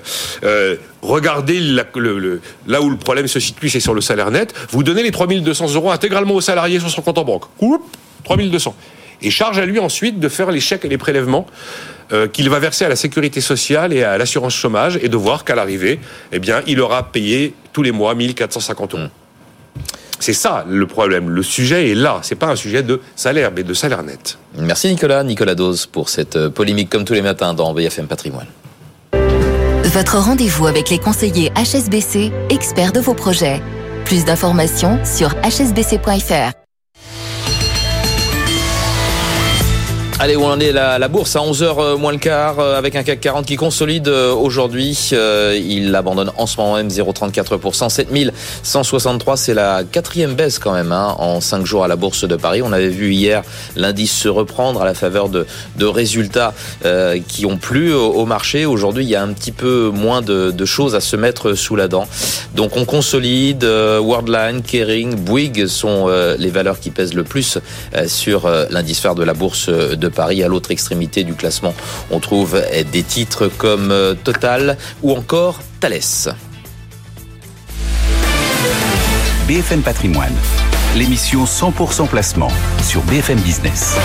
Euh, 0.44 0.76
regardez 1.02 1.60
là 1.60 2.82
où 2.82 2.90
le 2.90 2.96
problème 2.96 3.28
se 3.28 3.40
situe, 3.40 3.68
c'est 3.68 3.80
sur 3.80 3.94
le 3.94 4.00
salaire 4.00 4.30
net. 4.30 4.54
Vous 4.70 4.82
donnez 4.82 5.02
les 5.02 5.10
3200 5.10 5.74
euros 5.74 5.90
intégralement 5.90 6.34
au 6.34 6.40
salarié 6.40 6.78
sur 6.80 6.90
son 6.90 7.02
compte 7.02 7.18
en 7.18 7.24
banque. 7.24 7.44
Oups, 7.60 7.84
3200. 8.24 8.74
Et 9.22 9.30
charge 9.30 9.58
à 9.58 9.66
lui 9.66 9.78
ensuite 9.78 10.18
de 10.18 10.28
faire 10.28 10.50
les 10.50 10.60
chèques 10.60 10.84
et 10.84 10.88
les 10.88 10.98
prélèvements 10.98 11.46
euh, 12.12 12.26
qu'il 12.26 12.50
va 12.50 12.58
verser 12.58 12.84
à 12.84 12.88
la 12.88 12.96
sécurité 12.96 13.40
sociale 13.40 13.92
et 13.92 14.02
à 14.02 14.18
l'assurance 14.18 14.54
chômage 14.54 14.98
et 15.00 15.08
de 15.08 15.16
voir 15.16 15.44
qu'à 15.44 15.54
l'arrivée, 15.54 16.00
eh 16.32 16.38
bien, 16.38 16.62
il 16.66 16.80
aura 16.80 17.10
payé 17.10 17.54
tous 17.72 17.82
les 17.82 17.92
mois 17.92 18.14
1450 18.14 18.94
euros. 18.94 19.08
C'est 20.22 20.34
ça 20.34 20.64
le 20.68 20.86
problème. 20.86 21.30
Le 21.30 21.42
sujet 21.42 21.90
est 21.90 21.96
là. 21.96 22.20
C'est 22.22 22.36
pas 22.36 22.46
un 22.46 22.54
sujet 22.54 22.84
de 22.84 23.00
salaire, 23.16 23.50
mais 23.52 23.64
de 23.64 23.74
salaire 23.74 24.04
net. 24.04 24.38
Merci 24.56 24.88
Nicolas, 24.88 25.24
Nicolas 25.24 25.56
Dose 25.56 25.86
pour 25.86 26.10
cette 26.10 26.36
euh, 26.36 26.48
polémique 26.48 26.90
comme 26.90 27.04
tous 27.04 27.14
les 27.14 27.22
matins 27.22 27.54
dans 27.54 27.74
BFM 27.74 28.06
Patrimoine. 28.06 28.46
Votre 29.82 30.18
rendez-vous 30.18 30.68
avec 30.68 30.90
les 30.90 31.00
conseillers 31.00 31.50
HSBC, 31.56 32.30
experts 32.50 32.92
de 32.92 33.00
vos 33.00 33.14
projets. 33.14 33.60
Plus 34.04 34.24
d'informations 34.24 35.00
sur 35.04 35.34
hsbc.fr. 35.42 36.61
Allez, 40.22 40.36
où 40.36 40.44
en 40.44 40.60
est 40.60 40.70
la, 40.70 41.00
la 41.00 41.08
bourse 41.08 41.34
à 41.34 41.40
11h 41.40 41.80
euh, 41.80 41.96
moins 41.96 42.12
le 42.12 42.18
quart 42.18 42.60
euh, 42.60 42.78
avec 42.78 42.94
un 42.94 43.02
CAC 43.02 43.18
40 43.18 43.44
qui 43.44 43.56
consolide 43.56 44.06
euh, 44.06 44.32
aujourd'hui. 44.32 45.10
Il 45.12 45.92
abandonne 45.96 46.30
en 46.36 46.46
ce 46.46 46.58
moment 46.58 46.76
même 46.76 46.86
0,34%. 46.86 47.88
7163, 47.88 49.36
c'est 49.36 49.52
la 49.52 49.82
quatrième 49.82 50.34
baisse 50.34 50.60
quand 50.60 50.74
même 50.74 50.92
hein, 50.92 51.16
en 51.18 51.40
5 51.40 51.66
jours 51.66 51.82
à 51.82 51.88
la 51.88 51.96
bourse 51.96 52.22
de 52.22 52.36
Paris. 52.36 52.62
On 52.62 52.72
avait 52.72 52.88
vu 52.88 53.12
hier 53.12 53.42
l'indice 53.74 54.16
se 54.16 54.28
reprendre 54.28 54.82
à 54.82 54.84
la 54.84 54.94
faveur 54.94 55.28
de, 55.28 55.44
de 55.76 55.86
résultats 55.86 56.54
qui 57.26 57.44
ont 57.44 57.56
plu 57.56 57.92
au, 57.92 58.24
marché. 58.24 58.64
Aujourd'hui, 58.64 59.04
il 59.04 59.10
y 59.10 59.16
a 59.16 59.22
un 59.22 59.32
petit 59.32 59.50
peu 59.50 59.90
moins 59.92 60.22
de, 60.22 60.52
de, 60.52 60.64
choses 60.64 60.94
à 60.94 61.00
se 61.00 61.16
mettre 61.16 61.54
sous 61.54 61.74
la 61.74 61.88
dent. 61.88 62.06
Donc 62.54 62.76
on 62.76 62.84
consolide. 62.84 63.64
Worldline, 63.64 64.62
Kering, 64.62 65.16
Bouygues 65.16 65.66
sont 65.66 66.06
les 66.38 66.50
valeurs 66.50 66.78
qui 66.78 66.90
pèsent 66.90 67.14
le 67.14 67.24
plus 67.24 67.58
sur 68.06 68.48
l'indice 68.70 69.00
phare 69.00 69.16
de 69.16 69.24
la 69.24 69.34
bourse 69.34 69.68
de 69.68 70.08
Paris. 70.08 70.11
À 70.20 70.48
l'autre 70.48 70.70
extrémité 70.70 71.24
du 71.24 71.34
classement, 71.34 71.74
on 72.10 72.20
trouve 72.20 72.62
des 72.92 73.02
titres 73.02 73.48
comme 73.48 73.90
euh, 73.90 74.14
Total 74.14 74.76
ou 75.02 75.12
encore 75.12 75.60
Thales. 75.80 76.34
BFM 79.46 79.82
Patrimoine, 79.82 80.34
l'émission 80.96 81.44
100% 81.44 82.08
placement 82.08 82.50
sur 82.82 83.02
BFM 83.02 83.40
Business. 83.40 83.96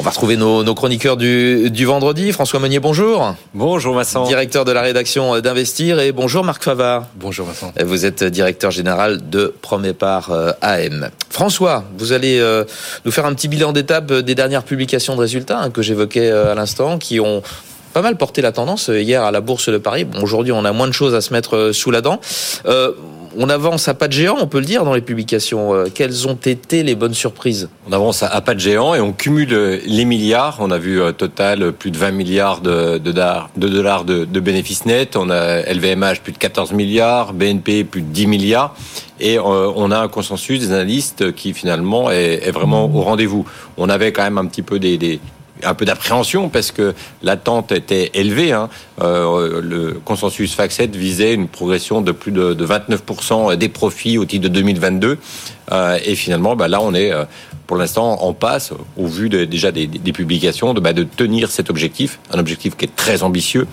On 0.00 0.02
va 0.02 0.08
retrouver 0.08 0.38
nos, 0.38 0.74
chroniqueurs 0.74 1.18
du, 1.18 1.84
vendredi. 1.84 2.32
François 2.32 2.58
Meunier, 2.58 2.78
bonjour. 2.78 3.34
Bonjour 3.52 3.94
Vincent. 3.94 4.26
Directeur 4.26 4.64
de 4.64 4.72
la 4.72 4.80
rédaction 4.80 5.40
d'Investir. 5.40 6.00
Et 6.00 6.10
bonjour 6.10 6.42
Marc 6.42 6.64
Favard. 6.64 7.08
Bonjour 7.16 7.46
Vincent. 7.46 7.70
Vous 7.84 8.06
êtes 8.06 8.24
directeur 8.24 8.70
général 8.70 9.28
de 9.28 9.54
Premier 9.60 9.92
Part 9.92 10.30
euh, 10.30 10.52
AM. 10.62 11.10
François, 11.28 11.84
vous 11.98 12.12
allez 12.12 12.38
euh, 12.40 12.64
nous 13.04 13.12
faire 13.12 13.26
un 13.26 13.34
petit 13.34 13.48
bilan 13.48 13.72
d'étape 13.72 14.10
des 14.10 14.34
dernières 14.34 14.62
publications 14.62 15.16
de 15.16 15.20
résultats 15.20 15.60
hein, 15.60 15.68
que 15.68 15.82
j'évoquais 15.82 16.30
euh, 16.30 16.52
à 16.52 16.54
l'instant, 16.54 16.96
qui 16.96 17.20
ont 17.20 17.42
pas 17.92 18.00
mal 18.00 18.16
porté 18.16 18.40
la 18.40 18.52
tendance 18.52 18.88
hier 18.88 19.22
à 19.22 19.30
la 19.30 19.42
Bourse 19.42 19.68
de 19.68 19.76
Paris. 19.76 20.04
Bon, 20.04 20.22
aujourd'hui, 20.22 20.52
on 20.52 20.64
a 20.64 20.72
moins 20.72 20.88
de 20.88 20.92
choses 20.92 21.14
à 21.14 21.20
se 21.20 21.34
mettre 21.34 21.72
sous 21.72 21.90
la 21.90 22.00
dent 22.00 22.20
on 23.36 23.48
avance 23.48 23.88
à 23.88 23.94
pas 23.94 24.08
de 24.08 24.12
géant, 24.12 24.36
on 24.40 24.46
peut 24.46 24.58
le 24.58 24.64
dire 24.64 24.84
dans 24.84 24.94
les 24.94 25.00
publications. 25.00 25.74
Euh, 25.74 25.86
quelles 25.92 26.26
ont 26.28 26.34
été 26.34 26.82
les 26.82 26.94
bonnes 26.94 27.14
surprises? 27.14 27.68
On 27.88 27.92
avance 27.92 28.22
à 28.22 28.40
pas 28.40 28.54
de 28.54 28.60
géant 28.60 28.94
et 28.94 29.00
on 29.00 29.12
cumule 29.12 29.52
euh, 29.52 29.78
les 29.84 30.04
milliards. 30.04 30.58
On 30.60 30.70
a 30.70 30.78
vu 30.78 31.00
euh, 31.00 31.12
total 31.12 31.72
plus 31.72 31.90
de 31.90 31.98
20 31.98 32.10
milliards 32.12 32.60
de, 32.60 32.98
dollars 32.98 34.04
de, 34.04 34.40
bénéfices 34.40 34.86
nets. 34.86 35.16
On 35.16 35.30
a 35.30 35.62
LVMH 35.62 36.20
plus 36.22 36.32
de 36.32 36.38
14 36.38 36.72
milliards, 36.72 37.32
BNP 37.32 37.84
plus 37.84 38.02
de 38.02 38.08
10 38.08 38.26
milliards. 38.26 38.74
Et 39.22 39.38
on 39.38 39.90
a 39.90 39.98
un 39.98 40.08
consensus 40.08 40.60
des 40.60 40.72
analystes 40.72 41.32
qui 41.34 41.52
finalement 41.52 42.10
est, 42.10 42.50
vraiment 42.52 42.86
au 42.86 43.02
rendez-vous. 43.02 43.44
On 43.76 43.90
avait 43.90 44.12
quand 44.12 44.22
même 44.22 44.38
un 44.38 44.46
petit 44.46 44.62
peu 44.62 44.78
des, 44.78 45.20
un 45.64 45.74
peu 45.74 45.84
d'appréhension 45.84 46.48
parce 46.48 46.72
que 46.72 46.94
l'attente 47.22 47.72
était 47.72 48.10
élevée. 48.14 48.52
Hein. 48.52 48.68
Euh, 49.00 49.60
le 49.62 50.00
consensus 50.04 50.56
FAC7 50.56 50.90
visait 50.92 51.34
une 51.34 51.48
progression 51.48 52.00
de 52.00 52.12
plus 52.12 52.32
de, 52.32 52.54
29% 52.54 53.56
des 53.56 53.68
profits 53.68 54.18
au 54.18 54.24
titre 54.24 54.44
de 54.44 54.48
2022. 54.48 55.18
Euh, 55.72 55.98
et 56.04 56.14
finalement, 56.14 56.56
bah, 56.56 56.68
là, 56.68 56.80
on 56.82 56.94
est 56.94 57.12
euh, 57.12 57.24
pour 57.70 57.76
l'instant 57.76 58.20
en 58.24 58.32
passe, 58.32 58.72
au 58.96 59.06
vu 59.06 59.28
déjà 59.28 59.70
des, 59.70 59.86
publications, 60.12 60.74
de, 60.74 60.80
bah, 60.80 60.92
de 60.92 61.04
tenir 61.04 61.52
cet 61.52 61.70
objectif, 61.70 62.18
un 62.32 62.40
objectif 62.40 62.76
qui 62.76 62.86
est 62.86 62.96
très 62.96 63.22
ambitieux. 63.22 63.68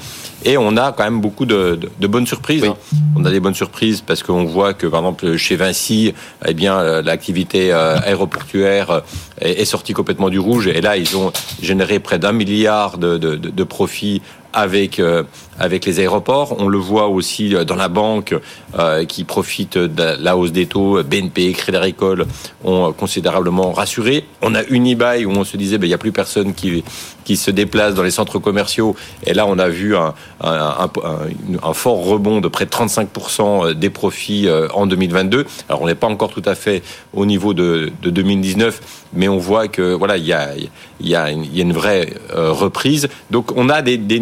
Et 0.46 0.56
on 0.56 0.78
a 0.78 0.92
quand 0.92 1.04
même 1.04 1.20
beaucoup 1.20 1.48
de, 1.48 1.80
bonnes 2.02 2.28
surprises. 2.28 2.64
Hein. 2.64 2.76
On 3.16 3.26
a 3.26 3.32
des 3.32 3.40
bonnes 3.40 3.56
surprises 3.56 4.02
parce 4.02 4.22
qu'on 4.22 4.44
voit 4.44 4.76
que, 4.76 4.86
par 4.86 5.00
exemple, 5.00 5.36
chez 5.38 5.56
Vinci, 5.56 6.14
eh 6.46 6.54
bien, 6.54 7.02
l'activité 7.02 7.72
aéroportuaire 7.72 9.02
est, 9.42 9.62
est 9.62 9.66
sortie 9.66 9.94
complètement 9.94 10.30
du 10.30 10.38
rouge. 10.38 10.68
Et 10.68 10.80
là, 10.80 10.96
ils 10.96 11.18
ont 11.18 11.34
généré 11.60 11.98
près 11.98 12.20
d'un 12.20 12.34
milliard 12.34 13.00
de, 13.00 13.18
de 13.18 13.64
profits 13.64 14.22
avec 14.58 15.00
euh, 15.00 15.24
avec 15.60 15.86
les 15.86 16.00
aéroports. 16.00 16.56
On 16.60 16.68
le 16.68 16.78
voit 16.78 17.08
aussi 17.08 17.56
euh, 17.56 17.64
dans 17.64 17.76
la 17.76 17.88
banque 17.88 18.36
euh, 18.78 19.06
qui 19.06 19.24
profite 19.24 19.78
de 19.78 20.16
la 20.20 20.38
hausse 20.38 20.52
des 20.52 20.66
taux. 20.66 21.04
BNP, 21.04 21.54
Crédit 21.54 21.78
Agricole 21.78 22.26
ont 22.64 22.94
considérablement 22.94 23.72
rassuré. 23.72 24.26
On 24.42 24.56
a 24.56 24.64
Unibail 24.64 25.26
où 25.26 25.32
on 25.32 25.44
se 25.44 25.58
disait 25.58 25.78
ben 25.78 25.88
il 25.88 25.92
y 25.92 25.94
a 25.94 25.98
plus 25.98 26.12
personne 26.12 26.54
qui 26.54 26.84
qui 27.24 27.36
se 27.36 27.52
déplace 27.52 27.94
dans 27.94 28.04
les 28.04 28.12
centres 28.12 28.40
commerciaux. 28.40 28.96
Et 29.26 29.34
là, 29.34 29.46
on 29.48 29.60
a 29.60 29.68
vu 29.68 29.98
un, 29.98 30.14
un, 30.40 31.74
fort 31.74 32.06
rebond 32.06 32.40
de 32.40 32.48
près 32.48 32.64
de 32.64 32.70
35% 32.70 33.74
des 33.74 33.90
profits 33.90 34.48
en 34.74 34.88
2022. 34.88 35.46
Alors, 35.68 35.82
on 35.82 35.88
n'est 35.88 35.96
pas 35.96 36.08
encore 36.08 36.32
tout 36.32 36.44
à 36.46 36.56
fait 36.56 36.84
au 37.14 37.26
niveau 37.26 37.54
de, 37.54 37.92
de 38.02 38.10
2019, 38.12 38.80
mais 39.12 39.28
on 39.28 39.40
voit 39.40 39.68
que 39.68 39.94
voilà, 39.94 40.16
il 40.16 40.26
y 40.26 40.32
a, 40.32 40.52
y 41.02 41.16
a, 41.16 41.30
y 41.30 41.60
a 41.60 41.64
une 41.64 41.74
vraie 41.74 42.14
reprise. 42.34 43.10
Donc, 43.30 43.52
on 43.58 43.68
a 43.68 43.82
des, 43.82 43.98
des 43.98 44.22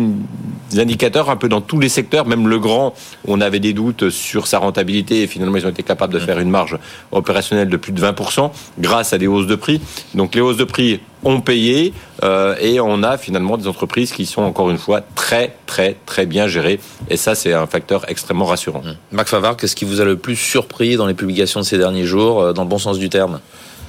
indicateurs 0.79 1.24
un 1.29 1.37
peu 1.37 1.49
dans 1.49 1.61
tous 1.61 1.79
les 1.79 1.89
secteurs, 1.89 2.25
même 2.25 2.47
le 2.47 2.59
grand, 2.59 2.93
on 3.27 3.41
avait 3.41 3.59
des 3.59 3.73
doutes 3.73 4.09
sur 4.09 4.47
sa 4.47 4.59
rentabilité 4.59 5.21
et 5.21 5.27
finalement 5.27 5.57
ils 5.57 5.65
ont 5.65 5.69
été 5.69 5.83
capables 5.83 6.13
de 6.13 6.19
faire 6.19 6.39
une 6.39 6.49
marge 6.49 6.77
opérationnelle 7.11 7.69
de 7.69 7.77
plus 7.77 7.91
de 7.91 8.01
20% 8.01 8.51
grâce 8.79 9.13
à 9.13 9.17
des 9.17 9.27
hausses 9.27 9.47
de 9.47 9.55
prix. 9.55 9.81
Donc 10.13 10.35
les 10.35 10.41
hausses 10.41 10.57
de 10.57 10.63
prix 10.63 10.99
ont 11.23 11.41
payé 11.41 11.93
euh, 12.23 12.55
et 12.61 12.79
on 12.79 13.03
a 13.03 13.17
finalement 13.17 13.57
des 13.57 13.67
entreprises 13.67 14.11
qui 14.11 14.25
sont 14.25 14.43
encore 14.43 14.69
une 14.69 14.77
fois 14.77 15.01
très 15.15 15.55
très 15.65 15.95
très 16.05 16.25
bien 16.25 16.47
gérées 16.47 16.79
et 17.09 17.17
ça 17.17 17.33
c'est 17.33 17.53
un 17.53 17.67
facteur 17.67 18.09
extrêmement 18.09 18.45
rassurant. 18.45 18.83
Marc 19.11 19.27
Favard, 19.27 19.57
qu'est-ce 19.57 19.75
qui 19.75 19.85
vous 19.85 20.01
a 20.01 20.05
le 20.05 20.17
plus 20.17 20.35
surpris 20.35 20.95
dans 20.97 21.07
les 21.07 21.15
publications 21.15 21.59
de 21.59 21.65
ces 21.65 21.77
derniers 21.77 22.05
jours, 22.05 22.41
euh, 22.41 22.53
dans 22.53 22.63
le 22.63 22.69
bon 22.69 22.77
sens 22.77 22.99
du 22.99 23.09
terme? 23.09 23.39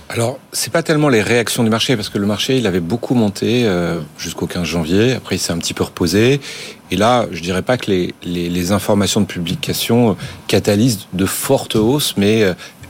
Alors, 0.09 0.39
c'est 0.53 0.73
pas 0.73 0.85
tellement 0.85 1.09
les 1.09 1.21
réactions 1.21 1.65
du 1.65 1.71
marché, 1.71 1.97
parce 1.97 2.11
que 2.11 2.19
le 2.19 2.27
marché, 2.27 2.59
il 2.59 2.69
avait 2.69 2.79
beaucoup 2.79 3.15
monté 3.15 3.65
euh, 3.65 3.99
jusqu'au 4.19 4.47
15 4.47 4.63
janvier. 4.63 5.15
Après, 5.15 5.35
il 5.35 5.41
s'est 5.41 5.53
un 5.53 5.59
petit 5.59 5.75
peu 5.75 5.83
reposé. 5.83 6.41
Et 6.93 6.97
là, 6.97 7.27
je 7.33 7.43
dirais 7.43 7.63
pas 7.63 7.77
que 7.77 7.91
les, 7.91 8.15
les, 8.23 8.49
les 8.49 8.71
informations 8.71 9.21
de 9.21 9.27
publication 9.27 10.17
catalysent 10.47 11.09
de 11.13 11.27
fortes 11.27 11.75
hausses, 11.75 12.15
mais 12.17 12.45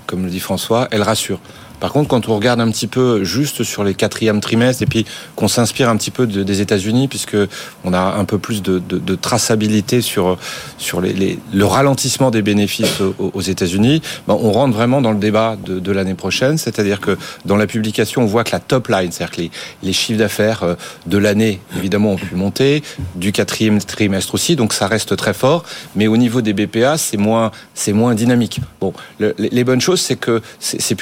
comme 0.06 0.24
le 0.24 0.30
dit 0.30 0.40
François, 0.40 0.88
elles 0.90 1.02
rassurent. 1.02 1.40
Par 1.80 1.92
contre, 1.92 2.08
quand 2.08 2.28
on 2.28 2.36
regarde 2.36 2.60
un 2.60 2.70
petit 2.70 2.86
peu 2.86 3.24
juste 3.24 3.62
sur 3.62 3.84
les 3.84 3.94
quatrièmes 3.94 4.40
trimestres 4.40 4.82
et 4.82 4.86
puis 4.86 5.04
qu'on 5.34 5.48
s'inspire 5.48 5.88
un 5.88 5.96
petit 5.96 6.10
peu 6.10 6.26
de, 6.26 6.42
des 6.42 6.60
États-Unis, 6.60 7.08
puisque 7.08 7.36
on 7.84 7.92
a 7.92 8.00
un 8.00 8.24
peu 8.24 8.38
plus 8.38 8.62
de, 8.62 8.80
traçabilité 9.16 10.00
sur 10.00 10.38
sur 10.78 11.00
le 11.00 11.64
ralentissement 11.64 12.30
des 12.30 12.42
bénéfices 12.42 13.00
aux, 13.18 13.40
États-Unis, 13.40 14.02
ben 14.26 14.36
on 14.40 14.52
rentre 14.52 14.74
vraiment 14.74 15.00
dans 15.00 15.12
le 15.12 15.18
débat 15.18 15.56
de, 15.56 15.92
l'année 15.92 16.14
prochaine. 16.14 16.58
C'est-à-dire 16.58 17.00
que 17.00 17.16
dans 17.44 17.56
la 17.56 17.66
publication, 17.66 18.22
on 18.22 18.26
voit 18.26 18.44
que 18.44 18.52
la 18.52 18.60
top 18.60 18.88
line, 18.88 19.10
c'est-à-dire 19.12 19.36
que 19.36 19.42
les, 19.82 19.92
chiffres 19.92 20.18
d'affaires 20.18 20.62
euh, 20.62 20.74
de 21.06 21.18
l'année, 21.18 21.60
évidemment, 21.76 22.12
ont 22.12 22.16
pu 22.16 22.34
monter, 22.34 22.82
du 23.14 23.32
quatrième 23.32 23.80
trimestre 23.80 24.34
aussi, 24.34 24.56
donc 24.56 24.72
ça 24.72 24.86
reste 24.86 25.16
très 25.16 25.34
fort. 25.34 25.64
Mais 25.94 26.06
au 26.06 26.16
niveau 26.16 26.42
des 26.42 26.52
BPA, 26.52 26.98
c'est 26.98 27.16
moins 27.16 27.50
c'est 27.74 27.92
moins 27.92 28.14
dynamique. 28.14 28.60
Bon, 28.80 28.92
le, 29.18 29.34
les 29.38 29.64
bonnes 29.64 29.80
choses, 29.80 30.00
c'est 30.00 30.16
que 30.16 30.42
ces, 30.58 30.80
ces 30.80 30.94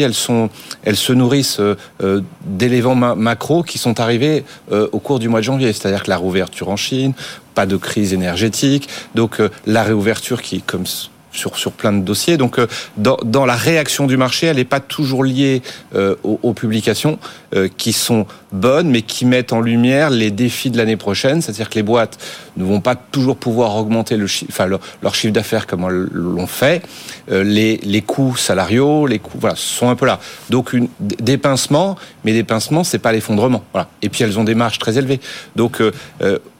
elles 0.00 0.96
se 0.96 1.12
nourrissent 1.12 1.60
euh, 1.60 2.20
d'éléments 2.44 2.94
ma 2.94 3.14
macro 3.14 3.62
qui 3.62 3.78
sont 3.78 4.00
arrivés 4.00 4.44
euh, 4.72 4.88
au 4.92 4.98
cours 4.98 5.18
du 5.18 5.28
mois 5.28 5.40
de 5.40 5.44
janvier, 5.44 5.72
c'est-à-dire 5.72 6.02
que 6.02 6.10
la 6.10 6.18
réouverture 6.18 6.68
en 6.68 6.76
Chine, 6.76 7.12
pas 7.54 7.66
de 7.66 7.76
crise 7.76 8.12
énergétique, 8.12 8.88
donc 9.14 9.40
euh, 9.40 9.50
la 9.66 9.82
réouverture 9.82 10.42
qui, 10.42 10.62
comme 10.62 10.86
sur, 11.32 11.56
sur 11.56 11.72
plein 11.72 11.92
de 11.92 12.02
dossiers. 12.02 12.36
Donc, 12.36 12.58
euh, 12.58 12.66
dans, 12.96 13.16
dans, 13.24 13.46
la 13.46 13.54
réaction 13.54 14.06
du 14.06 14.16
marché, 14.16 14.46
elle 14.46 14.56
n'est 14.56 14.64
pas 14.64 14.80
toujours 14.80 15.24
liée 15.24 15.62
euh, 15.94 16.16
aux, 16.22 16.40
aux, 16.42 16.52
publications 16.52 17.18
euh, 17.54 17.68
qui 17.76 17.92
sont 17.92 18.26
bonnes, 18.52 18.90
mais 18.90 19.02
qui 19.02 19.24
mettent 19.24 19.52
en 19.52 19.60
lumière 19.60 20.10
les 20.10 20.30
défis 20.30 20.70
de 20.70 20.76
l'année 20.76 20.96
prochaine. 20.96 21.40
C'est-à-dire 21.40 21.70
que 21.70 21.76
les 21.76 21.82
boîtes 21.82 22.18
ne 22.56 22.64
vont 22.64 22.80
pas 22.80 22.96
toujours 22.96 23.36
pouvoir 23.36 23.76
augmenter 23.76 24.16
le 24.16 24.26
enfin, 24.48 24.66
leur, 24.66 25.14
chiffre 25.14 25.32
d'affaires 25.32 25.66
comme 25.66 25.84
elles 25.84 26.08
l'ont 26.12 26.46
fait. 26.46 26.82
les, 27.28 27.78
les 27.78 28.02
coûts 28.02 28.36
salariaux, 28.36 29.06
les 29.06 29.18
coûts, 29.18 29.38
voilà, 29.40 29.56
sont 29.56 29.88
un 29.88 29.96
peu 29.96 30.06
là. 30.06 30.18
Donc, 30.50 30.72
une, 30.72 30.88
des 30.98 31.38
pincements, 31.38 31.96
mais 32.24 32.32
des 32.32 32.44
pincements, 32.44 32.84
c'est 32.84 32.98
pas 32.98 33.12
l'effondrement. 33.12 33.62
Voilà. 33.72 33.88
Et 34.02 34.08
puis, 34.08 34.24
elles 34.24 34.38
ont 34.38 34.44
des 34.44 34.54
marges 34.54 34.78
très 34.78 34.98
élevées. 34.98 35.20
Donc, 35.56 35.82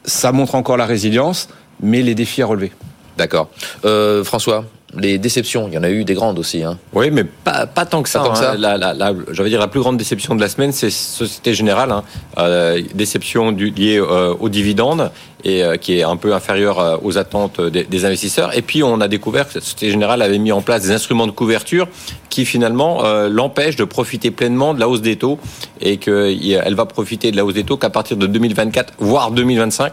ça 0.05 0.31
montre 0.31 0.55
encore 0.55 0.77
la 0.77 0.85
résilience, 0.85 1.49
mais 1.81 2.01
les 2.01 2.15
défis 2.15 2.41
à 2.41 2.45
relever. 2.45 2.71
D'accord. 3.17 3.49
Euh, 3.85 4.23
François 4.23 4.65
les 4.97 5.17
déceptions, 5.17 5.67
il 5.67 5.73
y 5.73 5.77
en 5.77 5.83
a 5.83 5.89
eu 5.89 6.03
des 6.03 6.13
grandes 6.13 6.39
aussi. 6.39 6.63
Hein. 6.63 6.77
Oui, 6.93 7.11
mais 7.11 7.23
pas, 7.23 7.65
pas 7.65 7.85
tant 7.85 8.03
que 8.03 8.09
ça. 8.09 8.19
Tant 8.19 8.31
que 8.31 8.37
ça. 8.37 8.51
Hein. 8.51 8.57
La, 8.57 8.77
la, 8.77 8.93
la, 8.93 9.13
je 9.31 9.43
dire 9.43 9.59
la 9.59 9.67
plus 9.67 9.79
grande 9.79 9.97
déception 9.97 10.35
de 10.35 10.41
la 10.41 10.49
semaine, 10.49 10.71
c'est 10.71 10.89
Société 10.89 11.53
Générale. 11.53 11.91
Hein. 11.91 12.03
Euh, 12.37 12.81
déception 12.93 13.51
du, 13.51 13.69
liée 13.69 13.99
euh, 13.99 14.33
aux 14.39 14.49
dividendes 14.49 15.11
et 15.43 15.63
euh, 15.63 15.77
qui 15.77 15.97
est 15.97 16.03
un 16.03 16.17
peu 16.17 16.33
inférieure 16.33 16.99
aux 17.03 17.17
attentes 17.17 17.61
des, 17.61 17.83
des, 17.83 18.05
investisseurs. 18.05 18.55
Et 18.57 18.61
puis 18.61 18.83
on 18.83 18.99
a 19.01 19.07
découvert 19.07 19.47
que 19.47 19.53
Société 19.53 19.91
Générale 19.91 20.21
avait 20.21 20.37
mis 20.37 20.51
en 20.51 20.61
place 20.61 20.83
des 20.83 20.91
instruments 20.91 21.27
de 21.27 21.31
couverture 21.31 21.87
qui 22.29 22.45
finalement 22.45 23.03
l'empêchent 23.27 23.75
de 23.75 23.83
profiter 23.83 24.31
pleinement 24.31 24.73
de 24.73 24.79
la 24.79 24.87
hausse 24.87 25.01
des 25.01 25.17
taux 25.17 25.37
et 25.81 25.97
qu'elle 25.97 26.75
va 26.75 26.85
profiter 26.85 27.31
de 27.31 27.35
la 27.35 27.43
hausse 27.43 27.55
des 27.55 27.65
taux 27.65 27.75
qu'à 27.75 27.89
partir 27.89 28.15
de 28.15 28.25
2024, 28.25 28.93
voire 28.99 29.31
2025 29.31 29.91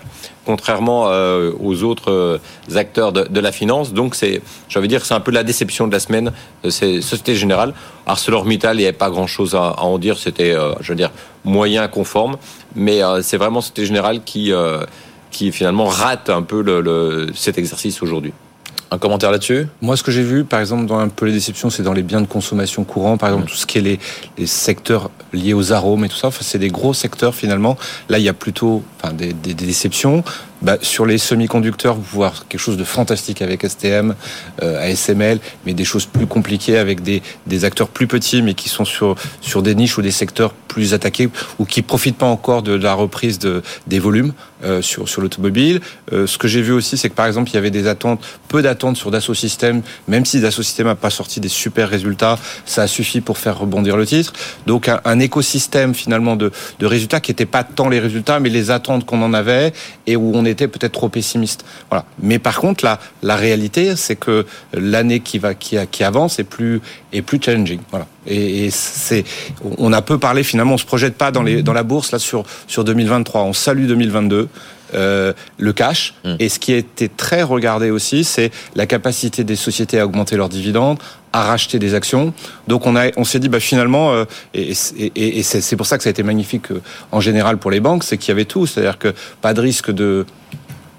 contrairement 0.48 1.08
euh, 1.08 1.52
aux 1.60 1.82
autres 1.82 2.10
euh, 2.10 2.38
acteurs 2.74 3.12
de, 3.12 3.40
la 3.40 3.52
finance. 3.52 3.92
Donc 3.92 4.14
c'est, 4.14 4.40
veux 4.74 4.88
dire, 4.88 5.04
c'est 5.04 5.12
un 5.12 5.20
peu 5.20 5.30
la 5.30 5.44
déception 5.44 5.86
de 5.86 5.92
la 5.92 6.00
semaine. 6.00 6.32
C'est 6.70 7.02
Société 7.02 7.34
Générale, 7.34 7.74
ArcelorMittal, 8.06 8.76
il 8.76 8.78
n'y 8.78 8.84
avait 8.86 8.96
pas 8.96 9.10
grand-chose 9.10 9.54
à, 9.54 9.78
en 9.82 9.98
dire. 9.98 10.16
C'était, 10.16 10.54
euh, 10.54 10.72
je 10.80 10.92
veux 10.92 10.96
dire, 10.96 11.10
moyen 11.44 11.86
conforme, 11.86 12.38
mais 12.74 13.02
euh, 13.02 13.20
c'est 13.20 13.36
vraiment 13.36 13.60
Société 13.60 13.84
Générale 13.84 14.22
qui 14.24 14.52
qui 15.30 15.52
finalement 15.52 15.84
rate 15.84 16.30
un 16.30 16.40
peu 16.40 16.60
cet 17.34 17.58
exercice 17.58 18.02
aujourd'hui. 18.02 18.32
Un 18.90 18.98
commentaire 18.98 19.30
là-dessus? 19.30 19.66
Moi, 19.82 19.98
ce 19.98 20.02
que 20.02 20.10
j'ai 20.10 20.22
vu, 20.22 20.44
par 20.44 20.60
exemple, 20.60 20.86
dans 20.86 20.98
un 20.98 21.08
peu 21.08 21.26
les 21.26 21.32
déceptions, 21.32 21.68
c'est 21.68 21.82
dans 21.82 21.92
les 21.92 22.02
biens 22.02 22.22
de 22.22 22.26
consommation 22.26 22.84
courants, 22.84 23.18
par 23.18 23.28
exemple, 23.28 23.44
mmh. 23.44 23.50
tout 23.50 23.56
ce 23.56 23.66
qui 23.66 23.78
est 23.78 23.82
les, 23.82 23.98
les 24.38 24.46
secteurs 24.46 25.10
liés 25.34 25.52
aux 25.52 25.72
arômes 25.72 26.06
et 26.06 26.08
tout 26.08 26.16
ça. 26.16 26.28
Enfin, 26.28 26.40
c'est 26.42 26.58
des 26.58 26.70
gros 26.70 26.94
secteurs 26.94 27.34
finalement. 27.34 27.76
Là, 28.08 28.18
il 28.18 28.24
y 28.24 28.30
a 28.30 28.34
plutôt 28.34 28.82
enfin, 29.02 29.12
des, 29.12 29.34
des, 29.34 29.52
des 29.52 29.66
déceptions. 29.66 30.24
Bah, 30.60 30.76
sur 30.82 31.06
les 31.06 31.18
semi-conducteurs, 31.18 31.94
vous 31.94 32.02
pouvez 32.02 32.16
voir 32.16 32.48
quelque 32.48 32.60
chose 32.60 32.76
de 32.76 32.84
fantastique 32.84 33.42
avec 33.42 33.64
STM, 33.64 34.14
euh, 34.62 34.90
ASML, 34.90 35.38
mais 35.64 35.72
des 35.72 35.84
choses 35.84 36.06
plus 36.06 36.26
compliquées 36.26 36.78
avec 36.78 37.02
des, 37.02 37.22
des 37.46 37.64
acteurs 37.64 37.88
plus 37.88 38.08
petits, 38.08 38.42
mais 38.42 38.54
qui 38.54 38.68
sont 38.68 38.84
sur, 38.84 39.14
sur 39.40 39.62
des 39.62 39.76
niches 39.76 39.98
ou 39.98 40.02
des 40.02 40.10
secteurs 40.10 40.52
plus 40.52 40.94
attaqués 40.94 41.28
ou 41.58 41.64
qui 41.64 41.82
profitent 41.82 42.18
pas 42.18 42.26
encore 42.26 42.62
de, 42.62 42.72
la 42.72 42.94
reprise 42.94 43.38
de, 43.38 43.62
des 43.86 43.98
volumes 44.00 44.32
euh, 44.64 44.82
sur, 44.82 45.08
sur 45.08 45.22
l'automobile. 45.22 45.80
Euh, 46.12 46.26
ce 46.26 46.38
que 46.38 46.48
j'ai 46.48 46.60
vu 46.60 46.72
aussi, 46.72 46.98
c'est 46.98 47.08
que 47.08 47.14
par 47.14 47.26
exemple, 47.26 47.50
il 47.50 47.54
y 47.54 47.56
avait 47.56 47.70
des 47.70 47.86
attentes, 47.86 48.20
peu 48.48 48.60
d'attentes 48.60 48.96
sur 48.96 49.12
Dassault 49.12 49.34
Systèmes, 49.34 49.82
même 50.08 50.24
si 50.24 50.40
Dassault 50.40 50.64
Systèmes 50.64 50.88
n'a 50.88 50.96
pas 50.96 51.10
sorti 51.10 51.38
des 51.38 51.48
super 51.48 51.88
résultats, 51.88 52.38
ça 52.66 52.82
a 52.82 52.86
suffi 52.88 53.20
pour 53.20 53.38
faire 53.38 53.58
rebondir 53.58 53.96
le 53.96 54.06
titre. 54.06 54.32
Donc 54.66 54.88
un, 54.88 55.00
un 55.04 55.20
écosystème 55.20 55.94
finalement 55.94 56.34
de, 56.34 56.50
de 56.80 56.86
résultats 56.86 57.20
qui 57.20 57.30
n'était 57.30 57.46
pas 57.46 57.62
tant 57.62 57.88
les 57.88 58.00
résultats, 58.00 58.40
mais 58.40 58.48
les 58.48 58.72
attentes 58.72 59.06
qu'on 59.06 59.22
en 59.22 59.34
avait 59.34 59.72
et 60.06 60.16
où 60.16 60.32
on 60.34 60.44
était 60.48 60.68
peut-être 60.68 60.92
trop 60.92 61.08
pessimiste. 61.08 61.64
Voilà. 61.90 62.04
Mais 62.20 62.38
par 62.38 62.60
contre, 62.60 62.84
la, 62.84 62.98
la 63.22 63.36
réalité, 63.36 63.96
c'est 63.96 64.16
que 64.16 64.46
l'année 64.72 65.20
qui 65.20 65.38
va, 65.38 65.54
qui, 65.54 66.04
avance 66.04 66.38
est 66.38 66.44
plus, 66.44 66.80
est 67.12 67.22
plus 67.22 67.40
challenging. 67.42 67.80
Voilà. 67.90 68.06
Et 68.26 68.70
c'est, 68.70 69.24
on 69.78 69.92
a 69.92 70.02
peu 70.02 70.18
parlé 70.18 70.42
finalement, 70.42 70.74
on 70.74 70.78
se 70.78 70.84
projette 70.84 71.14
pas 71.14 71.30
dans 71.30 71.42
les, 71.42 71.62
dans 71.62 71.72
la 71.72 71.82
bourse 71.82 72.12
là 72.12 72.18
sur, 72.18 72.44
sur 72.66 72.84
2023. 72.84 73.42
On 73.42 73.52
salue 73.52 73.86
2022. 73.86 74.48
Euh, 74.94 75.32
le 75.58 75.72
cash. 75.72 76.14
Mmh. 76.24 76.34
Et 76.38 76.48
ce 76.48 76.58
qui 76.58 76.72
a 76.72 76.76
été 76.76 77.10
très 77.10 77.42
regardé 77.42 77.90
aussi, 77.90 78.24
c'est 78.24 78.50
la 78.74 78.86
capacité 78.86 79.44
des 79.44 79.56
sociétés 79.56 80.00
à 80.00 80.06
augmenter 80.06 80.36
leurs 80.36 80.48
dividendes, 80.48 80.98
à 81.32 81.42
racheter 81.42 81.78
des 81.78 81.94
actions. 81.94 82.32
Donc 82.68 82.86
on 82.86 82.96
a, 82.96 83.10
on 83.16 83.24
s'est 83.24 83.38
dit 83.38 83.50
bah 83.50 83.60
finalement, 83.60 84.12
euh, 84.12 84.24
et, 84.54 84.72
et, 84.98 85.38
et 85.38 85.42
c'est 85.42 85.76
pour 85.76 85.84
ça 85.84 85.98
que 85.98 86.04
ça 86.04 86.08
a 86.08 86.12
été 86.12 86.22
magnifique 86.22 86.70
euh, 86.70 86.80
en 87.12 87.20
général 87.20 87.58
pour 87.58 87.70
les 87.70 87.80
banques, 87.80 88.02
c'est 88.02 88.16
qu'il 88.16 88.28
y 88.30 88.32
avait 88.32 88.46
tout, 88.46 88.66
c'est-à-dire 88.66 88.98
que 88.98 89.14
pas 89.42 89.52
de 89.52 89.60
risque 89.60 89.90
de 89.90 90.24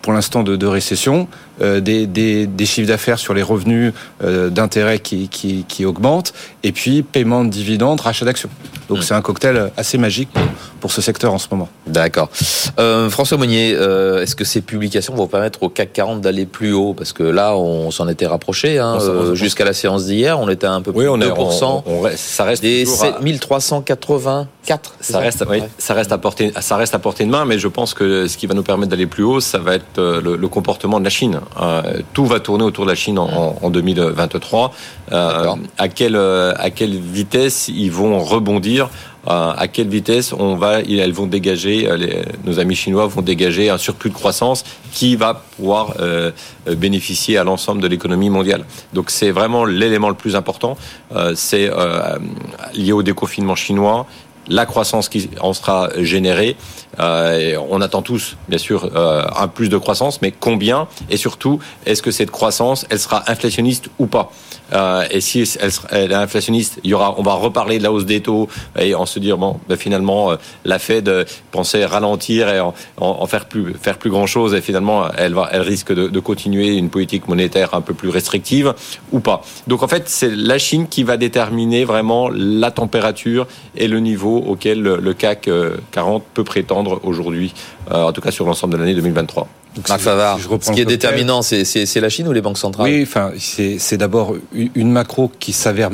pour 0.02 0.14
l'instant 0.14 0.44
de, 0.44 0.56
de, 0.56 0.68
récession, 0.68 1.28
des, 1.60 2.08
des, 2.08 2.48
des, 2.48 2.66
chiffres 2.66 2.88
d'affaires 2.88 3.20
sur 3.20 3.34
les 3.34 3.44
revenus 3.44 3.94
euh, 4.24 4.50
d'intérêt 4.50 5.00
qui, 5.00 5.28
qui, 5.28 5.66
qui, 5.68 5.86
augmentent, 5.86 6.34
et 6.64 6.72
puis 6.72 7.04
paiement 7.04 7.44
de 7.44 7.50
dividendes, 7.50 8.02
rachat 8.02 8.26
d'actions. 8.26 8.50
Donc 8.90 9.00
mmh. 9.00 9.02
c'est 9.04 9.14
un 9.14 9.22
cocktail 9.22 9.72
assez 9.78 9.98
magique 9.98 10.30
pour, 10.34 10.44
pour, 10.82 10.92
ce 10.92 11.02
secteur 11.02 11.34
en 11.34 11.38
ce 11.38 11.48
moment. 11.52 11.70
D'accord. 11.86 12.30
Euh, 12.80 13.10
François 13.10 13.38
Monnier, 13.38 13.76
euh, 13.76 14.24
est-ce 14.24 14.36
que 14.36 14.44
ces 14.44 14.62
publications 14.62 15.14
vont 15.14 15.28
permettre 15.28 15.64
au 15.64 15.70
CAC 15.70 15.94
40 15.94 16.22
d'aller 16.22 16.46
plus 16.46 16.74
haut? 16.74 16.96
Parce 16.96 17.14
que 17.14 17.24
là, 17.24 17.56
on 17.56 17.92
s'en 17.92 18.08
était 18.08 18.26
rapproché. 18.26 18.80
Hein, 18.80 18.98
euh, 19.02 19.36
Jusqu'à 19.36 19.64
la 19.64 19.74
séance 19.74 20.06
d'hier, 20.06 20.40
on 20.40 20.50
était 20.50 20.66
à 20.66 20.74
un 20.74 20.82
peu 20.82 20.92
plus 20.92 21.02
oui, 21.02 21.08
on 21.08 21.18
de 21.18 21.26
2%. 21.26 21.64
On, 21.64 21.84
on, 21.86 22.06
on, 22.06 22.10
ça 22.16 22.46
reste 22.46 22.64
des 22.64 22.86
7384. 22.86 24.96
Ça, 25.00 25.14
ça? 25.14 25.20
reste, 25.20 25.46
oui, 25.48 25.62
ça 25.78 25.94
reste 25.94 26.12
à 26.12 26.18
portée, 26.18 26.52
ça 26.60 26.76
reste 26.76 26.96
à 26.96 27.00
portée 27.00 27.26
de 27.26 27.30
main, 27.30 27.46
mais 27.46 27.60
je 27.60 27.68
pense 27.68 27.94
que 27.94 28.28
ce 28.28 28.38
qui 28.38 28.48
va 28.48 28.56
nous 28.56 28.64
permettre 28.64 28.90
d'aller 28.90 29.08
plus 29.08 29.24
haut, 29.24 29.40
ça 29.40 29.60
va 29.60 29.76
être 29.76 29.84
le, 29.98 30.36
le 30.36 30.48
comportement 30.48 31.00
de 31.00 31.04
la 31.04 31.12
Chine. 31.12 31.40
Euh, 31.60 32.02
tout 32.14 32.26
va 32.26 32.40
tourner 32.40 32.64
autour 32.64 32.86
de 32.86 32.90
la 32.90 32.96
Chine 32.96 33.18
en, 33.18 33.58
en 33.62 33.70
2023. 33.70 34.72
Euh, 35.12 35.56
à 35.78 35.88
quelle 35.88 36.16
à 36.16 36.70
quelle 36.70 36.98
vitesse 36.98 37.70
ils 37.70 37.92
vont 37.92 38.20
rebondir 38.20 38.90
euh, 39.28 39.54
à 39.56 39.68
quelle 39.68 39.90
vitesse 39.90 40.34
on 40.34 40.56
va, 40.56 40.80
elles 40.80 41.12
vont 41.12 41.28
dégager, 41.28 41.90
les, 41.98 42.24
nos 42.46 42.60
amis 42.60 42.76
chinois 42.76 43.06
vont 43.08 43.22
dégager 43.22 43.70
un 43.70 43.78
surplus 43.78 44.10
de 44.10 44.16
croissance 44.16 44.64
qui 44.94 45.18
va 45.18 45.44
pouvoir 45.58 45.96
euh, 46.00 46.32
bénéficier 46.66 47.38
à 47.38 47.44
l'ensemble 47.44 47.82
de 47.82 47.88
l'économie 47.88 48.30
mondiale. 48.30 48.66
Donc 48.94 49.10
c'est 49.10 49.32
vraiment 49.32 49.66
l'élément 49.66 50.10
le 50.10 50.16
plus 50.16 50.36
important. 50.36 50.78
Euh, 51.14 51.34
c'est 51.36 51.70
euh, 51.70 52.18
lié 52.74 52.94
au 52.94 53.04
déconfinement 53.04 53.56
chinois, 53.56 54.06
la 54.48 54.66
croissance 54.66 55.10
qui 55.10 55.30
en 55.42 55.54
sera 55.54 55.90
générée 55.98 56.56
Euh, 57.00 57.58
on 57.70 57.82
attend 57.82 58.02
tous, 58.02 58.36
bien 58.48 58.58
sûr, 58.58 58.90
euh, 58.96 59.24
un 59.36 59.48
plus 59.48 59.70
de 59.70 59.78
croissance, 59.78 60.22
mais 60.22 60.32
combien 60.32 60.88
Et 61.10 61.18
surtout, 61.18 61.60
est-ce 61.86 62.02
que 62.02 62.12
cette 62.12 62.32
croissance, 62.32 62.86
elle 62.90 63.00
sera 63.00 63.30
inflationniste 63.32 63.90
ou 64.00 64.08
pas 64.08 64.32
euh, 64.74 65.06
Et 65.12 65.22
si 65.22 65.48
elle, 65.60 65.72
elle 65.92 66.12
est 66.12 66.16
inflationniste, 66.16 66.80
il 66.84 66.90
y 66.90 66.94
aura, 66.94 67.16
on 67.18 67.24
va 67.24 67.34
reparler 67.34 67.78
de 67.78 67.84
la 67.84 67.92
hausse 67.92 68.06
des 68.06 68.22
taux 68.22 68.50
et 68.78 68.96
on 68.96 69.06
se 69.06 69.20
dire 69.20 69.38
bon, 69.38 69.60
ben 69.68 69.78
finalement, 69.78 70.34
la 70.66 70.80
Fed 70.80 71.26
pensait 71.52 71.86
ralentir 71.86 72.50
et 72.50 72.60
en, 72.60 72.74
en, 72.98 73.26
faire 73.28 73.46
plus 73.46 73.74
faire 73.74 73.98
plus 73.98 74.10
grand 74.10 74.28
chose 74.28 74.54
et 74.54 74.62
finalement, 74.62 75.08
elle 75.18 75.34
va, 75.34 75.50
elle 75.52 75.62
risque 75.62 75.94
de, 75.94 76.08
de 76.08 76.20
continuer 76.20 76.76
une 76.76 76.90
politique 76.90 77.28
monétaire 77.28 77.74
un 77.74 77.82
peu 77.82 77.94
plus 77.94 78.10
restrictive 78.10 78.74
ou 79.12 79.20
pas. 79.20 79.42
Donc 79.68 79.84
en 79.84 79.88
fait, 79.88 80.04
c'est 80.08 80.36
la 80.36 80.58
Chine 80.58 80.88
qui 80.88 81.04
va 81.04 81.18
déterminer 81.18 81.86
vraiment 81.86 82.30
la 82.30 82.72
température 82.72 83.48
et 83.76 83.88
le 83.88 84.00
niveau 84.00 84.38
auquel 84.38 84.82
le 84.82 85.14
CAC 85.14 85.50
40 85.92 86.24
peut 86.34 86.44
prétendre 86.44 86.89
aujourd'hui, 87.04 87.54
euh, 87.92 88.04
en 88.04 88.12
tout 88.12 88.22
cas 88.22 88.32
sur 88.32 88.46
l'ensemble 88.46 88.74
de 88.74 88.80
l'année 88.80 88.96
2023. 88.96 89.48
Marc 89.88 90.02
Favard, 90.02 90.40
ce 90.40 90.72
qui 90.72 90.82
est 90.82 90.86
déterminant, 90.86 91.42
c'est 91.42 92.02
la 92.02 92.10
Chine 92.10 92.28
ou 92.28 92.32
les 92.32 92.42
banques 92.42 92.58
centrales? 92.58 92.90
Oui, 92.90 93.04
enfin, 93.04 93.32
c'est 93.38 93.98
d'abord 93.98 94.36
une 94.54 94.92
macro 94.92 95.32
qui 95.40 95.54
s'avère 95.54 95.90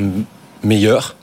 meilleure. 0.62 1.16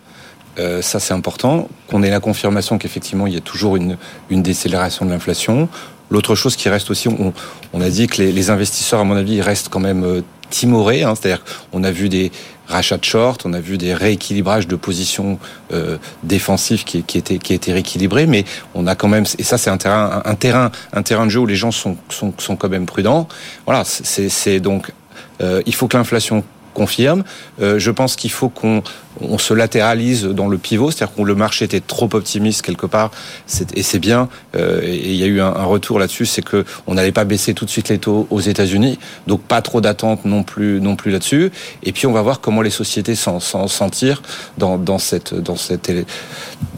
Euh, 0.59 0.81
ça, 0.81 0.99
c'est 0.99 1.13
important. 1.13 1.67
Qu'on 1.89 2.03
ait 2.03 2.09
la 2.09 2.19
confirmation 2.19 2.77
qu'effectivement, 2.77 3.27
il 3.27 3.33
y 3.33 3.37
a 3.37 3.41
toujours 3.41 3.75
une, 3.75 3.97
une 4.29 4.43
décélération 4.43 5.05
de 5.05 5.11
l'inflation. 5.11 5.67
L'autre 6.11 6.35
chose 6.35 6.55
qui 6.55 6.69
reste 6.69 6.91
aussi, 6.91 7.07
on, 7.07 7.33
on 7.73 7.81
a 7.81 7.89
dit 7.89 8.07
que 8.07 8.21
les, 8.21 8.31
les, 8.31 8.49
investisseurs, 8.49 8.99
à 8.99 9.03
mon 9.03 9.15
avis, 9.15 9.41
restent 9.41 9.69
quand 9.69 9.79
même 9.79 10.03
euh, 10.03 10.21
timorés. 10.49 11.03
Hein, 11.03 11.15
C'est-à-dire 11.15 11.43
qu'on 11.71 11.83
a 11.83 11.91
vu 11.91 12.09
des, 12.09 12.31
rachat 12.67 12.97
de 12.97 13.03
short, 13.03 13.45
on 13.45 13.53
a 13.53 13.59
vu 13.59 13.77
des 13.77 13.93
rééquilibrages 13.93 14.67
de 14.67 14.75
positions 14.75 15.39
euh, 15.71 15.97
défensives 16.23 16.83
qui, 16.83 17.03
qui, 17.03 17.17
étaient 17.17 17.37
qui 17.37 17.53
étaient 17.53 17.73
rééquilibrés, 17.73 18.25
mais 18.25 18.45
on 18.73 18.87
a 18.87 18.95
quand 18.95 19.07
même 19.07 19.25
et 19.37 19.43
ça 19.43 19.57
c'est 19.57 19.69
un 19.69 19.77
terrain 19.77 20.21
un, 20.25 20.35
terrain 20.35 20.71
un 20.93 21.03
terrain 21.03 21.25
de 21.25 21.31
jeu 21.31 21.39
où 21.39 21.45
les 21.45 21.55
gens 21.55 21.71
sont 21.71 21.97
sont, 22.09 22.33
sont 22.37 22.55
quand 22.55 22.69
même 22.69 22.85
prudents. 22.85 23.27
Voilà, 23.65 23.83
c'est 23.85 24.59
donc 24.59 24.91
euh, 25.41 25.61
il 25.65 25.75
faut 25.75 25.87
que 25.87 25.97
l'inflation 25.97 26.43
confirme. 26.73 27.23
Euh, 27.61 27.79
je 27.79 27.91
pense 27.91 28.15
qu'il 28.15 28.31
faut 28.31 28.49
qu'on 28.49 28.83
on 29.21 29.37
se 29.37 29.53
latéralise 29.53 30.23
dans 30.25 30.47
le 30.47 30.57
pivot, 30.57 30.91
c'est-à-dire 30.91 31.15
que 31.15 31.21
le 31.21 31.35
marché 31.35 31.65
était 31.65 31.79
trop 31.79 32.09
optimiste 32.13 32.63
quelque 32.63 32.87
part, 32.87 33.11
et 33.75 33.83
c'est 33.83 33.99
bien. 33.99 34.27
Euh, 34.55 34.81
et 34.83 35.11
il 35.11 35.15
y 35.15 35.23
a 35.23 35.27
eu 35.27 35.39
un, 35.39 35.51
retour 35.63 35.99
là-dessus, 35.99 36.25
c'est 36.25 36.41
que 36.41 36.65
on 36.87 36.95
n'allait 36.95 37.11
pas 37.11 37.23
baisser 37.23 37.53
tout 37.53 37.65
de 37.65 37.69
suite 37.69 37.89
les 37.89 37.99
taux 37.99 38.27
aux 38.29 38.41
États-Unis, 38.41 38.97
donc 39.27 39.41
pas 39.41 39.61
trop 39.61 39.81
d'attente 39.81 40.25
non 40.25 40.43
plus 40.43 40.81
non 40.81 40.95
plus 40.95 41.11
là-dessus. 41.11 41.51
Et 41.83 41.91
puis 41.91 42.07
on 42.07 42.11
va 42.11 42.21
voir 42.21 42.41
comment 42.41 42.61
les 42.61 42.69
sociétés 42.69 43.15
s'en 43.15 43.39
sentir 43.39 44.21
dans, 44.57 44.77
dans 44.77 44.97
cette 44.97 45.33
dans 45.33 45.55
cette 45.55 45.91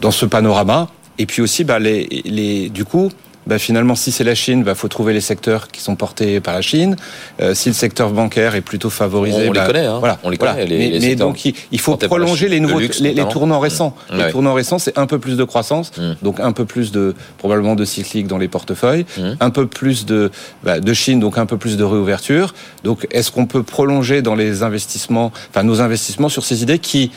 dans 0.00 0.10
ce 0.10 0.26
panorama. 0.26 0.88
Et 1.18 1.26
puis 1.26 1.42
aussi, 1.42 1.64
bah, 1.64 1.78
les, 1.78 2.22
les, 2.24 2.68
du 2.68 2.84
coup, 2.84 3.10
bah 3.46 3.58
finalement, 3.58 3.94
si 3.94 4.12
c'est 4.12 4.24
la 4.24 4.34
Chine, 4.34 4.64
bah 4.64 4.74
faut 4.74 4.88
trouver 4.88 5.12
les 5.12 5.20
secteurs 5.20 5.68
qui 5.68 5.80
sont 5.80 5.94
portés 5.94 6.40
par 6.40 6.54
la 6.54 6.62
Chine. 6.62 6.96
Euh, 7.40 7.54
si 7.54 7.68
le 7.68 7.74
secteur 7.74 8.10
bancaire 8.10 8.54
est 8.54 8.60
plutôt 8.60 8.90
favorisé, 8.90 9.48
on, 9.48 9.52
bah, 9.52 9.60
les 9.60 9.72
connaît. 9.72 9.86
Hein. 9.86 9.98
Voilà, 9.98 10.18
on 10.24 10.30
les 10.30 10.36
connaît. 10.36 10.66
Les, 10.66 10.78
mais, 10.78 10.90
les 10.98 11.08
mais 11.08 11.16
donc 11.16 11.44
il, 11.44 11.80
faut 11.80 11.96
prolonger 11.96 12.48
les 12.48 12.60
nouveaux, 12.60 12.80
les, 12.80 13.12
les, 13.12 13.28
tournants 13.28 13.60
récents. 13.60 13.94
Mmh. 14.10 14.16
Les 14.18 14.30
tournants 14.30 14.54
récents, 14.54 14.78
c'est 14.78 14.98
un 14.98 15.06
peu 15.06 15.18
plus 15.18 15.36
de 15.36 15.44
croissance, 15.44 15.92
mmh. 15.96 16.12
donc 16.22 16.40
un 16.40 16.52
peu 16.52 16.64
plus 16.64 16.90
de 16.90 17.14
probablement 17.38 17.76
de 17.76 17.84
cyclique 17.84 18.26
dans 18.26 18.38
les 18.38 18.48
portefeuilles, 18.48 19.06
mmh. 19.16 19.22
un 19.38 19.50
peu 19.50 19.66
plus 19.66 20.06
de 20.06 20.30
bah, 20.64 20.80
de 20.80 20.94
Chine, 20.94 21.20
donc 21.20 21.38
un 21.38 21.46
peu 21.46 21.56
plus 21.56 21.76
de 21.76 21.84
réouverture. 21.84 22.54
Donc 22.82 23.06
est-ce 23.10 23.30
qu'on 23.30 23.46
peut 23.46 23.62
prolonger 23.62 24.22
dans 24.22 24.34
les 24.34 24.62
investissements, 24.62 25.32
enfin 25.50 25.62
nos 25.62 25.80
investissements 25.80 26.28
sur 26.28 26.44
ces 26.44 26.62
idées 26.62 26.78
qui 26.78 27.12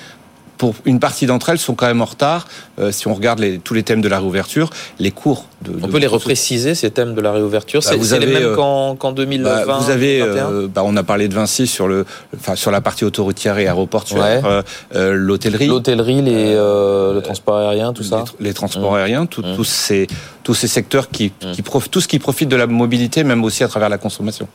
pour 0.60 0.76
une 0.84 1.00
partie 1.00 1.26
d'entre 1.26 1.50
elles 1.50 1.58
sont 1.58 1.74
quand 1.74 1.88
même 1.88 2.02
en 2.02 2.06
retard. 2.06 2.46
Euh, 2.80 2.92
si 2.92 3.08
on 3.08 3.14
regarde 3.14 3.40
les, 3.40 3.60
tous 3.60 3.74
les 3.74 3.84
thèmes 3.84 4.02
de 4.02 4.10
la 4.10 4.20
réouverture, 4.20 4.70
les 5.00 5.12
cours. 5.12 5.46
De, 5.62 5.72
on 5.82 5.88
peut 5.88 5.98
les 5.98 6.08
repréciser 6.08 6.76
ces 6.76 6.92
thèmes 6.92 7.16
de 7.16 7.22
la 7.22 7.32
réouverture. 7.32 7.82
Bah, 7.82 7.96
c'est 8.02 8.20
les 8.20 8.26
mêmes 8.26 8.44
euh, 8.44 8.56
qu'en 8.56 8.96
qu 8.96 9.14
2020. 9.14 9.66
Bah, 9.66 9.78
vous 9.80 9.90
avez, 9.90 10.22
euh, 10.22 10.68
bah, 10.68 10.84
on 10.86 10.96
a 10.98 11.04
parlé 11.04 11.30
de 11.30 11.34
Vinci 11.34 11.66
sur 11.66 11.88
le, 11.88 12.06
enfin 12.36 12.56
sur 12.56 12.72
la 12.72 12.82
partie 12.82 13.06
autoroutière 13.06 13.58
et 13.58 13.68
aéroportuaire, 13.68 14.44
ouais. 14.44 14.62
Euh, 14.96 15.14
l'hôtellerie, 15.14 15.68
l'hôtellerie, 15.68 16.22
les 16.22 16.54
le 16.54 17.22
transport 17.22 17.58
aérien, 17.58 17.94
tout 17.94 18.04
ça, 18.04 18.26
les, 18.40 18.48
les 18.50 18.54
transports 18.54 18.94
mmh. 18.94 18.96
aériens, 18.96 19.26
tout, 19.26 19.42
mmh. 19.42 19.56
tous 19.56 19.64
ces 19.64 20.08
tous 20.44 20.54
ces 20.56 20.68
secteurs 20.68 21.10
qui, 21.10 21.28
mmh. 21.28 21.52
qui 21.52 21.62
profitent, 21.62 21.92
tout 21.92 22.02
ce 22.02 22.08
qui 22.08 22.20
profite 22.20 22.50
de 22.50 22.56
la 22.56 22.66
mobilité, 22.66 23.24
même 23.24 23.44
aussi 23.44 23.64
à 23.64 23.68
travers 23.68 23.90
la 23.90 23.98
consommation. 23.98 24.48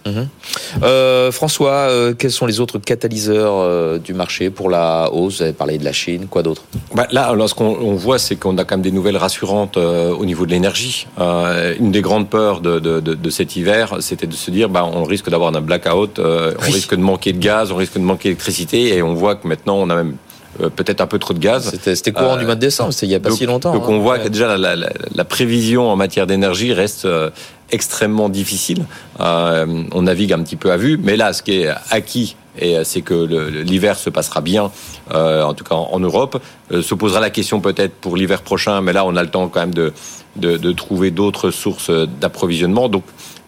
François, 1.31 1.89
quels 2.19 2.33
sont 2.33 2.47
les 2.47 2.61
autres 2.61 2.79
catalyseurs 2.79 4.01
du 4.01 4.13
marché 4.13 4.51
pour 4.51 4.69
la 4.69 5.11
hausse? 5.13 5.37
Vous 5.37 5.43
avez 5.43 5.53
parlé 5.53 5.79
de 5.79 5.85
la 5.85 5.94
Chine, 5.95 6.27
quoi 6.29 6.43
d'autre? 6.43 6.65
Bah 6.95 7.07
Là, 7.11 7.29
alors, 7.29 7.49
ce 7.49 7.55
qu'on 7.55 7.95
voit, 7.95 8.19
c'est 8.19 8.37
qu'on 8.37 8.59
a 8.59 8.65
quand 8.65 8.77
même 8.77 8.83
des 8.83 8.93
nouvelles 8.93 9.17
rassurantes 9.17 9.77
euh, 9.77 10.11
au 10.11 10.27
niveau 10.27 10.45
de 10.47 10.51
l'énergie. 10.51 11.07
Euh, 11.19 11.75
une 11.79 11.93
des 11.93 12.03
grandes 12.03 12.29
peurs 12.29 12.61
de, 12.61 12.79
de, 12.79 13.01
de, 13.01 13.15
de 13.15 13.31
cet 13.31 13.57
hiver, 13.57 13.97
c'était 14.01 14.27
de 14.27 14.35
se 14.35 14.51
dire, 14.51 14.69
bah, 14.69 14.85
on 14.85 15.05
risque 15.05 15.31
d'avoir 15.31 15.55
un 15.55 15.61
blackout, 15.61 16.19
euh, 16.19 16.53
on 16.59 16.71
risque 16.71 16.95
de 16.95 17.01
manquer 17.01 17.33
de 17.33 17.39
gaz, 17.39 17.73
on 17.73 17.77
risque 17.77 17.95
de 17.95 18.05
manquer 18.05 18.29
d'électricité, 18.29 18.95
et 18.97 19.03
on 19.03 19.15
voit 19.15 19.37
que 19.37 19.49
maintenant, 19.49 19.77
on 19.77 19.89
a 19.89 19.95
même 19.95 20.17
euh, 20.61 20.71
peut-être 20.71 21.01
un 21.01 21.07
peu 21.07 21.19
trop 21.19 21.35
de 21.35 21.39
gaz. 21.39 21.77
C'était 21.83 22.13
courant 22.13 22.37
euh, 22.37 22.39
du 22.39 22.45
mois 22.45 22.55
de 22.55 22.61
décembre, 22.61 22.93
c'était 22.93 23.07
il 23.07 23.09
n'y 23.11 23.15
a 23.17 23.21
pas 23.21 23.31
donc, 23.31 23.39
si 23.39 23.47
longtemps. 23.47 23.73
Donc 23.73 23.85
hein. 23.85 23.91
on 23.91 23.99
voit 23.99 24.19
que 24.19 24.29
déjà 24.29 24.57
la, 24.57 24.77
la, 24.77 24.89
la, 25.13 25.25
prévision 25.25 25.91
en 25.91 25.97
matière 25.97 26.27
d'énergie 26.29 26.73
reste 26.73 27.07
euh, 27.07 27.31
extrêmement 27.73 28.29
difficile. 28.29 28.87
On 29.19 30.03
navigue 30.03 30.33
un 30.33 30.43
petit 30.43 30.57
peu 30.57 30.71
à 30.71 30.77
vue, 30.77 30.99
mais 31.03 31.17
là, 31.17 31.33
ce 31.33 31.43
qui 31.43 31.63
est 31.63 31.71
acquis, 31.91 32.37
et 32.59 32.77
c'est 32.85 33.03
que 33.03 33.15
l'hiver 33.63 33.99
se 33.99 34.11
passera 34.11 34.41
bien, 34.41 34.71
euh, 35.13 35.43
en 35.43 35.55
tout 35.55 35.65
cas 35.65 35.75
en, 35.75 35.89
en 35.93 36.01
Europe. 36.01 36.41
Euh, 36.73 36.83
se 36.83 36.95
posera 36.95 37.21
la 37.21 37.31
question 37.31 37.61
peut-être 37.61 37.95
pour 37.95 38.17
l'hiver 38.17 38.43
prochain, 38.43 38.81
mais 38.81 38.93
là, 38.93 39.05
on 39.05 39.17
a 39.17 39.23
le 39.23 39.31
temps 39.31 39.49
quand 39.49 39.61
même 39.61 39.75
de, 39.75 39.93
de, 40.37 40.57
de 40.57 40.73
trouver 40.73 41.11
d'autres 41.11 41.51
sources 41.51 41.91
d'approvisionnement. 41.91 42.89
Donc, 42.89 43.05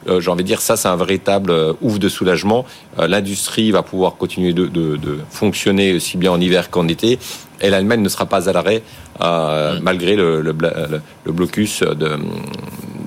euh, 0.09 0.21
j'ai 0.21 0.31
envie 0.31 0.43
de 0.43 0.49
dire, 0.49 0.61
ça, 0.61 0.77
c'est 0.77 0.89
un 0.89 0.97
véritable 0.97 1.51
euh, 1.51 1.73
ouf 1.81 1.99
de 1.99 2.09
soulagement. 2.09 2.65
Euh, 2.99 3.09
L'industrie 3.09 3.71
va 3.71 3.83
pouvoir 3.83 4.17
continuer 4.17 4.53
de, 4.53 4.67
de, 4.67 5.19
fonctionner 5.31 5.95
aussi 5.95 6.17
bien 6.17 6.33
en 6.33 6.41
hiver 6.41 6.71
qu'en 6.71 6.87
été. 6.89 7.19
Et 7.61 7.71
l'Allemagne 7.71 8.03
ne 8.03 8.09
sera 8.09 8.27
pas 8.27 8.49
à 8.49 8.53
l'arrêt, 8.53 8.83
euh, 9.23 9.79
mmh. 9.79 9.83
malgré 9.83 10.15
le, 10.15 10.43
le, 10.43 10.55
le, 11.25 11.33
blocus 11.33 11.81
de, 11.83 12.19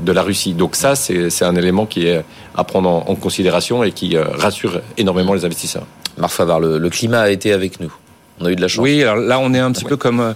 de 0.09 0.15
la 0.15 0.23
Russie. 0.23 0.53
Donc 0.53 0.75
ça, 0.75 0.95
c'est 0.95 1.43
un 1.43 1.55
élément 1.55 1.85
qui 1.85 2.07
est 2.07 2.23
à 2.55 2.63
prendre 2.63 2.89
en, 2.89 3.05
en 3.07 3.15
considération 3.15 3.83
et 3.83 3.91
qui 3.91 4.17
rassure 4.17 4.81
énormément 4.97 5.33
les 5.33 5.45
investisseurs. 5.45 5.85
Marc 6.17 6.33
Favard, 6.33 6.59
le, 6.59 6.77
le 6.77 6.89
climat 6.89 7.21
a 7.21 7.29
été 7.29 7.53
avec 7.53 7.79
nous. 7.79 7.93
On 8.39 8.45
a 8.45 8.51
eu 8.51 8.55
de 8.55 8.61
la 8.61 8.67
chance. 8.67 8.83
Oui, 8.83 9.01
alors 9.03 9.17
là, 9.17 9.39
on 9.39 9.53
est 9.53 9.59
un 9.59 9.71
petit 9.71 9.85
oui. 9.85 9.89
peu 9.89 9.97
comme 9.97 10.33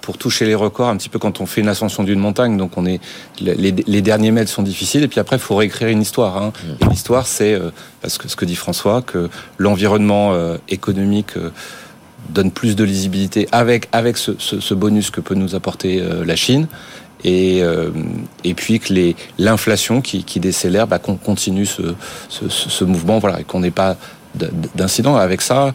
pour 0.00 0.18
toucher 0.18 0.44
les 0.44 0.54
records, 0.54 0.88
un 0.88 0.96
petit 0.96 1.08
peu 1.08 1.18
quand 1.18 1.40
on 1.40 1.46
fait 1.46 1.60
une 1.60 1.68
ascension 1.68 2.02
d'une 2.02 2.18
montagne. 2.18 2.56
Donc 2.56 2.76
on 2.76 2.86
est 2.86 3.00
les, 3.40 3.54
les, 3.54 4.02
derniers 4.02 4.30
mètres 4.30 4.50
sont 4.50 4.62
difficiles 4.62 5.02
et 5.04 5.08
puis 5.08 5.20
après 5.20 5.36
il 5.36 5.42
faut 5.42 5.56
réécrire 5.56 5.88
une 5.88 6.02
histoire. 6.02 6.36
Hein. 6.36 6.52
Mmh. 6.52 6.84
Et 6.84 6.88
l'histoire 6.90 7.26
c'est 7.26 7.54
euh, 7.54 7.70
parce 8.00 8.18
que 8.18 8.28
ce 8.28 8.36
que 8.36 8.44
dit 8.44 8.56
François 8.56 9.02
que 9.02 9.28
l'environnement 9.56 10.32
euh, 10.32 10.56
économique 10.68 11.36
euh, 11.36 11.50
donne 12.30 12.50
plus 12.50 12.76
de 12.76 12.84
lisibilité 12.84 13.48
avec 13.52 13.88
avec 13.92 14.16
ce, 14.16 14.32
ce, 14.38 14.60
ce, 14.60 14.74
bonus 14.74 15.10
que 15.10 15.20
peut 15.20 15.34
nous 15.34 15.54
apporter 15.54 16.00
euh, 16.00 16.24
la 16.24 16.36
Chine. 16.36 16.66
Et, 17.24 17.62
euh, 17.62 17.90
et 18.44 18.54
puis 18.54 18.78
que 18.78 18.94
l'inflation 19.38 20.00
qui, 20.00 20.24
qui 20.24 20.40
décélère, 20.40 20.86
bah, 20.86 20.98
qu'on 20.98 21.16
continue 21.16 21.66
ce, 21.66 21.94
ce, 22.28 22.48
ce 22.48 22.84
mouvement, 22.84 23.18
voilà, 23.18 23.40
et 23.40 23.44
qu'on 23.44 23.60
n'ait 23.60 23.70
pas 23.70 23.96
d'incident. 24.74 25.16
Avec 25.16 25.40
ça 25.40 25.72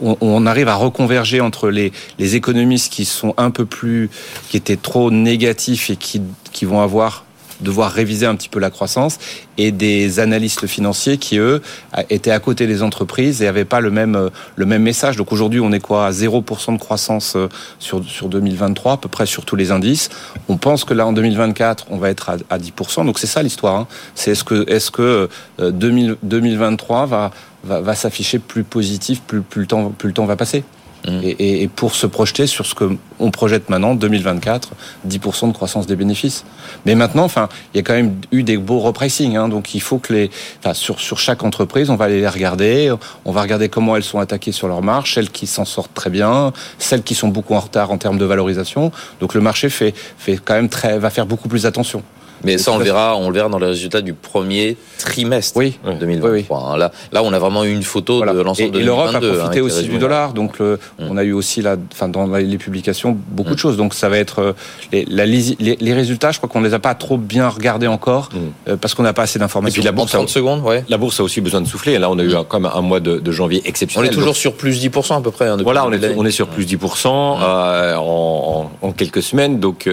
on, 0.00 0.16
on, 0.20 0.46
arrive 0.46 0.68
à 0.68 0.74
reconverger 0.74 1.40
entre 1.40 1.70
les, 1.70 1.92
les 2.18 2.36
économistes 2.36 2.92
qui 2.92 3.04
sont 3.04 3.34
un 3.36 3.50
peu 3.50 3.64
plus, 3.64 4.10
qui 4.48 4.56
étaient 4.56 4.76
trop 4.76 5.10
négatifs 5.10 5.90
et 5.90 5.96
qui, 5.96 6.22
qui 6.52 6.64
vont 6.64 6.80
avoir 6.80 7.23
devoir 7.60 7.92
réviser 7.92 8.26
un 8.26 8.34
petit 8.34 8.48
peu 8.48 8.60
la 8.60 8.70
croissance 8.70 9.18
et 9.58 9.72
des 9.72 10.20
analystes 10.20 10.66
financiers 10.66 11.18
qui 11.18 11.38
eux 11.38 11.62
étaient 12.10 12.30
à 12.30 12.40
côté 12.40 12.66
des 12.66 12.82
entreprises 12.82 13.42
et 13.42 13.46
avaient 13.46 13.64
pas 13.64 13.80
le 13.80 13.90
même 13.90 14.30
le 14.56 14.66
même 14.66 14.82
message. 14.82 15.16
Donc 15.16 15.32
aujourd'hui, 15.32 15.60
on 15.60 15.72
est 15.72 15.80
quoi 15.80 16.06
à 16.06 16.10
0% 16.10 16.74
de 16.74 16.78
croissance 16.78 17.36
sur 17.78 18.04
sur 18.04 18.28
2023 18.28 18.92
à 18.92 18.96
peu 18.96 19.08
près 19.08 19.26
sur 19.26 19.44
tous 19.44 19.56
les 19.56 19.70
indices. 19.70 20.08
On 20.48 20.56
pense 20.56 20.84
que 20.84 20.94
là 20.94 21.06
en 21.06 21.12
2024, 21.12 21.86
on 21.90 21.98
va 21.98 22.10
être 22.10 22.30
à, 22.30 22.36
à 22.50 22.58
10%. 22.58 23.06
Donc 23.06 23.18
c'est 23.18 23.26
ça 23.26 23.42
l'histoire. 23.42 23.76
Hein. 23.76 23.86
C'est 24.14 24.32
est-ce 24.32 24.44
que 24.44 24.68
est-ce 24.68 24.90
que 24.90 25.28
2000, 25.58 26.16
2023 26.22 27.06
va 27.06 27.30
va, 27.64 27.80
va 27.80 27.94
s'afficher 27.94 28.38
plus 28.38 28.64
positif 28.64 29.22
plus 29.22 29.42
plus 29.42 29.62
le 29.62 29.66
temps 29.66 29.90
plus 29.90 30.08
le 30.08 30.14
temps 30.14 30.26
va 30.26 30.36
passer? 30.36 30.64
Et, 31.06 31.62
et, 31.62 31.68
pour 31.68 31.94
se 31.94 32.06
projeter 32.06 32.46
sur 32.46 32.64
ce 32.64 32.74
que 32.74 32.96
on 33.18 33.30
projette 33.30 33.68
maintenant, 33.68 33.94
2024, 33.94 34.70
10% 35.06 35.48
de 35.48 35.52
croissance 35.52 35.86
des 35.86 35.96
bénéfices. 35.96 36.44
Mais 36.86 36.94
maintenant, 36.94 37.24
enfin, 37.24 37.50
il 37.72 37.76
y 37.76 37.80
a 37.80 37.82
quand 37.82 37.92
même 37.92 38.16
eu 38.32 38.42
des 38.42 38.56
beaux 38.56 38.78
repricing, 38.78 39.36
hein, 39.36 39.48
donc 39.48 39.74
il 39.74 39.82
faut 39.82 39.98
que 39.98 40.14
les, 40.14 40.30
enfin, 40.60 40.72
sur 40.72 41.00
sur 41.00 41.18
chaque 41.18 41.44
entreprise, 41.44 41.90
on 41.90 41.96
va 41.96 42.06
aller 42.06 42.20
les 42.20 42.28
regarder, 42.28 42.94
on 43.26 43.32
va 43.32 43.42
regarder 43.42 43.68
comment 43.68 43.96
elles 43.96 44.02
sont 44.02 44.18
attaquées 44.18 44.52
sur 44.52 44.66
leur 44.66 44.80
marge, 44.80 45.12
celles 45.14 45.30
qui 45.30 45.46
s'en 45.46 45.66
sortent 45.66 45.94
très 45.94 46.10
bien, 46.10 46.52
celles 46.78 47.02
qui 47.02 47.14
sont 47.14 47.28
beaucoup 47.28 47.54
en 47.54 47.60
retard 47.60 47.90
en 47.90 47.98
termes 47.98 48.18
de 48.18 48.24
valorisation. 48.24 48.90
Donc 49.20 49.34
le 49.34 49.42
marché 49.42 49.68
fait 49.68 49.94
fait 50.16 50.38
quand 50.42 50.54
même 50.54 50.70
très, 50.70 50.98
va 50.98 51.10
faire 51.10 51.26
beaucoup 51.26 51.48
plus 51.48 51.66
attention. 51.66 52.02
Mais 52.44 52.58
ça, 52.58 52.72
on 52.72 52.78
le 52.78 52.84
verra, 52.84 53.16
on 53.16 53.28
le 53.28 53.34
verra 53.34 53.48
dans 53.48 53.58
les 53.58 53.66
résultats 53.66 54.00
du 54.00 54.14
premier 54.14 54.76
trimestre 54.98 55.56
oui. 55.56 55.78
2023. 56.00 56.58
Hein. 56.58 56.76
Là, 56.76 56.92
là, 57.12 57.22
on 57.22 57.32
a 57.32 57.38
vraiment 57.38 57.64
eu 57.64 57.72
une 57.72 57.82
photo 57.82 58.20
de 58.24 58.40
l'ensemble 58.40 58.70
de 58.72 58.80
Et 58.80 58.82
l'Europe 58.82 59.14
a 59.14 59.20
profité 59.20 59.60
aussi 59.60 59.84
du 59.84 59.98
dollar, 59.98 60.32
donc 60.32 60.58
le, 60.58 60.78
mm. 60.98 61.04
on 61.10 61.16
a 61.16 61.24
eu 61.24 61.32
aussi 61.32 61.62
là, 61.62 61.76
enfin 61.92 62.08
dans 62.08 62.26
les 62.26 62.58
publications 62.58 63.16
beaucoup 63.28 63.50
de 63.50 63.54
mm. 63.54 63.58
choses. 63.58 63.76
Donc 63.76 63.94
ça 63.94 64.08
va 64.08 64.18
être 64.18 64.40
euh, 64.40 64.52
les, 64.92 65.04
la, 65.08 65.26
les, 65.26 65.56
les, 65.58 65.94
résultats. 65.94 66.32
Je 66.32 66.38
crois 66.38 66.48
qu'on 66.48 66.60
les 66.60 66.74
a 66.74 66.78
pas 66.78 66.94
trop 66.94 67.16
bien 67.16 67.48
regardés 67.48 67.86
encore 67.86 68.28
mm. 68.32 68.38
euh, 68.70 68.76
parce 68.76 68.94
qu'on 68.94 69.02
n'a 69.02 69.12
pas 69.12 69.22
assez 69.22 69.38
d'informations. 69.38 69.74
Et 69.74 69.80
puis 69.80 69.84
la 69.84 69.92
bourse, 69.92 70.12
30 70.12 70.28
secondes, 70.28 70.62
ouais. 70.62 70.84
La 70.88 70.98
bourse 70.98 71.20
a 71.20 71.22
aussi 71.22 71.40
besoin 71.40 71.60
de 71.60 71.66
souffler. 71.66 71.98
Là, 71.98 72.10
on 72.10 72.18
a 72.18 72.24
eu 72.24 72.34
comme 72.48 72.66
un 72.66 72.80
mois 72.80 73.00
de, 73.00 73.18
de, 73.18 73.32
janvier 73.32 73.62
exceptionnel. 73.64 74.10
On 74.10 74.12
est 74.12 74.14
toujours 74.14 74.36
sur 74.36 74.54
plus 74.54 74.84
10% 74.84 75.18
à 75.18 75.20
peu 75.20 75.30
près. 75.30 75.48
Hein, 75.48 75.56
voilà, 75.62 75.86
on 75.86 75.92
est, 75.92 76.14
on 76.16 76.24
est 76.24 76.30
sur 76.30 76.48
plus 76.48 76.66
10% 76.66 77.06
euh, 77.06 77.94
en, 77.96 78.70
en, 78.82 78.92
quelques 78.92 79.22
semaines. 79.22 79.60
Donc 79.60 79.88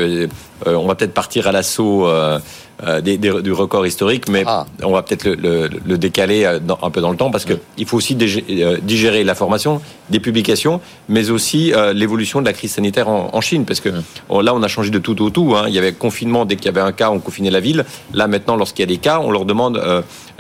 euh, 0.68 0.76
on 0.76 0.88
va 0.88 0.96
peut-être 0.96 1.14
partir 1.14 1.48
à 1.48 1.52
l'assaut 1.52 2.08
euh, 2.08 2.40
des, 3.02 3.18
du 3.18 3.52
record 3.52 3.86
historique, 3.86 4.28
mais 4.30 4.44
ah. 4.46 4.66
on 4.84 4.92
va 4.92 5.04
peut-être 5.04 5.26
le, 5.26 5.70
le, 5.86 5.98
décaler 5.98 6.46
euh, 6.46 6.60
un 6.82 6.90
peu 6.90 7.02
dans 7.02 7.12
le 7.12 7.18
temps 7.18 7.32
parce 7.32 7.46
que 7.46 7.54
il 7.78 7.86
faut 7.86 7.98
aussi 7.98 8.18
euh, 8.20 8.78
digérer 8.82 9.24
la 9.24 9.36
formation, 9.36 9.82
des 10.10 10.20
publications, 10.20 10.82
mais 11.08 11.30
aussi 11.30 11.74
l'évolution 11.94 12.42
de 12.42 12.46
la 12.46 12.54
crise 12.54 12.74
sanitaire 12.74 13.08
en, 13.08 13.42
Chine, 13.42 13.66
parce 13.66 13.80
que 13.80 13.90
là 13.90 14.54
on 14.54 14.62
a 14.62 14.68
changé 14.68 14.90
de 14.90 15.00
tout 15.00 15.22
au 15.22 15.30
tout. 15.30 15.54
Hein. 15.56 15.66
Il 15.68 15.74
y 15.74 15.80
avait 15.80 15.94
confinement 15.94 16.46
dès 16.46 16.56
qu'il 16.56 16.66
y 16.66 16.70
avait 16.70 16.82
un 16.82 16.92
cas, 16.92 17.10
on 17.10 17.20
confinait 17.20 17.50
la 17.50 17.60
ville. 17.60 17.86
Là 18.14 18.28
maintenant, 18.28 18.56
lorsqu'il 18.56 18.84
y 18.84 18.88
a 18.90 18.94
des 18.94 18.98
cas, 18.98 19.20
on 19.20 19.32
leur 19.32 19.46
demande 19.46 19.82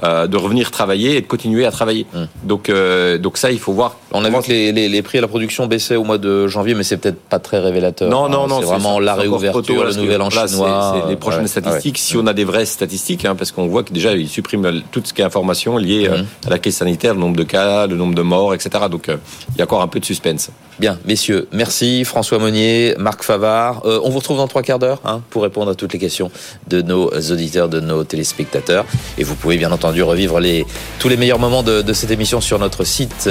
de 0.03 0.37
revenir 0.37 0.71
travailler 0.71 1.17
et 1.17 1.21
de 1.21 1.27
continuer 1.27 1.65
à 1.65 1.71
travailler. 1.71 2.05
Donc 2.43 2.71
donc 3.19 3.37
ça, 3.37 3.51
il 3.51 3.59
faut 3.59 3.73
voir. 3.73 3.97
On 4.13 4.25
a 4.25 4.29
vu 4.29 4.35
que 4.41 4.47
les, 4.47 4.71
les, 4.71 4.89
les, 4.89 5.01
prix 5.01 5.17
à 5.17 5.21
la 5.21 5.27
production 5.27 5.67
baissaient 5.67 5.95
au 5.95 6.03
mois 6.03 6.17
de 6.17 6.47
janvier, 6.47 6.73
mais 6.73 6.83
c'est 6.83 6.97
peut-être 6.97 7.19
pas 7.19 7.39
très 7.39 7.59
révélateur. 7.59 8.09
Non 8.09 8.29
non 8.29 8.47
non, 8.47 8.59
c'est 8.59 8.65
vraiment 8.65 8.99
la 8.99 9.15
réouverture, 9.15 9.85
le 9.85 9.93
nouvel 9.93 10.21
an 10.21 10.29
chinois. 10.29 11.05
Les 11.09 11.15
prochaines 11.15 11.47
statistiques. 11.47 11.97
Si 11.97 12.17
on 12.17 12.27
a 12.27 12.33
des 12.33 12.43
vraies 12.43 12.65
statistiques, 12.65 13.25
hein, 13.25 13.35
parce 13.35 13.51
qu'on 13.51 13.67
voit 13.67 13.83
que 13.83 13.93
déjà, 13.93 14.13
ils 14.13 14.29
suppriment 14.29 14.81
tout 14.91 15.01
ce 15.03 15.13
qui 15.13 15.21
est 15.21 15.25
information 15.25 15.77
liée 15.77 16.07
euh, 16.07 16.19
mhm. 16.19 16.25
à 16.47 16.49
la 16.49 16.59
crise 16.59 16.75
sanitaire, 16.77 17.13
le 17.13 17.19
nombre 17.19 17.37
de 17.37 17.43
cas, 17.43 17.87
le 17.87 17.95
nombre 17.95 18.15
de 18.15 18.21
morts, 18.21 18.53
etc. 18.53 18.69
Donc, 18.89 19.09
euh, 19.09 19.17
il 19.55 19.59
y 19.59 19.61
a 19.61 19.65
encore 19.65 19.81
un 19.81 19.87
peu 19.87 19.99
de 19.99 20.05
suspense. 20.05 20.49
Bien, 20.79 20.97
messieurs, 21.05 21.47
merci. 21.51 22.03
François 22.05 22.39
Monnier, 22.39 22.95
Marc 22.97 23.23
Favard. 23.23 23.83
Euh, 23.85 23.99
on 24.03 24.09
vous 24.09 24.17
retrouve 24.19 24.37
dans 24.37 24.47
trois 24.47 24.63
quarts 24.63 24.79
d'heure 24.79 24.99
hein, 25.05 25.21
pour 25.29 25.43
répondre 25.43 25.71
à 25.71 25.75
toutes 25.75 25.93
les 25.93 25.99
questions 25.99 26.31
de 26.67 26.81
nos 26.81 27.09
auditeurs, 27.09 27.69
de 27.69 27.79
nos 27.79 28.03
téléspectateurs. 28.03 28.85
Et 29.17 29.23
vous 29.23 29.35
pouvez 29.35 29.57
bien 29.57 29.71
entendu 29.71 30.01
revivre 30.01 30.39
les, 30.39 30.65
tous 30.99 31.07
les 31.07 31.17
meilleurs 31.17 31.39
moments 31.39 31.63
de, 31.63 31.81
de 31.81 31.93
cette 31.93 32.11
émission 32.11 32.41
sur 32.41 32.57
notre 32.57 32.83
site 32.83 33.29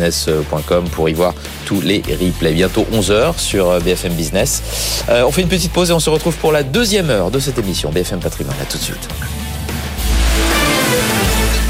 bfmbusiness.com 0.00 0.88
pour 0.90 1.08
y 1.08 1.12
voir 1.12 1.34
tous 1.66 1.80
les 1.80 2.02
replays. 2.08 2.52
Bientôt 2.52 2.86
11h 2.92 3.38
sur 3.38 3.80
BFM 3.80 4.12
Business. 4.14 5.04
on 5.08 5.30
fait 5.30 5.42
une 5.42 5.48
petite 5.48 5.72
pause 5.72 5.90
et 5.90 5.92
on 5.92 6.00
se 6.00 6.10
retrouve 6.10 6.36
pour 6.36 6.52
la 6.52 6.62
deuxième 6.62 7.10
heure 7.10 7.30
de 7.30 7.38
cette 7.38 7.58
émission 7.58 7.90
BFM 7.90 8.20
Patrimoine. 8.20 8.56
À 8.60 8.64
tout 8.64 8.78
de 8.78 8.82
suite. 8.82 9.08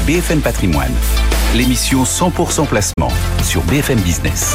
BFM 0.07 0.41
Patrimoine, 0.41 0.93
l'émission 1.55 2.03
100% 2.03 2.65
placement 2.65 3.11
sur 3.43 3.61
BFM 3.63 3.99
Business. 3.99 4.49